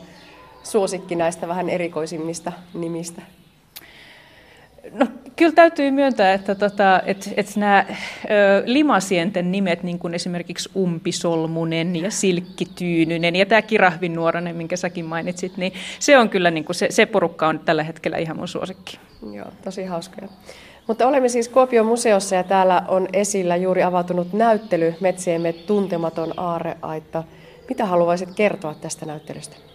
suosikki 0.64 1.16
näistä 1.16 1.48
vähän 1.48 1.70
erikoisimmista 1.70 2.52
nimistä? 2.74 3.22
No, 4.92 5.08
kyllä 5.36 5.52
täytyy 5.52 5.92
myöntää, 5.92 6.34
että, 6.34 6.56
tota, 6.56 7.02
että, 7.06 7.30
että 7.38 7.60
nämä 7.60 7.86
ö, 7.90 8.64
limasienten 8.66 9.52
nimet, 9.52 9.84
niin 9.84 10.00
kuin 10.00 10.14
esimerkiksi 10.14 10.70
Umpisolmunen 10.76 11.96
ja 11.96 12.12
Silkkityynynen 12.12 13.36
ja 13.36 13.46
tämä 13.46 13.62
Kirahvinuoranen, 13.62 14.56
minkä 14.56 14.78
säkin 14.78 15.06
mainitsit, 15.06 15.58
niin 15.58 15.74
se 16.00 16.18
on 16.18 16.30
kyllä, 16.30 16.52
niin 16.52 16.66
kuin 16.66 16.76
se, 16.76 16.88
se 16.90 17.06
porukka 17.06 17.48
on 17.48 17.60
tällä 17.60 17.84
hetkellä 17.84 18.18
ihan 18.18 18.38
mun 18.38 18.48
suosikki. 18.48 19.00
Joo, 19.34 19.52
tosi 19.64 19.86
hauskoja. 19.86 20.28
Mutta 20.88 21.08
olemme 21.08 21.30
siis 21.30 21.50
Kuopion 21.50 21.86
museossa 21.86 22.36
ja 22.36 22.44
täällä 22.44 22.84
on 22.88 23.08
esillä 23.14 23.56
juuri 23.56 23.84
avautunut 23.84 24.34
näyttely 24.34 24.96
Metsiemme 25.00 25.54
tuntematon 25.54 26.34
aareaitta. 26.40 27.24
Mitä 27.70 27.86
haluaisit 27.86 28.30
kertoa 28.36 28.74
tästä 28.74 29.06
näyttelystä? 29.06 29.67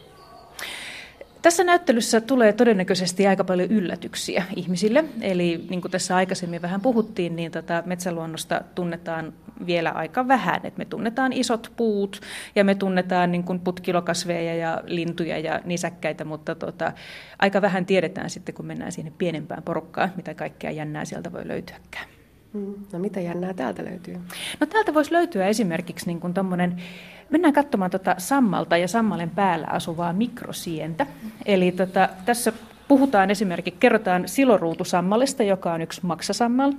Tässä 1.42 1.64
näyttelyssä 1.64 2.20
tulee 2.20 2.52
todennäköisesti 2.52 3.26
aika 3.26 3.44
paljon 3.44 3.70
yllätyksiä 3.70 4.44
ihmisille. 4.56 5.04
Eli 5.20 5.66
niin 5.70 5.80
kuin 5.80 5.92
tässä 5.92 6.16
aikaisemmin 6.16 6.62
vähän 6.62 6.80
puhuttiin, 6.80 7.36
niin 7.36 7.52
tätä 7.52 7.82
metsäluonnosta 7.86 8.60
tunnetaan 8.74 9.32
vielä 9.66 9.90
aika 9.90 10.28
vähän. 10.28 10.60
Et 10.64 10.76
me 10.76 10.84
tunnetaan 10.84 11.32
isot 11.32 11.72
puut 11.76 12.20
ja 12.54 12.64
me 12.64 12.74
tunnetaan 12.74 13.32
niin 13.32 13.44
kuin 13.44 13.60
putkilokasveja 13.60 14.54
ja 14.54 14.82
lintuja 14.86 15.38
ja 15.38 15.60
nisäkkäitä, 15.64 16.24
mutta 16.24 16.54
tota, 16.54 16.92
aika 17.38 17.62
vähän 17.62 17.86
tiedetään 17.86 18.30
sitten, 18.30 18.54
kun 18.54 18.66
mennään 18.66 18.92
sinne 18.92 19.12
pienempään 19.18 19.62
porukkaan, 19.62 20.12
mitä 20.16 20.34
kaikkea 20.34 20.70
jännää 20.70 21.04
sieltä 21.04 21.32
voi 21.32 21.48
löytyäkään. 21.48 22.11
Mm. 22.52 22.74
No 22.92 22.98
mitä 22.98 23.20
jännää 23.20 23.54
täältä 23.54 23.84
löytyy? 23.84 24.16
No 24.60 24.66
täältä 24.66 24.94
voisi 24.94 25.12
löytyä 25.12 25.46
esimerkiksi 25.46 26.06
niin 26.06 26.20
kuin 26.20 26.34
tommonen, 26.34 26.82
mennään 27.30 27.54
katsomaan 27.54 27.90
tota 27.90 28.14
sammalta 28.18 28.76
ja 28.76 28.88
sammalen 28.88 29.30
päällä 29.30 29.66
asuvaa 29.66 30.12
mikrosientä. 30.12 31.06
Eli 31.46 31.72
tota, 31.72 32.08
tässä 32.24 32.52
puhutaan 32.92 33.30
esimerkiksi, 33.30 33.80
kerrotaan 33.80 34.28
siloruutusammalista, 34.28 35.42
joka 35.42 35.72
on 35.72 35.82
yksi 35.82 36.00
maksasammal. 36.06 36.72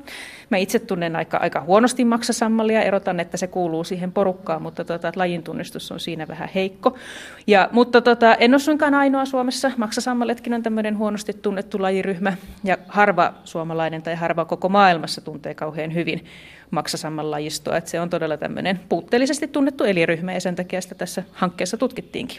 Mä 0.49 0.57
itse 0.57 0.79
tunnen 0.79 1.15
aika, 1.15 1.37
aika 1.37 1.61
huonosti 1.61 2.05
maksasammalia, 2.05 2.81
erotan, 2.81 3.19
että 3.19 3.37
se 3.37 3.47
kuuluu 3.47 3.83
siihen 3.83 4.11
porukkaan, 4.11 4.61
mutta 4.61 4.85
tota, 4.85 5.11
lajin 5.15 5.43
tunnistus 5.43 5.91
on 5.91 5.99
siinä 5.99 6.27
vähän 6.27 6.49
heikko. 6.55 6.97
Ja, 7.47 7.69
mutta 7.71 8.01
tota, 8.01 8.35
en 8.35 8.53
ole 8.53 8.59
suinkaan 8.59 8.93
ainoa 8.93 9.25
Suomessa. 9.25 9.71
Maksasammaletkin 9.77 10.53
on 10.53 10.63
tämmöinen 10.63 10.97
huonosti 10.97 11.33
tunnettu 11.33 11.81
lajiryhmä, 11.81 12.33
ja 12.63 12.77
harva 12.87 13.33
suomalainen 13.43 14.01
tai 14.01 14.15
harva 14.15 14.45
koko 14.45 14.69
maailmassa 14.69 15.21
tuntee 15.21 15.53
kauhean 15.53 15.93
hyvin 15.93 16.25
maksasamman 16.71 17.31
lajistoa. 17.31 17.77
Että 17.77 17.89
se 17.89 17.99
on 17.99 18.09
todella 18.09 18.37
tämmöinen 18.37 18.79
puutteellisesti 18.89 19.47
tunnettu 19.47 19.83
eliryhmä 19.83 20.33
ja 20.33 20.41
sen 20.41 20.55
takia 20.55 20.81
sitä 20.81 20.95
tässä 20.95 21.23
hankkeessa 21.31 21.77
tutkittiinkin. 21.77 22.37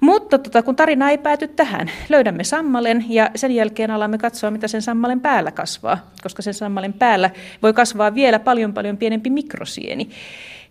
Mutta 0.00 0.38
tota, 0.38 0.62
kun 0.62 0.76
tarina 0.76 1.10
ei 1.10 1.18
pääty 1.18 1.48
tähän, 1.48 1.90
löydämme 2.08 2.44
sammalen 2.44 2.95
ja 3.08 3.30
sen 3.34 3.52
jälkeen 3.52 3.90
alamme 3.90 4.18
katsoa, 4.18 4.50
mitä 4.50 4.68
sen 4.68 4.82
sammalen 4.82 5.20
päällä 5.20 5.50
kasvaa, 5.50 5.98
koska 6.22 6.42
sen 6.42 6.54
sammalen 6.54 6.92
päällä 6.92 7.30
voi 7.62 7.72
kasvaa 7.72 8.14
vielä 8.14 8.38
paljon 8.38 8.74
paljon 8.74 8.96
pienempi 8.96 9.30
mikrosieni. 9.30 10.10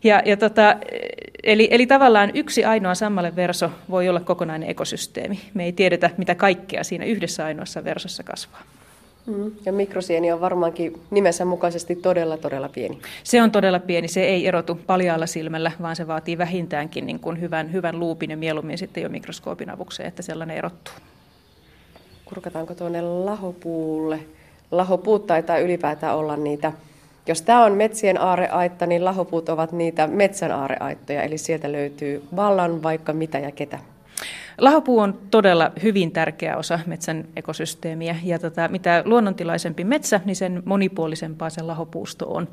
Ja, 0.04 0.22
ja 0.26 0.38
tota, 0.38 0.76
eli, 1.44 1.68
eli 1.72 1.86
tavallaan 1.86 2.32
yksi 2.34 2.66
ainoa 2.66 2.96
sammalen 2.96 3.36
verso 3.36 3.72
voi 3.90 4.10
olla 4.10 4.20
kokonainen 4.20 4.70
ekosysteemi. 4.70 5.40
Me 5.54 5.66
ei 5.66 5.72
tiedetä, 5.72 6.10
mitä 6.18 6.36
kaikkea 6.36 6.84
siinä 6.84 7.06
yhdessä 7.06 7.46
ainoassa 7.46 7.84
versossa 7.84 8.24
kasvaa. 8.24 8.62
Mm. 9.26 9.52
Ja 9.66 9.74
mikrosieni 9.74 10.32
on 10.32 10.42
varmaankin 10.42 11.02
nimensä 11.12 11.46
mukaisesti 11.46 11.96
todella, 11.96 12.38
todella 12.38 12.70
pieni. 12.70 13.00
Se 13.24 13.42
on 13.42 13.52
todella 13.52 13.80
pieni. 13.80 14.08
Se 14.08 14.24
ei 14.24 14.48
erotu 14.48 14.80
paljaalla 14.88 15.26
silmällä, 15.26 15.72
vaan 15.82 15.96
se 15.96 16.08
vaatii 16.08 16.38
vähintäänkin 16.38 17.06
niin 17.06 17.20
kuin 17.20 17.42
hyvän, 17.42 17.74
hyvän 17.74 18.00
luupin 18.00 18.32
ja 18.32 18.38
mieluummin 18.38 18.78
sitten 18.78 19.04
jo 19.04 19.10
mikroskoopin 19.10 19.70
avukseen, 19.70 20.08
että 20.08 20.22
sellainen 20.22 20.58
erottuu. 20.58 20.94
Kurkataanko 22.26 22.76
tuonne 22.76 23.02
lahopuulle? 23.02 24.20
Lahopuut 24.72 25.28
taitaa 25.28 25.58
ylipäätään 25.58 26.16
olla 26.16 26.38
niitä, 26.38 26.72
jos 27.28 27.42
tämä 27.42 27.66
on 27.66 27.74
metsien 27.74 28.22
aareaitta, 28.22 28.86
niin 28.86 29.06
lahopuut 29.06 29.50
ovat 29.50 29.72
niitä 29.72 30.08
metsän 30.08 30.52
aareaittoja, 30.52 31.24
eli 31.24 31.38
sieltä 31.38 31.72
löytyy 31.72 32.24
vallan 32.36 32.84
vaikka 32.84 33.14
mitä 33.14 33.40
ja 33.40 33.52
ketä. 33.52 33.80
Lahopuu 34.58 35.00
on 35.00 35.20
todella 35.32 35.72
hyvin 35.84 36.12
tärkeä 36.12 36.58
osa 36.58 36.80
metsän 36.86 37.26
ekosysteemiä 37.36 38.16
ja 38.24 38.40
tota, 38.40 38.68
mitä 38.68 39.02
luonnontilaisempi 39.06 39.84
metsä, 39.84 40.22
niin 40.26 40.36
sen 40.36 40.64
monipuolisempaa 40.66 41.50
se 41.50 41.62
lahopuusto 41.62 42.26
on. 42.34 42.48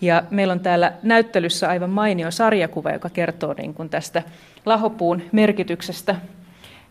Ja 0.00 0.22
meillä 0.30 0.52
on 0.52 0.60
täällä 0.60 0.92
näyttelyssä 1.02 1.68
aivan 1.68 1.90
mainio 1.90 2.30
sarjakuva, 2.30 2.90
joka 2.90 3.10
kertoo 3.10 3.54
niin 3.58 3.74
kuin 3.74 3.88
tästä 3.88 4.22
lahopuun 4.66 5.22
merkityksestä. 5.32 6.16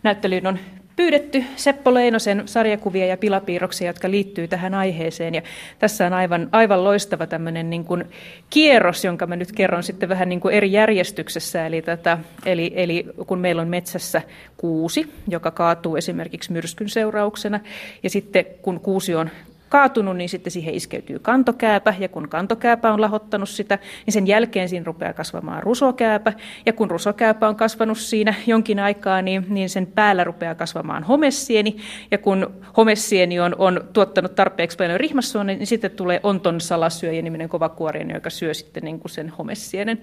Näyttelyyn 0.04 0.48
on 0.48 0.60
pyydetty 0.98 1.44
Seppo 1.56 1.94
Leinosen 1.94 2.44
sarjakuvia 2.46 3.06
ja 3.06 3.18
pilapiirroksia, 3.18 3.88
jotka 3.88 4.12
liittyy 4.12 4.48
tähän 4.48 4.74
aiheeseen. 4.74 5.36
Ja 5.36 5.42
tässä 5.80 6.06
on 6.06 6.14
aivan, 6.14 6.50
aivan 6.52 6.84
loistava 6.84 7.28
tämmöinen 7.28 7.70
niin 7.70 7.86
kuin 7.86 8.04
kierros, 8.50 9.06
jonka 9.06 9.28
mä 9.28 9.36
nyt 9.36 9.52
kerron 9.52 9.84
sitten 9.84 10.10
vähän 10.10 10.30
niin 10.30 10.40
kuin 10.40 10.54
eri 10.54 10.72
järjestyksessä. 10.72 11.66
Eli, 11.66 11.82
tätä, 11.82 12.18
eli, 12.46 12.72
eli 12.76 13.06
kun 13.28 13.40
meillä 13.40 13.62
on 13.62 13.68
metsässä 13.68 14.22
kuusi, 14.58 15.14
joka 15.28 15.52
kaatuu 15.52 15.96
esimerkiksi 15.96 16.52
myrskyn 16.52 16.90
seurauksena, 16.90 17.60
ja 18.04 18.10
sitten 18.10 18.46
kun 18.62 18.80
kuusi 18.80 19.16
on 19.16 19.30
kaatunut, 19.70 20.18
niin 20.18 20.30
sitten 20.30 20.52
siihen 20.52 20.74
iskeytyy 20.74 21.20
kantokääpä, 21.20 21.94
ja 22.00 22.10
kun 22.10 22.30
kantokääpä 22.30 22.94
on 22.94 23.02
lahottanut 23.02 23.50
sitä, 23.50 23.80
niin 24.06 24.14
sen 24.14 24.28
jälkeen 24.28 24.70
siinä 24.70 24.86
rupeaa 24.86 25.14
kasvamaan 25.14 25.64
rusokääpä, 25.64 26.34
ja 26.66 26.74
kun 26.74 26.92
rusokääpä 26.92 27.48
on 27.48 27.56
kasvanut 27.56 27.98
siinä 27.98 28.34
jonkin 28.48 28.80
aikaa, 28.80 29.22
niin, 29.22 29.46
niin 29.50 29.70
sen 29.70 29.88
päällä 29.88 30.24
rupeaa 30.24 30.56
kasvamaan 30.56 31.04
homessieni, 31.04 31.78
ja 32.12 32.18
kun 32.18 32.54
homessieni 32.78 33.40
on, 33.40 33.56
on 33.58 33.82
tuottanut 33.94 34.36
tarpeeksi 34.36 34.78
paljon 34.78 35.00
rihmassuonia, 35.00 35.56
niin 35.56 35.68
sitten 35.68 35.92
tulee 35.92 36.20
onton 36.24 36.62
salasyöjä 36.62 37.22
niminen 37.22 37.50
kovakuorinen, 37.50 38.16
joka 38.16 38.30
syö 38.30 38.54
sitten 38.54 38.84
niin 38.84 39.00
kuin 39.00 39.12
sen 39.12 39.30
homessienen. 39.30 40.02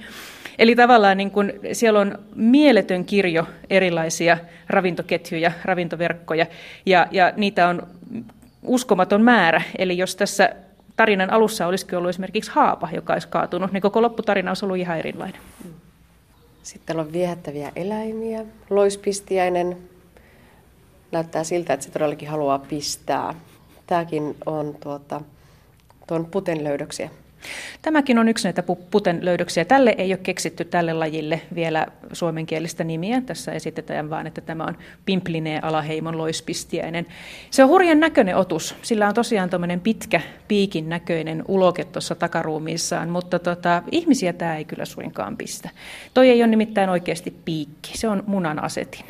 Eli 0.58 0.76
tavallaan 0.76 1.16
niin 1.16 1.30
kuin 1.30 1.52
siellä 1.72 2.00
on 2.00 2.18
mieletön 2.34 3.04
kirjo 3.04 3.46
erilaisia 3.70 4.38
ravintoketjuja, 4.68 5.52
ravintoverkkoja, 5.64 6.46
ja, 6.86 7.06
ja 7.10 7.32
niitä 7.36 7.68
on 7.68 7.86
uskomaton 8.64 9.22
määrä. 9.22 9.62
Eli 9.78 9.98
jos 9.98 10.16
tässä 10.16 10.50
tarinan 10.96 11.30
alussa 11.30 11.66
olisikin 11.66 11.98
ollut 11.98 12.08
esimerkiksi 12.08 12.50
haapa, 12.50 12.88
joka 12.92 13.12
olisi 13.12 13.28
kaatunut, 13.28 13.72
niin 13.72 13.82
koko 13.82 14.02
lopputarina 14.02 14.50
olisi 14.50 14.64
ollut 14.64 14.76
ihan 14.78 14.98
erilainen. 14.98 15.40
Sitten 16.62 17.00
on 17.00 17.12
viehättäviä 17.12 17.72
eläimiä. 17.76 18.44
Loispistiäinen 18.70 19.76
näyttää 21.12 21.44
siltä, 21.44 21.72
että 21.72 21.86
se 21.86 21.92
todellakin 21.92 22.28
haluaa 22.28 22.58
pistää. 22.58 23.34
Tämäkin 23.86 24.36
on 24.46 24.76
tuota, 24.82 25.20
tuon 26.06 26.26
puten 26.26 26.64
löydöksiä. 26.64 27.10
Tämäkin 27.82 28.18
on 28.18 28.28
yksi 28.28 28.45
näitä 28.45 28.62
puten 28.90 29.24
löydöksiä. 29.24 29.64
Tälle 29.64 29.95
ei 29.99 30.12
ole 30.12 30.20
keksitty 30.22 30.64
tälle 30.64 30.92
lajille 30.92 31.40
vielä 31.55 31.86
suomenkielistä 32.12 32.84
nimiä. 32.84 33.20
Tässä 33.20 33.53
esitetään 33.53 34.11
vain, 34.11 34.26
että 34.26 34.40
tämä 34.40 34.64
on 34.64 34.76
pimplinee 35.05 35.61
alaheimon 35.62 36.18
loispistiäinen. 36.18 37.07
Se 37.51 37.62
on 37.62 37.68
hurjan 37.68 38.01
näköinen 38.01 38.36
otus. 38.36 38.74
Sillä 38.82 39.09
on 39.09 39.14
tosiaan 39.14 39.51
tuommoinen 39.51 39.80
pitkä 39.80 40.20
piikin 40.49 40.88
näköinen 40.88 41.45
uloke 41.49 41.84
tuossa 41.84 42.14
takaruumiissaan, 42.14 43.09
mutta 43.09 43.38
tota, 43.38 43.82
ihmisiä 43.90 44.32
tämä 44.32 44.57
ei 44.57 44.64
kyllä 44.64 44.84
suinkaan 44.84 45.36
pistä. 45.36 45.70
Toi 46.14 46.30
ei 46.30 46.42
ole 46.42 46.51
nimittäin 46.51 46.90
oikeasti 46.90 47.34
piikki, 47.45 47.99
se 47.99 48.09
on 48.09 48.22
munan 48.26 48.64
asetin. 48.64 49.05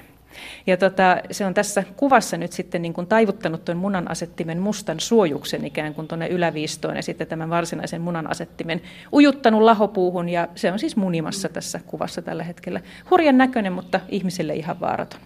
Ja 0.67 0.77
tota, 0.77 1.17
se 1.31 1.47
on 1.47 1.55
tässä 1.55 1.85
kuvassa 1.97 2.37
nyt 2.37 2.53
sitten 2.53 2.83
niin 2.83 2.93
kuin 2.93 3.07
taivuttanut 3.07 3.65
tuon 3.65 3.79
munan 3.79 4.11
asettimen 4.11 4.59
mustan 4.59 5.01
suojuksen 5.01 5.65
ikään 5.65 5.95
kuin 5.95 6.09
tuonne 6.09 6.29
yläviistoon 6.29 6.97
ja 6.97 7.03
sitten 7.03 7.27
tämän 7.27 7.51
varsinaisen 7.51 8.01
munan 8.01 8.31
asettimen 8.31 8.83
ujuttanut 9.13 9.63
lahopuuhun 9.63 10.29
ja 10.29 10.49
se 10.55 10.73
on 10.73 10.79
siis 10.79 10.97
munimassa 10.97 11.49
tässä 11.49 11.81
kuvassa 11.87 12.23
tällä 12.23 12.45
hetkellä. 12.45 12.81
Hurjan 13.11 13.39
näköinen, 13.39 13.73
mutta 13.73 14.01
ihmiselle 14.09 14.55
ihan 14.55 14.81
vaaraton. 14.81 15.21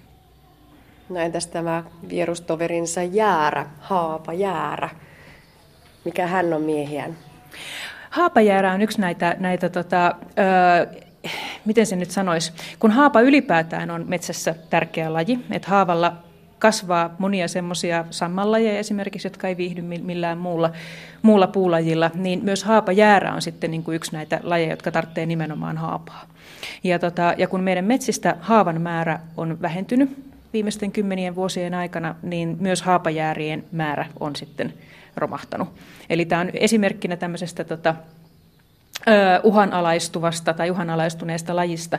No 1.09 1.21
entäs 1.21 1.47
tämä 1.47 1.85
vierustoverinsa 2.09 3.03
Jäärä, 3.03 3.67
Haapa 3.81 4.33
Jäärä? 4.33 4.89
Mikä 6.05 6.27
hän 6.27 6.53
on 6.53 6.63
miehiään? 6.63 7.17
Haapajäärä 8.11 8.73
on 8.73 8.83
yksi 8.83 9.01
näitä, 9.01 9.37
näitä 9.39 9.69
tota, 9.69 10.07
ö, 10.07 11.08
miten 11.65 11.87
se 11.87 11.97
nyt 11.97 12.11
sanoisi, 12.11 12.53
kun 12.79 12.91
haapa 12.91 13.21
ylipäätään 13.21 13.91
on 13.91 14.05
metsässä 14.09 14.55
tärkeä 14.71 15.13
laji, 15.13 15.39
että 15.51 15.69
haavalla 15.69 16.17
kasvaa 16.59 17.15
monia 17.19 17.49
semmoisia 17.49 18.05
sammallajeja 18.11 18.79
esimerkiksi, 18.79 19.27
jotka 19.27 19.49
ei 19.49 19.57
viihdy 19.57 19.83
millään 19.83 20.39
muulla, 20.39 20.71
muulla 21.23 21.47
puulajilla, 21.47 22.11
niin 22.15 22.45
myös 22.45 22.65
haapajäärä 22.65 23.35
on 23.35 23.43
sitten 23.43 23.71
niin 23.71 23.83
kuin 23.83 23.97
yksi 23.97 24.13
näitä 24.13 24.41
lajeja, 24.43 24.71
jotka 24.71 24.91
tarvitsee 24.91 25.27
nimenomaan 25.27 25.77
haapaa. 25.77 26.27
Ja, 26.85 26.99
tota, 26.99 27.35
ja 27.39 27.49
kun 27.49 27.61
meidän 27.61 27.85
metsistä 27.85 28.37
haavan 28.41 28.81
määrä 28.81 29.21
on 29.37 29.63
vähentynyt 29.63 30.11
viimeisten 30.53 30.93
kymmenien 30.93 31.35
vuosien 31.35 31.75
aikana, 31.75 32.15
niin 32.23 32.57
myös 32.61 32.83
haapajäärien 32.83 33.65
määrä 33.73 34.07
on 34.21 34.37
sitten 34.37 34.75
romahtanut. 35.17 35.69
Eli 36.11 36.25
tämä 36.25 36.41
on 36.41 36.51
esimerkkinä 36.55 37.17
tämmöisestä 37.17 37.65
tota, 37.65 37.95
uhanalaistuvasta 39.43 40.55
tai 40.55 40.71
uhanalaistuneesta 40.71 41.57
lajista, 41.57 41.99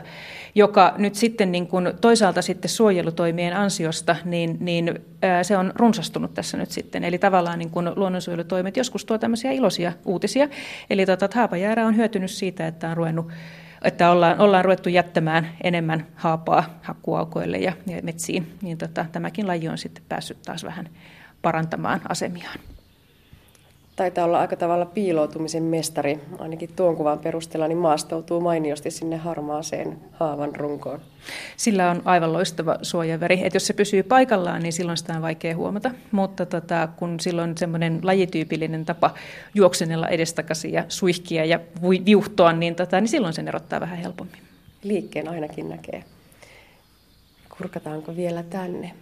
joka 0.54 0.94
nyt 0.98 1.14
sitten 1.14 1.52
niin 1.52 1.66
kuin 1.66 1.92
toisaalta 2.00 2.42
sitten 2.42 2.68
suojelutoimien 2.68 3.56
ansiosta, 3.56 4.16
niin, 4.24 4.56
niin 4.60 5.00
se 5.42 5.56
on 5.56 5.72
runsastunut 5.74 6.34
tässä 6.34 6.56
nyt 6.56 6.70
sitten. 6.70 7.04
Eli 7.04 7.18
tavallaan 7.18 7.58
niin 7.58 7.70
kuin 7.70 7.90
luonnonsuojelutoimet 7.96 8.76
joskus 8.76 9.04
tuo 9.04 9.18
tämmöisiä 9.18 9.50
iloisia 9.50 9.92
uutisia. 10.04 10.48
Eli 10.90 11.06
tota, 11.06 11.28
haapajäärä 11.34 11.86
on 11.86 11.96
hyötynyt 11.96 12.30
siitä, 12.30 12.66
että 12.66 12.90
on 12.90 12.96
ruvennut 12.96 13.32
että 13.84 14.10
ollaan, 14.10 14.40
ollaan 14.40 14.64
ruvettu 14.64 14.88
jättämään 14.88 15.50
enemmän 15.64 16.06
haapaa 16.14 16.78
hakkuaukoille 16.82 17.58
ja, 17.58 17.72
ja 17.86 18.02
metsiin, 18.02 18.56
niin 18.62 18.78
tota, 18.78 19.06
tämäkin 19.12 19.46
laji 19.46 19.68
on 19.68 19.78
sitten 19.78 20.04
päässyt 20.08 20.42
taas 20.42 20.64
vähän 20.64 20.88
parantamaan 21.42 22.00
asemiaan 22.08 22.58
taitaa 23.96 24.24
olla 24.24 24.40
aika 24.40 24.56
tavalla 24.56 24.86
piiloutumisen 24.86 25.62
mestari, 25.62 26.20
ainakin 26.38 26.70
tuon 26.76 26.96
kuvan 26.96 27.18
perusteella, 27.18 27.68
niin 27.68 27.78
maastoutuu 27.78 28.40
mainiosti 28.40 28.90
sinne 28.90 29.16
harmaaseen 29.16 29.98
haavan 30.12 30.56
runkoon. 30.56 31.00
Sillä 31.56 31.90
on 31.90 32.02
aivan 32.04 32.32
loistava 32.32 32.78
suojaväri. 32.82 33.40
että 33.44 33.56
jos 33.56 33.66
se 33.66 33.72
pysyy 33.72 34.02
paikallaan, 34.02 34.62
niin 34.62 34.72
silloin 34.72 34.96
sitä 34.98 35.12
on 35.12 35.22
vaikea 35.22 35.56
huomata. 35.56 35.90
Mutta 36.10 36.46
tota, 36.46 36.88
kun 36.96 37.20
silloin 37.20 37.58
semmoinen 37.58 38.00
lajityypillinen 38.02 38.84
tapa 38.84 39.14
juoksenella 39.54 40.08
edestakaisin 40.08 40.72
ja 40.72 40.84
suihkia 40.88 41.44
ja 41.44 41.60
viuhtoa, 42.06 42.52
niin, 42.52 42.74
tota, 42.74 43.00
niin 43.00 43.08
silloin 43.08 43.34
sen 43.34 43.48
erottaa 43.48 43.80
vähän 43.80 43.98
helpommin. 43.98 44.40
Liikkeen 44.82 45.28
ainakin 45.28 45.68
näkee. 45.68 46.04
Kurkataanko 47.58 48.16
vielä 48.16 48.42
tänne? 48.42 48.92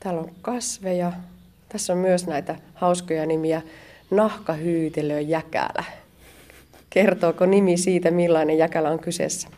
Täällä 0.00 0.20
on 0.20 0.30
kasveja, 0.42 1.12
tässä 1.68 1.92
on 1.92 1.98
myös 1.98 2.26
näitä 2.26 2.56
hauskoja 2.74 3.26
nimiä. 3.26 3.62
Nahkahyytelö 4.10 5.20
jäkälä. 5.20 5.84
Kertooko 6.90 7.46
nimi 7.46 7.76
siitä, 7.76 8.10
millainen 8.10 8.58
jäkälä 8.58 8.90
on 8.90 8.98
kyseessä? 8.98 9.48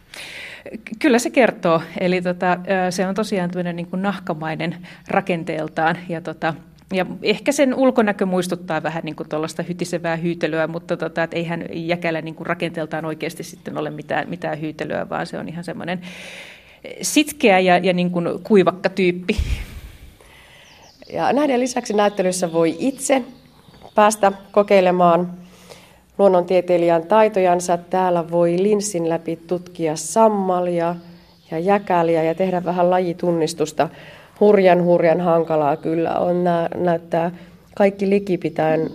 Kyllä 0.99 1.19
se 1.19 1.31
kertoo. 1.31 1.83
Eli 2.01 2.23
tota, 2.23 2.59
se 2.91 3.07
on 3.07 3.15
tosiaan 3.15 3.51
niin 3.73 3.87
kuin 3.87 4.03
nahkamainen 4.03 4.77
rakenteeltaan 5.09 5.99
ja 6.09 6.21
tota, 6.21 6.55
ja 6.93 7.07
ehkä 7.23 7.53
sen 7.53 7.75
ulkonäkö 7.75 8.27
muistuttaa 8.27 8.83
vähän 8.83 9.05
niin 9.05 9.17
kuin 9.17 9.29
tuollaista 9.29 9.63
hytisevää 9.63 10.17
hyytelyä, 10.17 10.67
mutta 10.67 10.97
tota, 10.97 11.23
et 11.23 11.35
eihän 11.35 11.65
jäkälä 11.71 12.23
niin 12.23 12.35
kuin 12.35 12.47
rakenteeltaan 12.47 13.05
oikeasti 13.05 13.43
sitten 13.43 13.79
ole 13.79 13.91
mitään, 13.91 14.29
mitään 14.29 14.61
hyytelyä, 14.61 15.09
vaan 15.09 15.27
se 15.27 15.39
on 15.39 15.49
ihan 15.49 15.65
semmoinen 15.65 16.01
sitkeä 17.03 17.59
ja, 17.59 17.79
ja 17.79 17.93
niin 17.93 18.11
kuin 18.11 18.27
kuivakka 18.43 18.89
tyyppi. 18.89 19.37
Ja 21.13 21.33
näiden 21.33 21.61
lisäksi 21.61 21.95
näyttelyssä 21.95 22.53
voi 22.53 22.77
itse 22.79 23.23
päästä 23.95 24.33
kokeilemaan 24.53 25.33
luonnontieteilijän 26.19 27.07
taitojansa. 27.07 27.77
Täällä 27.77 28.31
voi 28.31 28.57
linssin 28.59 29.09
läpi 29.09 29.37
tutkia 29.37 29.97
sammalia 29.97 30.97
ja 31.51 31.59
jäkäliä 31.59 32.23
ja 32.23 32.35
tehdä 32.35 32.65
vähän 32.65 32.91
lajitunnistusta. 32.91 33.89
Hurjan 34.41 34.85
hurjan 34.85 35.21
hankalaa 35.21 35.77
kyllä 35.77 36.19
on 36.19 36.45
nää, 36.45 36.69
näyttää 36.75 37.31
kaikki 37.77 38.11
likipitäen 38.11 38.91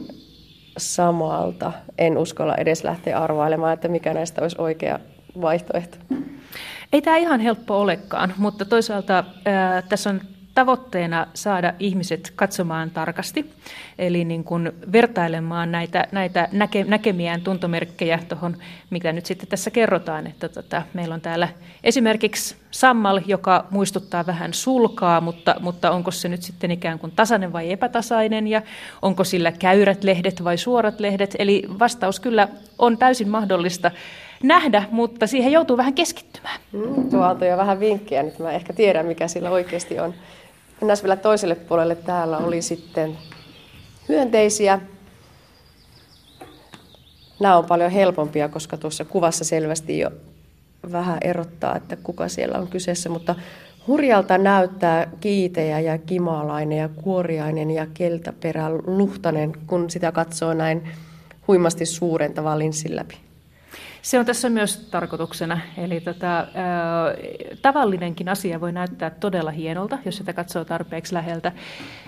samalta. 0.78 1.72
En 1.98 2.18
uskalla 2.18 2.56
edes 2.56 2.84
lähteä 2.84 3.20
arvailemaan, 3.20 3.74
että 3.74 3.88
mikä 3.88 4.14
näistä 4.14 4.42
olisi 4.42 4.56
oikea 4.60 5.00
vaihtoehto. 5.42 5.98
Ei 6.94 7.02
tämä 7.02 7.18
ihan 7.18 7.40
helppo 7.40 7.80
olekaan, 7.82 8.34
mutta 8.38 8.66
toisaalta 8.66 9.24
ää, 9.46 9.82
tässä 9.82 10.10
on 10.10 10.22
tavoitteena 10.56 11.28
saada 11.34 11.74
ihmiset 11.80 12.34
katsomaan 12.36 12.92
tarkasti, 12.92 13.52
eli 13.98 14.26
niin 14.26 14.44
kuin 14.44 14.72
vertailemaan 14.92 15.72
näitä, 15.72 16.08
näitä 16.12 16.48
näke, 16.52 16.84
näkemiään 16.84 17.42
tuntomerkkejä 17.42 18.20
tuohon, 18.30 18.58
mitä 18.90 19.14
nyt 19.14 19.26
sitten 19.26 19.50
tässä 19.50 19.72
kerrotaan. 19.72 20.28
Että 20.28 20.50
tota, 20.50 20.82
meillä 20.94 21.16
on 21.16 21.22
täällä 21.22 21.48
esimerkiksi 21.84 22.56
sammal, 22.72 23.22
joka 23.26 23.66
muistuttaa 23.70 24.26
vähän 24.26 24.54
sulkaa, 24.54 25.22
mutta, 25.22 25.56
mutta 25.60 25.92
onko 25.92 26.12
se 26.12 26.30
nyt 26.30 26.42
sitten 26.42 26.72
ikään 26.72 27.00
kuin 27.00 27.12
tasainen 27.16 27.54
vai 27.54 27.72
epätasainen, 27.72 28.48
ja 28.48 28.62
onko 29.02 29.24
sillä 29.24 29.52
käyrät 29.52 30.04
lehdet 30.04 30.44
vai 30.44 30.58
suorat 30.58 31.00
lehdet. 31.00 31.36
Eli 31.40 31.64
vastaus 31.80 32.20
kyllä 32.20 32.48
on 32.80 32.98
täysin 32.98 33.30
mahdollista 33.30 33.92
nähdä, 34.44 34.84
mutta 34.92 35.28
siihen 35.28 35.52
joutuu 35.52 35.78
vähän 35.78 35.94
keskittymään. 35.94 36.60
Mm, 36.72 37.10
tuo 37.10 37.46
jo 37.50 37.58
vähän 37.58 37.80
vinkkejä, 37.80 38.24
nyt 38.24 38.40
mä 38.40 38.52
ehkä 38.52 38.74
tiedän, 38.74 39.06
mikä 39.06 39.28
sillä 39.28 39.50
oikeasti 39.50 40.00
on. 40.00 40.14
Mennään 40.84 41.00
vielä 41.04 41.16
toiselle 41.16 41.56
puolelle. 41.56 41.96
Täällä 41.96 42.38
oli 42.38 42.62
sitten 42.62 43.18
hyönteisiä. 44.10 44.80
Nämä 47.40 47.58
on 47.58 47.66
paljon 47.66 47.92
helpompia, 47.92 48.50
koska 48.50 48.78
tuossa 48.78 49.06
kuvassa 49.06 49.44
selvästi 49.44 50.00
jo 50.00 50.12
vähän 50.92 51.18
erottaa, 51.22 51.76
että 51.76 51.96
kuka 51.96 52.28
siellä 52.28 52.58
on 52.58 52.68
kyseessä, 52.68 53.10
mutta 53.10 53.36
hurjalta 53.88 54.38
näyttää 54.38 55.12
kiitejä 55.20 55.80
ja 55.80 55.98
kimalainen 55.98 56.78
ja 56.78 56.90
kuoriainen 56.90 57.72
ja 57.72 57.88
keltaperä 57.94 58.70
luhtanen, 58.88 59.54
kun 59.68 59.90
sitä 59.90 60.12
katsoo 60.12 60.54
näin 60.54 60.90
huimasti 61.48 61.86
suurentavaa 61.86 62.60
linssin 62.60 62.96
läpi. 62.96 63.18
Se 64.04 64.20
on 64.20 64.26
tässä 64.26 64.50
myös 64.50 64.78
tarkoituksena. 64.78 65.60
Eli 65.78 66.02
tota, 66.02 66.40
ä, 66.40 66.46
tavallinenkin 67.62 68.30
asia 68.30 68.62
voi 68.62 68.72
näyttää 68.72 69.10
todella 69.10 69.52
hienolta, 69.52 69.98
jos 70.06 70.18
sitä 70.18 70.34
katsoo 70.34 70.66
tarpeeksi 70.66 71.14
läheltä. 71.14 71.52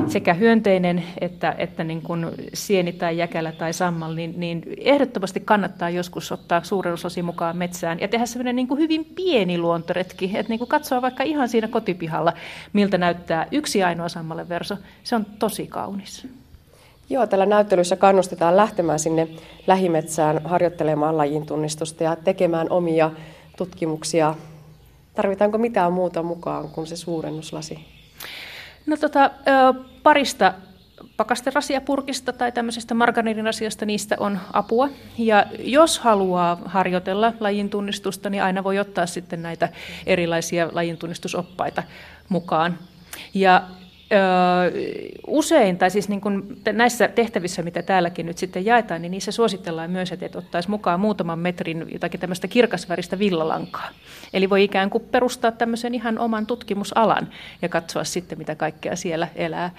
Sekä 0.08 0.34
hyönteinen 0.34 1.04
että, 1.22 1.56
että 1.58 1.84
niin 1.84 2.02
kuin 2.02 2.26
sieni 2.54 2.94
tai 2.94 3.18
jäkälä 3.18 3.52
tai 3.52 3.74
sammal, 3.74 4.14
niin, 4.14 4.34
niin 4.38 4.64
ehdottomasti 4.78 5.40
kannattaa 5.40 5.90
joskus 5.90 6.32
ottaa 6.32 6.64
suurennusosi 6.64 7.22
mukaan 7.22 7.58
metsään 7.58 8.00
ja 8.00 8.08
tehdä 8.08 8.26
sellainen 8.26 8.56
niin 8.56 8.68
kuin 8.68 8.80
hyvin 8.80 9.06
pieni 9.06 9.58
luontoretki. 9.58 10.32
Että 10.34 10.50
niin 10.50 10.60
kuin 10.60 10.70
katsoa 10.70 11.02
vaikka 11.02 11.24
ihan 11.24 11.50
siinä 11.50 11.68
kotipihalla, 11.68 12.34
miltä 12.74 12.98
näyttää 12.98 13.48
yksi 13.52 13.84
ainoa 13.84 14.10
sammalle 14.10 14.50
verso. 14.50 14.78
Se 15.04 15.16
on 15.16 15.26
tosi 15.26 15.68
kaunis. 15.68 16.28
Joo, 17.10 17.28
tällä 17.28 17.46
näyttelyssä 17.46 17.96
kannustetaan 17.96 18.58
lähtemään 18.58 19.00
sinne 19.00 19.28
lähimetsään 19.68 20.42
harjoittelemaan 20.44 21.18
lajin 21.18 21.46
tunnistusta 21.46 22.04
ja 22.04 22.16
tekemään 22.16 22.68
omia 22.70 23.12
tutkimuksia. 23.58 24.36
Tarvitaanko 25.16 25.58
mitään 25.58 25.94
muuta 25.94 26.24
mukaan 26.24 26.70
kuin 26.70 26.88
se 26.88 26.96
suurennuslasi? 26.96 27.80
No 28.86 28.98
tota, 28.98 29.32
parista 30.04 30.54
pakasterasiapurkista 31.18 32.34
tai 32.34 32.52
tämmöisestä 32.52 32.94
margariinirasiasta, 32.94 33.86
niistä 33.86 34.16
on 34.20 34.40
apua. 34.54 34.90
Ja 35.18 35.46
jos 35.60 36.00
haluaa 36.00 36.62
harjoitella 36.66 37.34
lajin 37.40 37.70
tunnistusta, 37.70 38.30
niin 38.30 38.44
aina 38.44 38.64
voi 38.64 38.80
ottaa 38.80 39.06
sitten 39.06 39.42
näitä 39.42 39.70
erilaisia 40.06 40.70
lajin 40.72 40.98
tunnistusoppaita 40.98 41.84
mukaan. 42.30 42.80
Ja 43.34 43.64
usein, 45.28 45.78
tai 45.78 45.92
siis 45.92 46.10
niin 46.10 46.22
kuin 46.22 46.62
näissä 46.72 47.08
tehtävissä, 47.08 47.62
mitä 47.62 47.82
täälläkin 47.82 48.26
nyt 48.26 48.38
sitten 48.38 48.66
jaetaan, 48.66 49.02
niin 49.02 49.12
niissä 49.12 49.32
suositellaan 49.32 49.92
myös, 49.92 50.12
että 50.12 50.38
ottaisi 50.38 50.70
mukaan 50.70 51.00
muutaman 51.00 51.40
metrin 51.40 51.86
jotakin 51.92 52.20
tämmöistä 52.20 52.48
kirkasväristä 52.48 53.20
villalankaa. 53.20 53.90
Eli 54.34 54.50
voi 54.50 54.64
ikään 54.64 54.90
kuin 54.90 55.04
perustaa 55.12 55.52
tämmöisen 55.52 55.94
ihan 55.94 56.20
oman 56.20 56.46
tutkimusalan 56.46 57.30
ja 57.62 57.70
katsoa 57.70 58.04
sitten, 58.04 58.38
mitä 58.38 58.56
kaikkea 58.56 58.96
siellä 58.96 59.28
elää. 59.36 59.72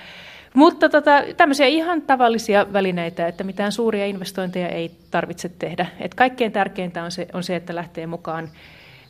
Mutta 0.55 0.89
tota, 0.89 1.11
tämmöisiä 1.37 1.67
ihan 1.67 2.03
tavallisia 2.03 2.73
välineitä, 2.73 3.29
että 3.29 3.45
mitään 3.45 3.73
suuria 3.73 4.07
investointeja 4.07 4.69
ei 4.69 4.91
tarvitse 5.11 5.49
tehdä. 5.59 5.87
Et 6.01 6.15
kaikkein 6.15 6.53
tärkeintä 6.53 7.03
on 7.03 7.11
se, 7.11 7.27
on 7.33 7.45
se, 7.45 7.57
että 7.57 7.75
lähtee 7.75 8.07
mukaan 8.07 8.49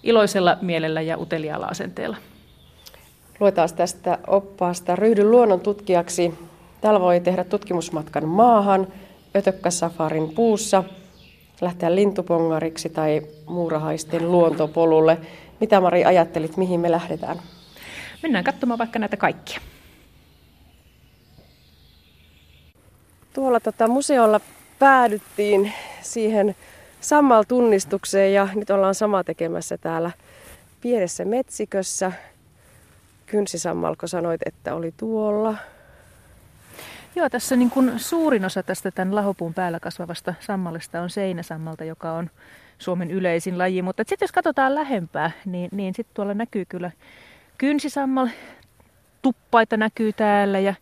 iloisella 0.03 0.59
mielellä 0.61 1.01
ja 1.01 1.19
uteliaalla 1.19 1.67
asenteella. 1.67 2.17
Luetaan 3.41 3.69
tästä 3.77 4.19
oppaasta. 4.27 4.97
Ryhdy 4.97 5.25
luonnon 5.25 5.61
tutkijaksi. 5.61 6.35
Täällä 6.81 7.01
voi 7.01 7.21
tehdä 7.21 7.45
tutkimusmatkan 7.45 8.29
maahan, 8.29 8.87
ötökkäsafarin 9.37 10.35
puussa, 10.35 10.85
lähteä 11.61 11.95
lintupongariksi 11.95 12.89
tai 12.89 13.23
muurahaisten 13.47 14.33
luontopolulle. 14.33 15.19
Mitä 15.61 15.81
Mari 15.81 16.05
ajattelit, 16.05 16.57
mihin 16.57 16.81
me 16.81 16.91
lähdetään? 16.91 17.43
Mennään 18.23 18.45
katsomaan 18.45 18.79
vaikka 18.79 18.99
näitä 18.99 19.17
kaikkia. 19.17 19.61
Tuolla 23.35 23.61
tota, 23.61 23.89
museolla 23.89 24.41
päädyttiin 24.79 25.73
siihen 26.03 26.57
sammaltunnistukseen 27.01 28.33
ja 28.33 28.49
nyt 28.55 28.71
ollaan 28.71 28.95
sama 28.95 29.25
tekemässä 29.25 29.79
täällä 29.79 30.11
pienessä 30.81 31.25
metsikössä. 31.25 32.13
Kynsisammalko 33.27 34.07
sanoit, 34.07 34.41
että 34.47 34.75
oli 34.75 34.95
tuolla. 34.97 35.55
Joo, 37.17 37.29
tässä 37.29 37.57
niin 37.57 37.71
kuin 37.71 37.99
suurin 37.99 38.45
osa 38.45 38.63
tästä 38.63 38.91
tämän 38.91 39.15
lahopuun 39.15 39.55
päällä 39.55 39.81
kasvavasta 39.81 40.35
sammalista 40.41 41.01
on 41.01 41.11
seinäsammalta, 41.11 41.85
joka 41.85 42.13
on 42.13 42.31
Suomen 42.79 43.11
yleisin 43.11 43.59
laji. 43.59 43.83
Mutta 43.83 44.03
sitten 44.07 44.27
jos 44.27 44.33
katsotaan 44.33 44.75
lähempää, 44.75 45.31
niin, 45.45 45.69
niin 45.73 45.95
sitten 45.95 46.15
tuolla 46.15 46.35
näkyy 46.35 46.65
kyllä 46.65 46.91
kynsisammal, 47.59 48.29
tuppaita 49.23 49.77
näkyy 49.77 50.13
täällä 50.13 50.59
ja 50.59 50.75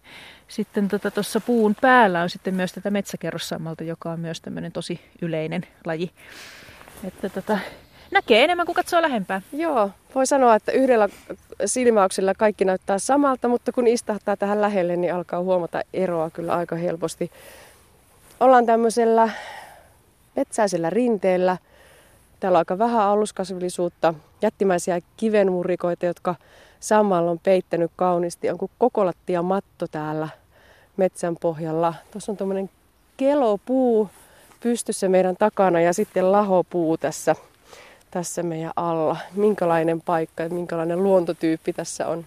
sitten 0.48 0.88
tuossa 0.88 1.10
tota, 1.10 1.46
puun 1.46 1.74
päällä 1.80 2.22
on 2.22 2.30
sitten 2.30 2.54
myös 2.54 2.72
tätä 2.72 2.90
metsäkerrossammalta, 2.90 3.84
joka 3.84 4.10
on 4.10 4.20
myös 4.20 4.40
tämmöinen 4.40 4.72
tosi 4.72 5.00
yleinen 5.22 5.62
laji. 5.84 6.10
Että 7.04 7.28
tota, 7.28 7.58
näkee 8.14 8.44
enemmän 8.44 8.66
kuin 8.66 8.76
katsoo 8.76 9.02
lähempää. 9.02 9.42
Joo, 9.52 9.90
voi 10.14 10.26
sanoa, 10.26 10.54
että 10.54 10.72
yhdellä 10.72 11.08
silmäyksellä 11.66 12.34
kaikki 12.34 12.64
näyttää 12.64 12.98
samalta, 12.98 13.48
mutta 13.48 13.72
kun 13.72 13.86
istahtaa 13.86 14.36
tähän 14.36 14.60
lähelle, 14.60 14.96
niin 14.96 15.14
alkaa 15.14 15.40
huomata 15.40 15.80
eroa 15.94 16.30
kyllä 16.30 16.54
aika 16.54 16.76
helposti. 16.76 17.30
Ollaan 18.40 18.66
tämmöisellä 18.66 19.30
metsäisellä 20.36 20.90
rinteellä. 20.90 21.56
Täällä 22.40 22.56
on 22.56 22.60
aika 22.60 22.78
vähän 22.78 23.00
aluskasvillisuutta, 23.00 24.14
jättimäisiä 24.42 25.00
kivenmurikoita, 25.16 26.06
jotka 26.06 26.34
samalla 26.80 27.30
on 27.30 27.40
peittänyt 27.42 27.90
kauniisti. 27.96 28.50
On 28.50 28.58
kuin 28.58 28.70
kokolattia 28.78 29.42
matto 29.42 29.86
täällä 29.90 30.28
metsän 30.96 31.36
pohjalla. 31.40 31.94
Tuossa 32.10 32.32
on 32.32 32.36
tuommoinen 32.36 32.70
kelopuu 33.16 34.10
pystyssä 34.60 35.08
meidän 35.08 35.36
takana 35.36 35.80
ja 35.80 35.92
sitten 35.92 36.32
lahopuu 36.32 36.98
tässä 36.98 37.36
tässä 38.14 38.42
meidän 38.42 38.72
alla. 38.76 39.16
Minkälainen 39.32 40.00
paikka 40.00 40.42
ja 40.42 40.48
minkälainen 40.48 41.02
luontotyyppi 41.02 41.72
tässä 41.72 42.08
on? 42.08 42.26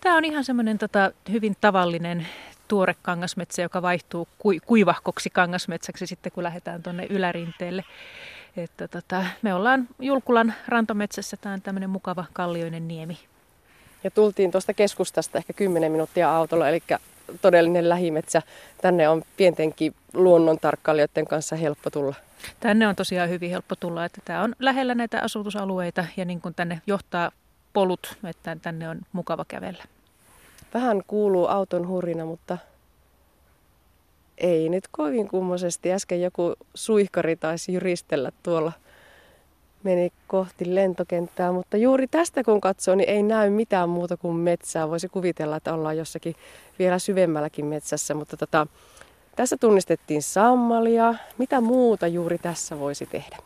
Tämä 0.00 0.16
on 0.16 0.24
ihan 0.24 0.44
semmoinen 0.44 0.78
tota, 0.78 1.12
hyvin 1.32 1.56
tavallinen 1.60 2.26
tuore 2.68 2.94
kangasmetsä, 3.02 3.62
joka 3.62 3.82
vaihtuu 3.82 4.28
ku, 4.38 4.48
kuivahkoksi 4.66 5.30
kangasmetsäksi 5.30 6.06
sitten, 6.06 6.32
kun 6.32 6.42
lähdetään 6.42 6.82
tuonne 6.82 7.06
ylärinteelle. 7.10 7.84
Että 8.56 8.88
tota, 8.88 9.24
me 9.42 9.54
ollaan 9.54 9.88
Julkulan 9.98 10.54
rantometsässä, 10.68 11.36
tämä 11.36 11.52
on 11.52 11.62
tämmöinen 11.62 11.90
mukava 11.90 12.24
kallioinen 12.32 12.88
niemi. 12.88 13.18
Ja 14.04 14.10
tultiin 14.10 14.50
tuosta 14.50 14.74
keskustasta 14.74 15.38
ehkä 15.38 15.52
10 15.52 15.92
minuuttia 15.92 16.36
autolla, 16.36 16.68
eli 16.68 16.82
todellinen 17.42 17.88
lähimetsä. 17.88 18.42
Tänne 18.82 19.08
on 19.08 19.22
pientenkin 19.36 19.94
luonnontarkkailijoiden 20.14 21.26
kanssa 21.26 21.56
helppo 21.56 21.90
tulla. 21.90 22.14
Tänne 22.60 22.88
on 22.88 22.96
tosiaan 22.96 23.28
hyvin 23.28 23.50
helppo 23.50 23.76
tulla, 23.76 24.04
että 24.04 24.20
tämä 24.24 24.42
on 24.42 24.54
lähellä 24.58 24.94
näitä 24.94 25.20
asutusalueita 25.22 26.04
ja 26.16 26.24
niin 26.24 26.40
kuin 26.40 26.54
tänne 26.54 26.80
johtaa 26.86 27.30
polut, 27.72 28.16
että 28.30 28.56
tänne 28.62 28.88
on 28.88 29.00
mukava 29.12 29.44
kävellä. 29.48 29.84
Vähän 30.74 31.02
kuuluu 31.06 31.46
auton 31.46 31.88
hurina, 31.88 32.24
mutta 32.24 32.58
ei 34.38 34.68
nyt 34.68 34.84
kovin 34.90 35.28
kummoisesti. 35.28 35.92
Äsken 35.92 36.22
joku 36.22 36.54
suihkari 36.74 37.36
taisi 37.36 37.72
jyristellä 37.72 38.32
tuolla 38.42 38.72
meni 39.84 40.12
kohti 40.26 40.74
lentokenttää, 40.74 41.52
mutta 41.52 41.76
juuri 41.76 42.06
tästä 42.06 42.44
kun 42.44 42.60
katsoo, 42.60 42.94
niin 42.94 43.10
ei 43.10 43.22
näy 43.22 43.50
mitään 43.50 43.88
muuta 43.88 44.16
kuin 44.16 44.36
metsää. 44.36 44.90
Voisi 44.90 45.08
kuvitella, 45.08 45.56
että 45.56 45.74
ollaan 45.74 45.96
jossakin 45.96 46.34
vielä 46.78 46.98
syvemmälläkin 46.98 47.66
metsässä, 47.66 48.14
mutta 48.14 48.36
tota, 48.36 48.66
tässä 49.36 49.56
tunnistettiin 49.56 50.22
sammalia. 50.22 51.14
Mitä 51.38 51.60
muuta 51.60 52.06
juuri 52.06 52.38
tässä 52.38 52.78
voisi 52.78 53.06
tehdä? 53.06 53.36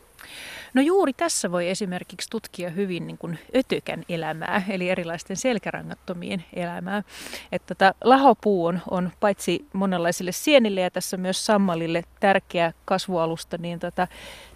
No 0.73 0.81
juuri 0.81 1.13
tässä 1.13 1.51
voi 1.51 1.69
esimerkiksi 1.69 2.29
tutkia 2.29 2.69
hyvin 2.69 3.07
niin 3.07 3.17
kuin 3.17 3.39
ötökän 3.55 4.03
elämää, 4.09 4.63
eli 4.69 4.89
erilaisten 4.89 5.37
selkärangattomien 5.37 6.45
elämää. 6.53 7.03
Että 7.51 7.75
tota, 7.75 7.93
lahopuu 8.03 8.65
on, 8.65 8.79
on 8.91 9.11
paitsi 9.19 9.65
monenlaisille 9.73 10.31
sienille 10.31 10.81
ja 10.81 10.91
tässä 10.91 11.17
myös 11.17 11.45
sammalille 11.45 12.03
tärkeä 12.19 12.73
kasvualusta, 12.85 13.57
niin 13.57 13.79
tota, 13.79 14.07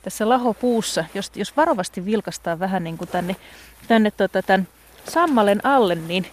tässä 0.01 0.29
lahopuussa, 0.29 1.05
jos, 1.13 1.31
jos 1.35 1.57
varovasti 1.57 2.05
vilkastaa 2.05 2.59
vähän 2.59 2.83
niin 2.83 2.97
kuin 2.97 3.07
tänne, 3.07 3.35
tänne 3.87 4.11
tota, 4.11 4.41
tämän 4.41 4.67
sammalen 5.09 5.65
alle, 5.65 5.95
niin 5.95 6.27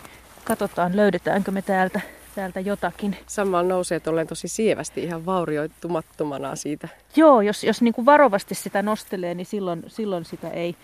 katsotaan 0.44 0.96
löydetäänkö 0.96 1.50
me 1.50 1.62
täältä 1.62 2.00
täältä 2.38 2.60
jotakin. 2.60 3.16
Samalla 3.26 3.68
nousee 3.68 4.00
tolleen 4.00 4.26
tosi 4.26 4.48
sievästi 4.48 5.02
ihan 5.02 5.26
vaurioitumattomana 5.26 6.56
siitä. 6.56 6.88
Joo, 7.16 7.40
jos, 7.40 7.64
jos 7.64 7.82
niin 7.82 7.94
kuin 7.94 8.06
varovasti 8.06 8.54
sitä 8.54 8.82
nostelee, 8.82 9.34
niin 9.34 9.46
silloin, 9.46 9.82
silloin 9.86 10.24
sitä 10.24 10.50
ei, 10.50 10.76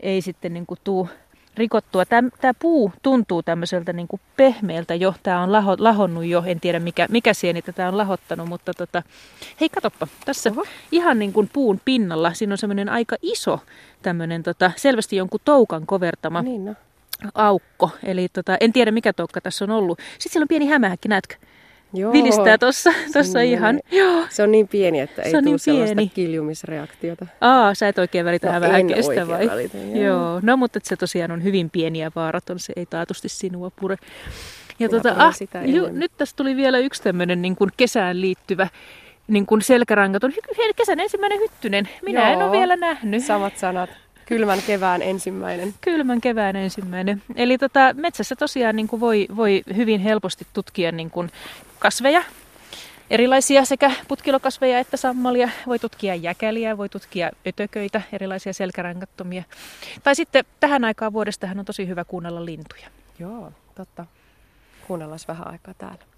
ei 0.00 0.22
sitten 0.22 0.54
niin 0.54 0.66
kuin 0.66 0.80
tuu 0.84 1.08
rikottua. 1.56 2.04
Tämä, 2.04 2.28
tämä 2.40 2.54
puu 2.54 2.92
tuntuu 3.02 3.42
tämmöiseltä 3.42 3.92
niin 3.92 4.08
kuin 4.08 4.20
pehmeältä 4.36 4.94
jo. 4.94 5.14
Tämä 5.22 5.42
on 5.42 5.52
laho, 5.52 5.76
lahonnut 5.78 6.24
jo, 6.24 6.42
en 6.46 6.60
tiedä 6.60 6.78
mikä, 6.78 7.06
mikä 7.10 7.34
sieni 7.34 7.62
tätä 7.62 7.88
on 7.88 7.98
lahottanut, 7.98 8.48
mutta 8.48 8.74
tota, 8.74 9.02
hei 9.60 9.68
katoppa, 9.68 10.06
tässä 10.24 10.50
Oho. 10.50 10.64
ihan 10.92 11.18
niin 11.18 11.32
kuin 11.32 11.50
puun 11.52 11.80
pinnalla, 11.84 12.34
siinä 12.34 12.54
on 12.54 12.58
semmoinen 12.58 12.88
aika 12.88 13.16
iso 13.22 13.60
tämmöinen 14.02 14.42
tota, 14.42 14.70
selvästi 14.76 15.16
jonkun 15.16 15.40
toukan 15.44 15.86
kovertama. 15.86 16.42
Niin 16.42 16.64
no 16.64 16.74
aukko. 17.34 17.90
Eli 18.04 18.28
tota, 18.28 18.56
en 18.60 18.72
tiedä 18.72 18.90
mikä 18.90 19.12
toukka 19.12 19.40
tässä 19.40 19.64
on 19.64 19.70
ollut. 19.70 19.98
Sitten 19.98 20.32
siellä 20.32 20.44
on 20.44 20.48
pieni 20.48 20.66
hämähäkki, 20.66 21.08
näetkö? 21.08 21.34
Joo, 21.94 22.12
Vilistää 22.12 22.58
tuossa 22.58 22.92
tossa 23.12 23.40
ihan. 23.40 23.80
Joo. 23.90 24.24
Se 24.30 24.42
on 24.42 24.52
niin 24.52 24.68
pieni, 24.68 25.00
että 25.00 25.22
ei 25.22 25.30
tule 25.30 25.42
niin 25.42 25.58
sellaista 25.58 25.96
pieni. 25.96 26.10
kiljumisreaktiota. 26.14 27.26
Aa, 27.40 27.74
sä 27.74 27.88
et 27.88 27.98
oikein 27.98 28.24
välitä 28.24 28.46
no, 28.46 28.52
hämähäkistä 28.52 29.28
vai? 29.28 29.46
Välitä, 29.46 29.78
joo. 29.78 30.04
joo. 30.04 30.40
No, 30.42 30.56
mutta 30.56 30.80
se 30.82 30.96
tosiaan 30.96 31.30
on 31.30 31.44
hyvin 31.44 31.70
pieni 31.70 31.98
ja 31.98 32.12
vaaraton. 32.16 32.58
Se 32.58 32.72
ei 32.76 32.86
taatusti 32.86 33.28
sinua 33.28 33.70
pure. 33.80 33.96
Ja 34.78 34.88
tota, 34.88 35.14
ah, 35.18 35.34
ju, 35.66 35.88
nyt 35.92 36.12
tässä 36.16 36.36
tuli 36.36 36.56
vielä 36.56 36.78
yksi 36.78 37.02
tämmöinen 37.02 37.42
niin 37.42 37.56
kuin 37.56 37.70
kesään 37.76 38.20
liittyvä 38.20 38.68
niin 39.28 39.46
kuin 39.46 39.62
selkärangaton. 39.62 40.32
Kesän 40.76 41.00
ensimmäinen 41.00 41.38
hyttynen. 41.38 41.88
Minä 42.02 42.20
Joo, 42.20 42.32
en 42.32 42.42
ole 42.42 42.52
vielä 42.52 42.76
nähnyt. 42.76 43.24
Samat 43.24 43.58
sanat. 43.58 43.90
Kylmän 44.32 44.62
kevään 44.66 45.02
ensimmäinen. 45.02 45.74
Kylmän 45.80 46.20
kevään 46.20 46.56
ensimmäinen. 46.56 47.22
Eli 47.36 47.58
tota, 47.58 47.94
metsässä 47.94 48.36
tosiaan 48.36 48.76
niin 48.76 48.88
kuin 48.88 49.00
voi, 49.00 49.26
voi 49.36 49.62
hyvin 49.76 50.00
helposti 50.00 50.46
tutkia 50.52 50.92
niin 50.92 51.10
kuin 51.10 51.30
kasveja, 51.78 52.24
erilaisia 53.10 53.64
sekä 53.64 53.90
putkilokasveja 54.08 54.78
että 54.78 54.96
sammalia. 54.96 55.48
Voi 55.66 55.78
tutkia 55.78 56.14
jäkäliä, 56.14 56.78
voi 56.78 56.88
tutkia 56.88 57.30
ötököitä, 57.46 58.02
erilaisia 58.12 58.52
selkärangattomia. 58.52 59.42
Tai 60.02 60.14
sitten 60.14 60.44
tähän 60.60 60.84
aikaan 60.84 61.12
vuodestahan 61.12 61.58
on 61.58 61.64
tosi 61.64 61.88
hyvä 61.88 62.04
kuunnella 62.04 62.44
lintuja. 62.44 62.88
Joo, 63.18 63.52
totta. 63.74 64.06
Kuunnellaan 64.86 65.20
vähän 65.28 65.48
aikaa 65.48 65.74
täällä. 65.74 66.11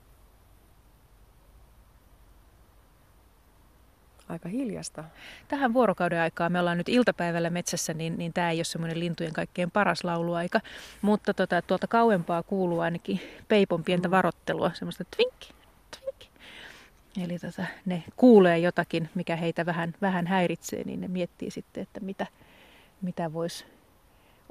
Aika 4.28 4.48
hiljasta. 4.48 5.04
Tähän 5.48 5.74
vuorokauden 5.74 6.20
aikaan, 6.20 6.52
me 6.52 6.60
ollaan 6.60 6.78
nyt 6.78 6.88
iltapäivällä 6.88 7.50
metsässä, 7.50 7.94
niin, 7.94 8.18
niin 8.18 8.32
tämä 8.32 8.50
ei 8.50 8.58
ole 8.58 8.64
semmoinen 8.64 9.00
lintujen 9.00 9.32
kaikkein 9.32 9.70
paras 9.70 10.04
lauluaika. 10.04 10.60
Mutta 11.02 11.34
tota, 11.34 11.62
tuolta 11.62 11.86
kauempaa 11.86 12.42
kuuluu 12.42 12.80
ainakin 12.80 13.20
peipon 13.48 13.84
pientä 13.84 14.08
mm. 14.08 14.10
varottelua, 14.10 14.70
semmoista 14.74 15.04
twinkki, 15.16 15.52
twinkki. 16.00 16.28
Eli 17.24 17.38
tota, 17.38 17.66
ne 17.84 18.02
kuulee 18.16 18.58
jotakin, 18.58 19.08
mikä 19.14 19.36
heitä 19.36 19.66
vähän, 19.66 19.94
vähän 20.02 20.26
häiritsee, 20.26 20.84
niin 20.84 21.00
ne 21.00 21.08
miettii 21.08 21.50
sitten, 21.50 21.82
että 21.82 22.00
mitä, 22.00 22.26
mitä 23.02 23.32
voisi 23.32 23.64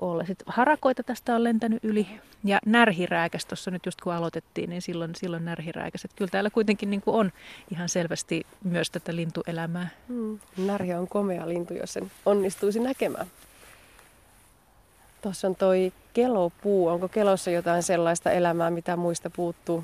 olla. 0.01 0.25
Sitten 0.25 0.45
harakoita 0.47 1.03
tästä 1.03 1.35
on 1.35 1.43
lentänyt 1.43 1.83
yli 1.83 2.07
ja 2.43 2.59
närhirääkäs 2.65 3.45
tuossa 3.45 3.71
nyt 3.71 3.85
just 3.85 4.01
kun 4.01 4.13
aloitettiin, 4.13 4.69
niin 4.69 4.81
silloin, 4.81 5.15
silloin 5.15 5.45
närhirääkäs. 5.45 6.05
Että 6.05 6.17
kyllä 6.17 6.31
täällä 6.31 6.49
kuitenkin 6.49 6.89
niin 6.89 7.01
kuin 7.01 7.15
on 7.15 7.31
ihan 7.71 7.89
selvästi 7.89 8.45
myös 8.63 8.91
tätä 8.91 9.15
lintuelämää. 9.15 9.87
Mm. 10.07 10.39
Närhi 10.57 10.93
on 10.93 11.07
komea 11.07 11.49
lintu, 11.49 11.73
jos 11.73 11.93
sen 11.93 12.11
onnistuisi 12.25 12.79
näkemään. 12.79 13.27
Tuossa 15.21 15.47
on 15.47 15.55
toi 15.55 15.93
kelopuu. 16.13 16.87
Onko 16.87 17.07
kelossa 17.07 17.51
jotain 17.51 17.83
sellaista 17.83 18.31
elämää, 18.31 18.71
mitä 18.71 18.95
muista 18.95 19.29
puuttuu? 19.29 19.83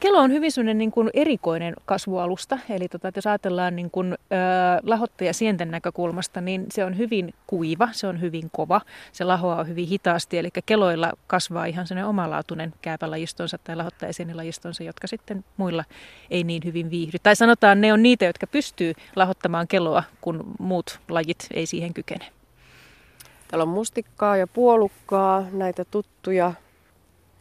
Kelo 0.00 0.18
on 0.18 0.32
hyvin 0.32 0.52
sellainen 0.52 0.78
niin 0.78 0.90
kuin 0.90 1.10
erikoinen 1.14 1.74
kasvualusta, 1.84 2.58
eli 2.70 2.88
tota, 2.88 3.12
jos 3.16 3.26
ajatellaan 3.26 3.76
niin 3.76 3.90
kuin, 3.90 4.12
ö, 4.12 5.32
sienten 5.32 5.70
näkökulmasta, 5.70 6.40
niin 6.40 6.66
se 6.70 6.84
on 6.84 6.98
hyvin 6.98 7.34
kuiva, 7.46 7.88
se 7.92 8.06
on 8.06 8.20
hyvin 8.20 8.50
kova, 8.52 8.80
se 9.12 9.24
lahoaa 9.24 9.64
hyvin 9.64 9.88
hitaasti, 9.88 10.38
eli 10.38 10.48
keloilla 10.66 11.12
kasvaa 11.26 11.66
ihan 11.66 11.86
sellainen 11.86 12.08
omalaatuinen 12.08 12.74
kääpälajistonsa 12.82 13.58
tai 13.58 13.76
lahottajasienilajistonsa, 13.76 14.84
jotka 14.84 15.06
sitten 15.06 15.44
muilla 15.56 15.84
ei 16.30 16.44
niin 16.44 16.62
hyvin 16.64 16.90
viihdy. 16.90 17.18
Tai 17.22 17.36
sanotaan, 17.36 17.80
ne 17.80 17.92
on 17.92 18.02
niitä, 18.02 18.24
jotka 18.24 18.46
pystyy 18.46 18.92
lahottamaan 19.16 19.68
keloa, 19.68 20.02
kun 20.20 20.44
muut 20.58 21.00
lajit 21.08 21.46
ei 21.54 21.66
siihen 21.66 21.94
kykene. 21.94 22.26
Täällä 23.48 23.62
on 23.62 23.68
mustikkaa 23.68 24.36
ja 24.36 24.46
puolukkaa, 24.46 25.46
näitä 25.52 25.84
tuttuja 25.84 26.52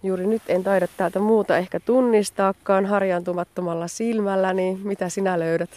Juuri 0.04 0.28
nyt 0.28 0.41
en 0.47 0.64
taida 0.64 0.88
täältä 0.97 1.20
muuta 1.20 1.58
ehkä 1.58 1.80
tunnistaakaan 1.80 2.86
harjaantumattomalla 2.86 3.88
silmällä, 3.88 4.54
niin 4.54 4.80
mitä 4.84 5.10
sinä 5.10 5.39
löydät? 5.39 5.70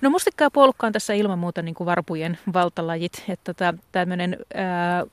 No 0.00 0.10
mustikka 0.10 0.44
ja 0.44 0.50
puolukka 0.50 0.86
on 0.86 0.92
tässä 0.92 1.14
ilman 1.14 1.38
muuta 1.38 1.62
niin 1.62 1.74
kuin 1.74 1.86
varpujen 1.86 2.38
valtalajit. 2.52 3.24
Että 3.28 3.54
tota, 3.54 3.74
tämmöinen 3.92 4.36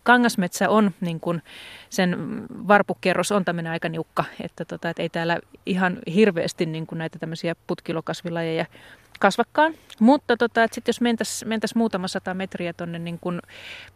kangasmetsä 0.03 0.69
on 0.69 0.91
niin 1.01 1.19
kuin 1.19 1.41
sen 1.89 2.17
varpukerros 2.67 3.31
on 3.31 3.45
tämmöinen 3.45 3.71
aika 3.71 3.89
niukka, 3.89 4.23
että 4.43 4.65
tota, 4.65 4.89
et 4.89 4.99
ei 4.99 5.09
täällä 5.09 5.39
ihan 5.65 5.97
hirveästi 6.13 6.65
niin 6.65 6.88
kuin 6.88 6.99
näitä 6.99 7.19
tämmöisiä 7.19 7.55
putkilokasvilajeja 7.67 8.65
kasvakkaan. 9.24 9.74
Mutta 9.99 10.38
tota, 10.38 10.67
sitten 10.71 10.89
jos 10.89 11.01
mentäisiin 11.01 11.49
mentäis 11.49 11.76
muutama 11.76 12.07
sata 12.07 12.34
metriä 12.34 12.74
tuonne 12.74 12.99
niin 12.99 13.19
kuin 13.19 13.39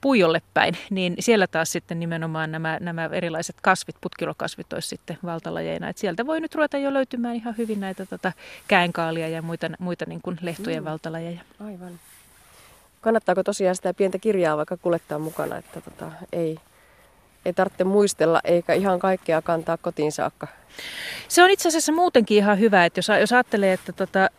puijolle 0.02 0.42
päin, 0.54 0.78
niin 0.90 1.16
siellä 1.20 1.48
taas 1.48 1.72
sitten 1.72 2.00
nimenomaan 2.00 2.52
nämä, 2.52 2.78
nämä 2.82 3.10
erilaiset 3.12 3.56
kasvit, 3.62 3.96
putkilokasvit 4.02 4.74
olisi 4.74 4.88
sitten 4.88 5.18
valtalajeina. 5.26 5.90
Et 5.90 5.98
sieltä 5.98 6.26
voi 6.26 6.42
nyt 6.42 6.56
ruveta 6.56 6.78
jo 6.78 6.94
löytymään 6.94 7.36
ihan 7.36 7.58
hyvin 7.58 7.80
näitä 7.80 8.06
tota, 8.06 8.32
käänkaalia 8.68 9.28
ja 9.28 9.42
muita, 9.42 9.70
muita 9.80 10.06
niin 10.08 10.22
kuin 10.22 10.38
lehtojen 10.42 10.84
mm. 10.84 10.90
valtalajeja. 10.90 11.42
Aivan. 11.60 12.00
Kannattaako 13.02 13.44
tosiaan 13.44 13.76
sitä 13.76 13.94
pientä 13.94 14.20
kirjaa 14.20 14.58
vaikka 14.58 14.78
kuljettaa 14.78 15.20
mukana, 15.20 15.58
että 15.58 15.82
tota, 15.82 16.12
ei, 16.32 16.58
ei 17.48 17.54
tarvitse 17.54 17.84
muistella 17.84 18.40
eikä 18.44 18.74
ihan 18.74 19.00
kaikkea 19.00 19.42
kantaa 19.42 19.78
kotiin 19.78 20.12
saakka? 20.12 20.48
Se 21.28 21.44
on 21.44 21.50
itse 21.50 21.68
asiassa 21.68 21.92
muutenkin 21.92 22.38
ihan 22.38 22.60
hyvä, 22.60 22.86
että 22.86 22.98
jos, 22.98 23.08
jos 23.20 23.34
ajattelee, 23.34 23.74
että 23.74 23.92
tota, 23.92 24.30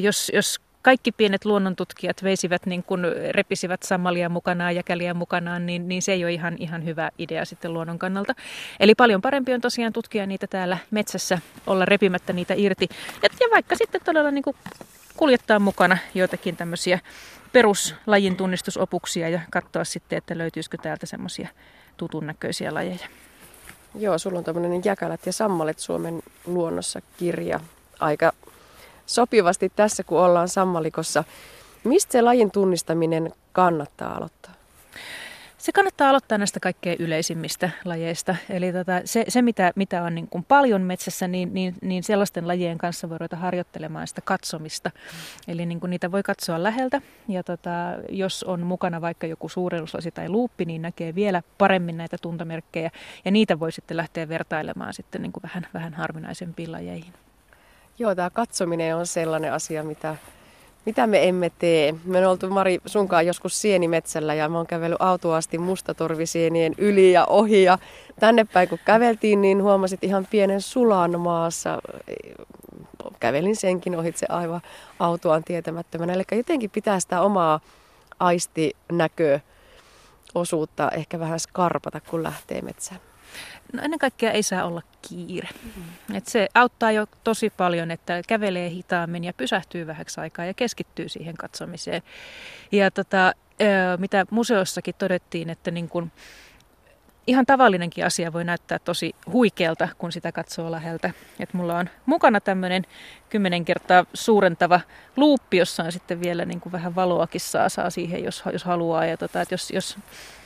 jos, 0.00 0.30
jos 0.34 0.60
kaikki 0.82 1.12
pienet 1.12 1.44
luonnontutkijat 1.44 2.22
veisivät, 2.22 2.66
niin 2.66 2.82
kun 2.82 3.06
repisivät 3.30 3.82
sammalia 3.82 4.28
mukanaan 4.28 4.76
ja 4.76 4.82
käliä 4.82 5.14
mukanaan, 5.14 5.66
niin, 5.66 5.88
niin 5.88 6.02
se 6.02 6.12
ei 6.12 6.24
ole 6.24 6.32
ihan, 6.32 6.56
ihan 6.58 6.84
hyvä 6.84 7.10
idea 7.18 7.44
sitten 7.44 7.74
luonnon 7.74 7.98
kannalta. 7.98 8.34
Eli 8.80 8.94
paljon 8.94 9.22
parempi 9.22 9.54
on 9.54 9.60
tosiaan 9.60 9.92
tutkia 9.92 10.26
niitä 10.26 10.46
täällä 10.46 10.78
metsässä, 10.90 11.38
olla 11.66 11.84
repimättä 11.84 12.32
niitä 12.32 12.54
irti. 12.56 12.88
Ja, 13.22 13.28
ja 13.40 13.46
vaikka 13.50 13.76
sitten 13.76 14.00
todella 14.04 14.30
niin 14.30 14.44
kuljettaa 15.16 15.58
mukana 15.58 15.98
joitakin 16.14 16.56
tämmöisiä 16.56 16.98
peruslajin 17.52 18.36
tunnistusopuksia 18.36 19.28
ja 19.28 19.40
katsoa 19.50 19.84
sitten, 19.84 20.16
että 20.16 20.38
löytyisikö 20.38 20.78
täältä 20.82 21.06
semmoisia 21.06 21.48
tutun 21.96 22.26
näköisiä 22.26 22.74
lajeja. 22.74 23.08
Joo, 23.94 24.18
sulla 24.18 24.38
on 24.38 24.44
tämmöinen 24.44 24.82
Jäkälät 24.84 25.26
ja 25.26 25.32
sammalet 25.32 25.78
Suomen 25.78 26.22
luonnossa 26.46 27.00
kirja. 27.16 27.60
Aika 28.00 28.32
sopivasti 29.06 29.72
tässä, 29.76 30.04
kun 30.04 30.20
ollaan 30.20 30.48
sammalikossa. 30.48 31.24
Mistä 31.84 32.12
se 32.12 32.22
lajin 32.22 32.50
tunnistaminen 32.50 33.32
kannattaa 33.52 34.16
aloittaa? 34.16 34.52
Se 35.62 35.72
kannattaa 35.72 36.08
aloittaa 36.08 36.38
näistä 36.38 36.60
kaikkein 36.60 36.96
yleisimmistä 36.98 37.70
lajeista. 37.84 38.36
Eli 38.50 38.72
tota, 38.72 39.00
se, 39.04 39.24
se 39.28 39.42
mitä, 39.42 39.72
mitä 39.76 40.02
on 40.02 40.14
niin 40.14 40.28
kuin 40.28 40.44
paljon 40.44 40.82
metsässä, 40.82 41.28
niin, 41.28 41.54
niin, 41.54 41.74
niin 41.82 42.02
sellaisten 42.02 42.48
lajien 42.48 42.78
kanssa 42.78 43.08
voi 43.08 43.18
ruveta 43.18 43.36
harjoittelemaan 43.36 44.06
sitä 44.06 44.20
katsomista. 44.24 44.90
Eli 45.48 45.66
niin 45.66 45.80
kuin 45.80 45.90
niitä 45.90 46.12
voi 46.12 46.22
katsoa 46.22 46.62
läheltä. 46.62 47.00
Ja 47.28 47.42
tota, 47.42 47.70
jos 48.08 48.42
on 48.44 48.60
mukana 48.60 49.00
vaikka 49.00 49.26
joku 49.26 49.48
suurennuslasi 49.48 50.10
tai 50.10 50.28
luuppi, 50.28 50.64
niin 50.64 50.82
näkee 50.82 51.14
vielä 51.14 51.42
paremmin 51.58 51.96
näitä 51.96 52.16
tuntomerkkejä. 52.22 52.90
Ja 53.24 53.30
niitä 53.30 53.60
voi 53.60 53.72
sitten 53.72 53.96
lähteä 53.96 54.28
vertailemaan 54.28 54.94
sitten 54.94 55.22
niin 55.22 55.32
kuin 55.32 55.42
vähän, 55.42 55.66
vähän 55.74 55.94
harvinaisempiin 55.94 56.72
lajeihin. 56.72 57.12
Joo, 57.98 58.14
tämä 58.14 58.30
katsominen 58.30 58.96
on 58.96 59.06
sellainen 59.06 59.52
asia, 59.52 59.84
mitä 59.84 60.16
mitä 60.86 61.06
me 61.06 61.28
emme 61.28 61.50
tee? 61.58 61.94
Me 62.04 62.18
on 62.18 62.24
oltu 62.24 62.50
Mari 62.50 62.78
sunkaan 62.86 63.26
joskus 63.26 63.60
sienimetsällä 63.60 64.34
ja 64.34 64.48
mä 64.48 64.56
oon 64.56 64.66
kävellyt 64.66 64.96
autoasti 65.00 65.58
mustatorvisienien 65.58 66.74
yli 66.78 67.12
ja 67.12 67.26
ohi. 67.26 67.62
Ja 67.62 67.78
tänne 68.20 68.46
päin 68.52 68.68
kun 68.68 68.78
käveltiin, 68.84 69.40
niin 69.40 69.62
huomasit 69.62 70.04
ihan 70.04 70.26
pienen 70.30 70.60
sulan 70.60 71.20
maassa. 71.20 71.78
Kävelin 73.20 73.56
senkin 73.56 73.98
ohitse 73.98 74.26
aivan 74.28 74.60
autoaan 74.98 75.44
tietämättömänä. 75.44 76.12
Eli 76.12 76.22
jotenkin 76.32 76.70
pitää 76.70 77.00
sitä 77.00 77.20
omaa 77.20 77.60
aistinäköosuutta 78.18 80.90
ehkä 80.90 81.20
vähän 81.20 81.40
skarpata, 81.40 82.00
kun 82.00 82.22
lähtee 82.22 82.62
metsään. 82.62 83.00
No 83.72 83.82
ennen 83.82 83.98
kaikkea 83.98 84.30
ei 84.30 84.42
saa 84.42 84.64
olla 84.64 84.82
kiire. 85.08 85.48
Mm. 85.76 86.16
Et 86.16 86.26
se 86.26 86.48
auttaa 86.54 86.92
jo 86.92 87.06
tosi 87.24 87.50
paljon, 87.50 87.90
että 87.90 88.22
kävelee 88.28 88.70
hitaammin 88.70 89.24
ja 89.24 89.32
pysähtyy 89.32 89.86
vähäksi 89.86 90.20
aikaa 90.20 90.44
ja 90.44 90.54
keskittyy 90.54 91.08
siihen 91.08 91.36
katsomiseen. 91.36 92.02
Ja 92.72 92.90
tota, 92.90 93.32
mitä 93.98 94.26
museossakin 94.30 94.94
todettiin, 94.98 95.50
että 95.50 95.70
niin 95.70 95.88
kun 95.88 96.12
ihan 97.26 97.46
tavallinenkin 97.46 98.06
asia 98.06 98.32
voi 98.32 98.44
näyttää 98.44 98.78
tosi 98.78 99.14
huikealta, 99.32 99.88
kun 99.98 100.12
sitä 100.12 100.32
katsoo 100.32 100.70
läheltä. 100.70 101.10
Et 101.40 101.54
mulla 101.54 101.78
on 101.78 101.88
mukana 102.06 102.40
tämmöinen 102.40 102.82
kymmenen 103.28 103.64
kertaa 103.64 104.06
suurentava 104.14 104.80
luuppi, 105.16 105.56
jossa 105.56 105.82
on 105.82 105.92
sitten 105.92 106.20
vielä 106.20 106.44
niin 106.44 106.60
kuin 106.60 106.72
vähän 106.72 106.94
valoakin 106.94 107.40
saa, 107.40 107.68
saa 107.68 107.90
siihen, 107.90 108.24
jos, 108.24 108.42
jos 108.52 108.64
haluaa. 108.64 109.06
Ja 109.06 109.16
tota, 109.16 109.44
jos, 109.50 109.70
jos 109.70 109.98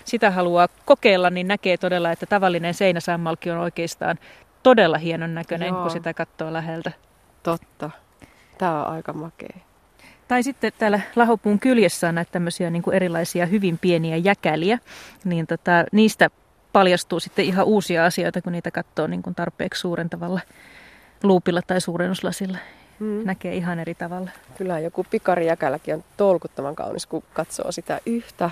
sitä 0.04 0.30
haluaa 0.30 0.68
kokeilla, 0.84 1.30
niin 1.30 1.48
näkee 1.48 1.76
todella, 1.76 2.12
että 2.12 2.26
tavallinen 2.26 2.74
seinäsammalki 2.74 3.50
on 3.50 3.58
oikeastaan 3.58 4.18
todella 4.62 4.98
hienon 4.98 5.34
näköinen, 5.34 5.68
Joo. 5.68 5.82
kun 5.82 5.90
sitä 5.90 6.14
katsoo 6.14 6.52
läheltä. 6.52 6.92
Totta. 7.42 7.90
Tämä 8.58 8.86
on 8.86 8.92
aika 8.92 9.12
makea. 9.12 9.56
Tai 10.28 10.42
sitten 10.42 10.72
täällä 10.78 11.00
lahopuun 11.16 11.58
kyljessä 11.58 12.08
on 12.08 12.14
näitä 12.14 12.32
tämmöisiä 12.32 12.70
niin 12.70 12.82
kuin 12.82 12.96
erilaisia 12.96 13.46
hyvin 13.46 13.78
pieniä 13.78 14.16
jäkäliä, 14.16 14.78
niin 15.24 15.46
tota, 15.46 15.84
niistä 15.92 16.30
paljastuu 16.76 17.20
sitten 17.20 17.44
ihan 17.44 17.66
uusia 17.66 18.04
asioita, 18.04 18.42
kun 18.42 18.52
niitä 18.52 18.70
katsoo 18.70 19.06
niin 19.06 19.22
kuin 19.22 19.34
tarpeeksi 19.34 19.80
suurentavalla 19.80 20.40
luupilla 21.22 21.60
tai 21.66 21.80
suurennuslasilla. 21.80 22.58
Mm. 22.98 23.20
Näkee 23.24 23.54
ihan 23.54 23.78
eri 23.78 23.94
tavalla. 23.94 24.30
Kyllä 24.58 24.78
joku 24.78 25.06
pikarijäkälläkin 25.10 25.94
on 25.94 26.04
tolkuttoman 26.16 26.74
kaunis, 26.74 27.06
kun 27.06 27.22
katsoo 27.32 27.72
sitä 27.72 28.00
yhtä 28.06 28.50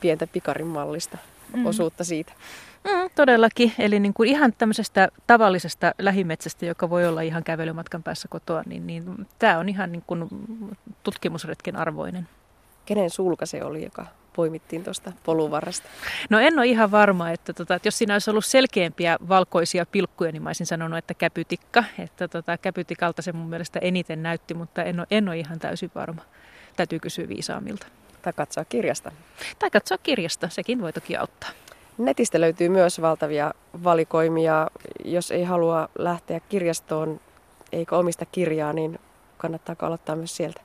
pientä 0.00 0.26
pikarin 0.26 0.66
mallista 0.66 1.18
mm. 1.56 1.66
osuutta 1.66 2.04
siitä. 2.04 2.32
Mm, 2.84 3.10
todellakin. 3.14 3.72
Eli 3.78 4.00
niin 4.00 4.14
kuin 4.14 4.28
ihan 4.28 4.52
tämmöisestä 4.58 5.08
tavallisesta 5.26 5.92
lähimetsästä, 5.98 6.66
joka 6.66 6.90
voi 6.90 7.06
olla 7.06 7.20
ihan 7.20 7.44
kävelymatkan 7.44 8.02
päässä 8.02 8.28
kotoa, 8.28 8.62
niin, 8.66 8.86
niin 8.86 9.26
tämä 9.38 9.58
on 9.58 9.68
ihan 9.68 9.92
niin 9.92 10.04
kuin 10.06 10.28
tutkimusretken 11.02 11.76
arvoinen. 11.76 12.28
Kenen 12.86 13.10
sulka 13.10 13.46
se 13.46 13.64
oli, 13.64 13.84
joka 13.84 14.06
poimittiin 14.36 14.84
tuosta 14.84 15.12
poluvarresta? 15.24 15.88
No 16.30 16.38
en 16.38 16.58
ole 16.58 16.66
ihan 16.66 16.90
varma, 16.90 17.30
että, 17.30 17.52
tota, 17.52 17.74
että 17.74 17.86
jos 17.86 17.98
siinä 17.98 18.14
olisi 18.14 18.30
ollut 18.30 18.44
selkeämpiä 18.44 19.16
valkoisia 19.28 19.86
pilkkuja, 19.86 20.32
niin 20.32 20.42
mä 20.42 20.48
olisin 20.48 20.66
sanonut, 20.66 20.98
että 20.98 21.14
käpytikka. 21.14 21.84
Että 21.98 22.28
tota, 22.28 22.58
käpytikalta 22.58 23.22
se 23.22 23.32
mun 23.32 23.50
mielestä 23.50 23.78
eniten 23.78 24.22
näytti, 24.22 24.54
mutta 24.54 24.82
en 24.82 25.00
ole, 25.00 25.06
en 25.10 25.28
ole 25.28 25.38
ihan 25.38 25.58
täysin 25.58 25.90
varma. 25.94 26.22
Täytyy 26.76 26.98
kysyä 26.98 27.28
viisaamilta. 27.28 27.86
Tai 28.22 28.32
katsoa 28.32 28.64
kirjasta. 28.64 29.12
Tai 29.58 29.70
katsoa 29.70 29.98
kirjasta, 29.98 30.48
sekin 30.48 30.80
voi 30.80 30.92
toki 30.92 31.16
auttaa. 31.16 31.50
Netistä 31.98 32.40
löytyy 32.40 32.68
myös 32.68 33.00
valtavia 33.00 33.54
valikoimia. 33.84 34.70
Jos 35.04 35.30
ei 35.30 35.44
halua 35.44 35.88
lähteä 35.98 36.40
kirjastoon 36.40 37.20
eikä 37.72 37.96
omista 37.96 38.24
kirjaa, 38.24 38.72
niin 38.72 38.98
kannattaa 39.36 39.76
aloittaa 39.82 40.16
myös 40.16 40.36
sieltä? 40.36 40.60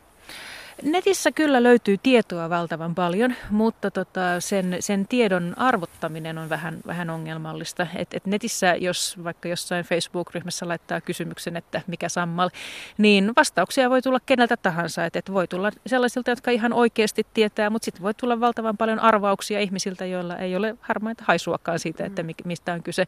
Netissä 0.84 1.32
kyllä 1.32 1.63
löytyy 1.63 1.97
tietoa 1.97 2.49
valtavan 2.49 2.95
paljon, 2.95 3.34
mutta 3.49 3.91
tota, 3.91 4.39
sen, 4.39 4.78
sen 4.80 5.07
tiedon 5.07 5.53
arvottaminen 5.57 6.38
on 6.38 6.49
vähän, 6.49 6.80
vähän 6.88 7.09
ongelmallista. 7.09 7.88
Et, 7.95 8.13
et 8.13 8.26
netissä, 8.26 8.76
jos 8.76 9.24
vaikka 9.24 9.49
jossain 9.49 9.86
Facebook-ryhmässä 9.86 10.67
laittaa 10.67 11.01
kysymyksen, 11.01 11.57
että 11.57 11.82
mikä 11.88 12.09
sammal, 12.09 12.49
niin 12.97 13.32
vastauksia 13.36 13.89
voi 13.89 14.01
tulla 14.01 14.19
keneltä 14.26 14.57
tahansa. 14.57 15.05
Et, 15.05 15.15
et 15.15 15.34
voi 15.34 15.47
tulla 15.47 15.72
sellaisilta, 15.86 16.32
jotka 16.32 16.51
ihan 16.51 16.74
oikeasti 16.74 17.26
tietää, 17.34 17.69
mutta 17.69 17.86
sitten 17.86 18.03
voi 18.03 18.13
tulla 18.13 18.39
valtavan 18.39 18.78
paljon 18.78 18.99
arvauksia 18.99 19.59
ihmisiltä, 19.59 20.05
joilla 20.05 20.38
ei 20.38 20.55
ole 20.55 20.76
harmaita 20.82 21.24
haisuakaan 21.28 21.80
siitä, 21.80 22.05
että 22.05 22.24
mistä 22.45 22.74
on 22.74 22.84
kyse. 22.84 23.05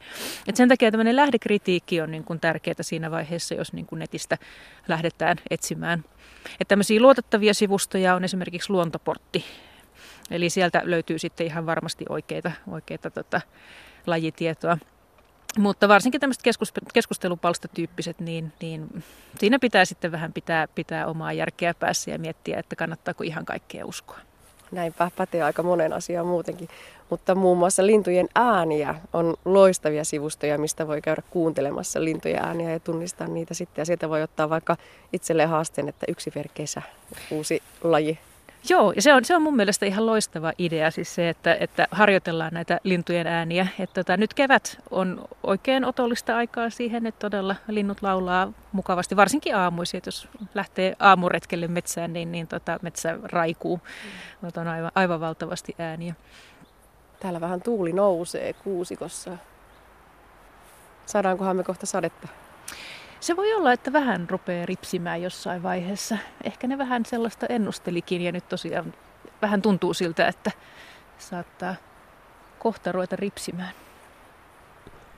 Et 0.47 0.55
sen 0.55 0.70
takia 0.70 0.91
tämmöinen 0.91 1.16
lähdekritiikki 1.16 2.01
on 2.01 2.11
niin 2.11 2.24
kuin 2.24 2.39
tärkeää 2.39 2.74
siinä 2.82 3.11
vaiheessa, 3.11 3.55
jos 3.55 3.74
niin 3.74 3.86
kuin 3.86 3.99
netistä 3.99 4.38
lähdetään 4.88 5.38
etsimään 5.49 6.03
että 6.51 6.65
tämmöisiä 6.67 7.01
luotettavia 7.01 7.53
sivustoja 7.53 8.15
on 8.15 8.24
esimerkiksi 8.24 8.69
Luontoportti. 8.69 9.45
Eli 10.32 10.49
sieltä 10.49 10.82
löytyy 10.84 11.19
sitten 11.19 11.47
ihan 11.47 11.65
varmasti 11.65 12.05
oikeita, 12.09 12.51
oikeita 12.67 13.09
tota, 13.09 13.41
lajitietoa. 14.07 14.78
Mutta 15.57 15.88
varsinkin 15.88 16.21
tämmöiset 16.21 16.43
keskus, 16.43 16.74
keskustelupalstatyyppiset, 16.93 18.19
niin, 18.19 18.53
niin 18.61 19.03
siinä 19.39 19.59
pitää 19.59 19.86
sitten 19.86 20.11
vähän 20.11 20.34
pitää, 20.34 20.67
pitää 20.67 21.07
omaa 21.07 21.34
järkeä 21.34 21.74
päässä 21.74 22.11
ja 22.11 22.19
miettiä, 22.19 22.59
että 22.59 22.76
kannattaako 22.76 23.24
ihan 23.24 23.45
kaikkea 23.45 23.86
uskoa. 23.86 24.19
Näinpä 24.71 25.11
pätee 25.15 25.43
aika 25.43 25.63
monen 25.63 25.93
asiaan 25.93 26.28
muutenkin. 26.28 26.69
Mutta 27.14 27.36
muun 27.36 27.57
muassa 27.57 27.86
lintujen 27.86 28.28
ääniä 28.36 28.95
on 29.14 29.36
loistavia 29.45 30.03
sivustoja, 30.03 30.57
mistä 30.57 30.88
voi 30.88 31.01
käydä 31.01 31.22
kuuntelemassa 31.30 32.03
lintujen 32.03 32.45
ääniä 32.45 32.72
ja 32.72 32.80
tunnistaa 32.80 33.28
niitä 33.28 33.53
sitten. 33.53 33.82
Ja 33.82 33.86
sieltä 33.86 34.09
voi 34.09 34.22
ottaa 34.22 34.49
vaikka 34.49 34.78
itselleen 35.14 35.49
haasteen, 35.49 35.89
että 35.89 36.05
yksi 36.09 36.32
per 36.32 36.47
kesä, 36.53 36.82
uusi 37.32 37.64
laji 37.84 38.20
Joo, 38.70 38.91
ja 38.91 39.01
se 39.01 39.14
on, 39.14 39.26
se 39.26 39.36
on 39.36 39.41
mun 39.41 39.55
mielestä 39.55 39.86
ihan 39.86 40.05
loistava 40.05 40.53
idea, 40.57 40.91
siis 40.91 41.16
se, 41.16 41.30
että, 41.30 41.57
että 41.59 41.88
harjoitellaan 41.91 42.53
näitä 42.53 42.80
lintujen 42.84 43.28
ääniä. 43.28 43.68
Että 43.80 44.03
tota, 44.03 44.18
nyt 44.18 44.34
kevät 44.34 44.80
on 44.91 45.26
oikein 45.43 45.86
otollista 45.86 46.38
aikaa 46.38 46.70
siihen, 46.70 47.05
että 47.05 47.20
todella 47.20 47.55
linnut 47.68 48.01
laulaa 48.01 48.51
mukavasti, 48.72 49.16
varsinkin 49.16 49.55
aamuisin, 49.55 49.97
että 49.97 50.07
jos 50.07 50.28
lähtee 50.53 50.95
aamuretkelle 50.99 51.68
metsään, 51.68 52.14
niin, 52.14 52.32
niin 52.32 52.47
tota, 52.47 52.80
metsä 52.82 53.20
raikuu. 53.24 53.78
Mm. 54.41 54.51
On 54.57 54.68
aivan, 54.68 54.91
aivan 54.95 55.20
valtavasti 55.20 55.76
ääniä. 55.80 56.16
Täällä 57.24 57.41
vähän 57.41 57.61
tuuli 57.61 57.93
nousee 57.93 58.53
kuusikossa. 58.53 59.38
Saadaankohan 61.05 61.55
me 61.55 61.63
kohta 61.63 61.86
sadetta? 61.86 62.28
Se 63.19 63.36
voi 63.36 63.53
olla, 63.53 63.74
että 63.74 63.93
vähän 63.93 64.30
rupeaa 64.30 64.65
ripsimään 64.65 65.21
jossain 65.21 65.63
vaiheessa. 65.63 66.17
Ehkä 66.43 66.67
ne 66.67 66.78
vähän 66.78 67.05
sellaista 67.05 67.45
ennustelikin 67.49 68.21
ja 68.21 68.32
nyt 68.32 68.49
tosiaan 68.49 68.93
vähän 69.41 69.61
tuntuu 69.61 69.93
siltä, 69.93 70.28
että 70.28 70.51
saattaa 71.17 71.76
kohta 72.59 72.91
ruveta 72.91 73.15
ripsimään. 73.15 73.74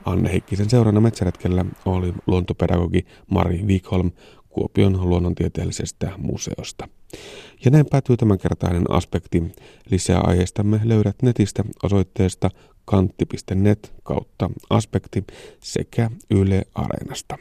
Anne 0.04 0.32
Heikkisen 0.32 0.70
seurana 0.70 1.00
metsäretkellä 1.00 1.64
oli 1.84 2.14
luontopedagogi 2.26 3.06
Mari 3.30 3.62
Wikholm 3.66 4.10
Kuopion 4.48 5.10
luonnontieteellisestä 5.10 6.12
museosta. 6.16 6.88
Ja 7.64 7.70
näin 7.70 7.86
päätyy 7.90 8.16
tämänkertainen 8.16 8.90
aspekti. 8.90 9.42
Lisää 9.90 10.20
aiheestamme 10.20 10.80
löydät 10.84 11.22
netistä 11.22 11.64
osoitteesta 11.82 12.50
kantti.net 12.84 13.92
kautta 14.02 14.50
aspekti 14.70 15.24
sekä 15.60 16.10
Yle 16.30 16.62
Areenasta. 16.74 17.38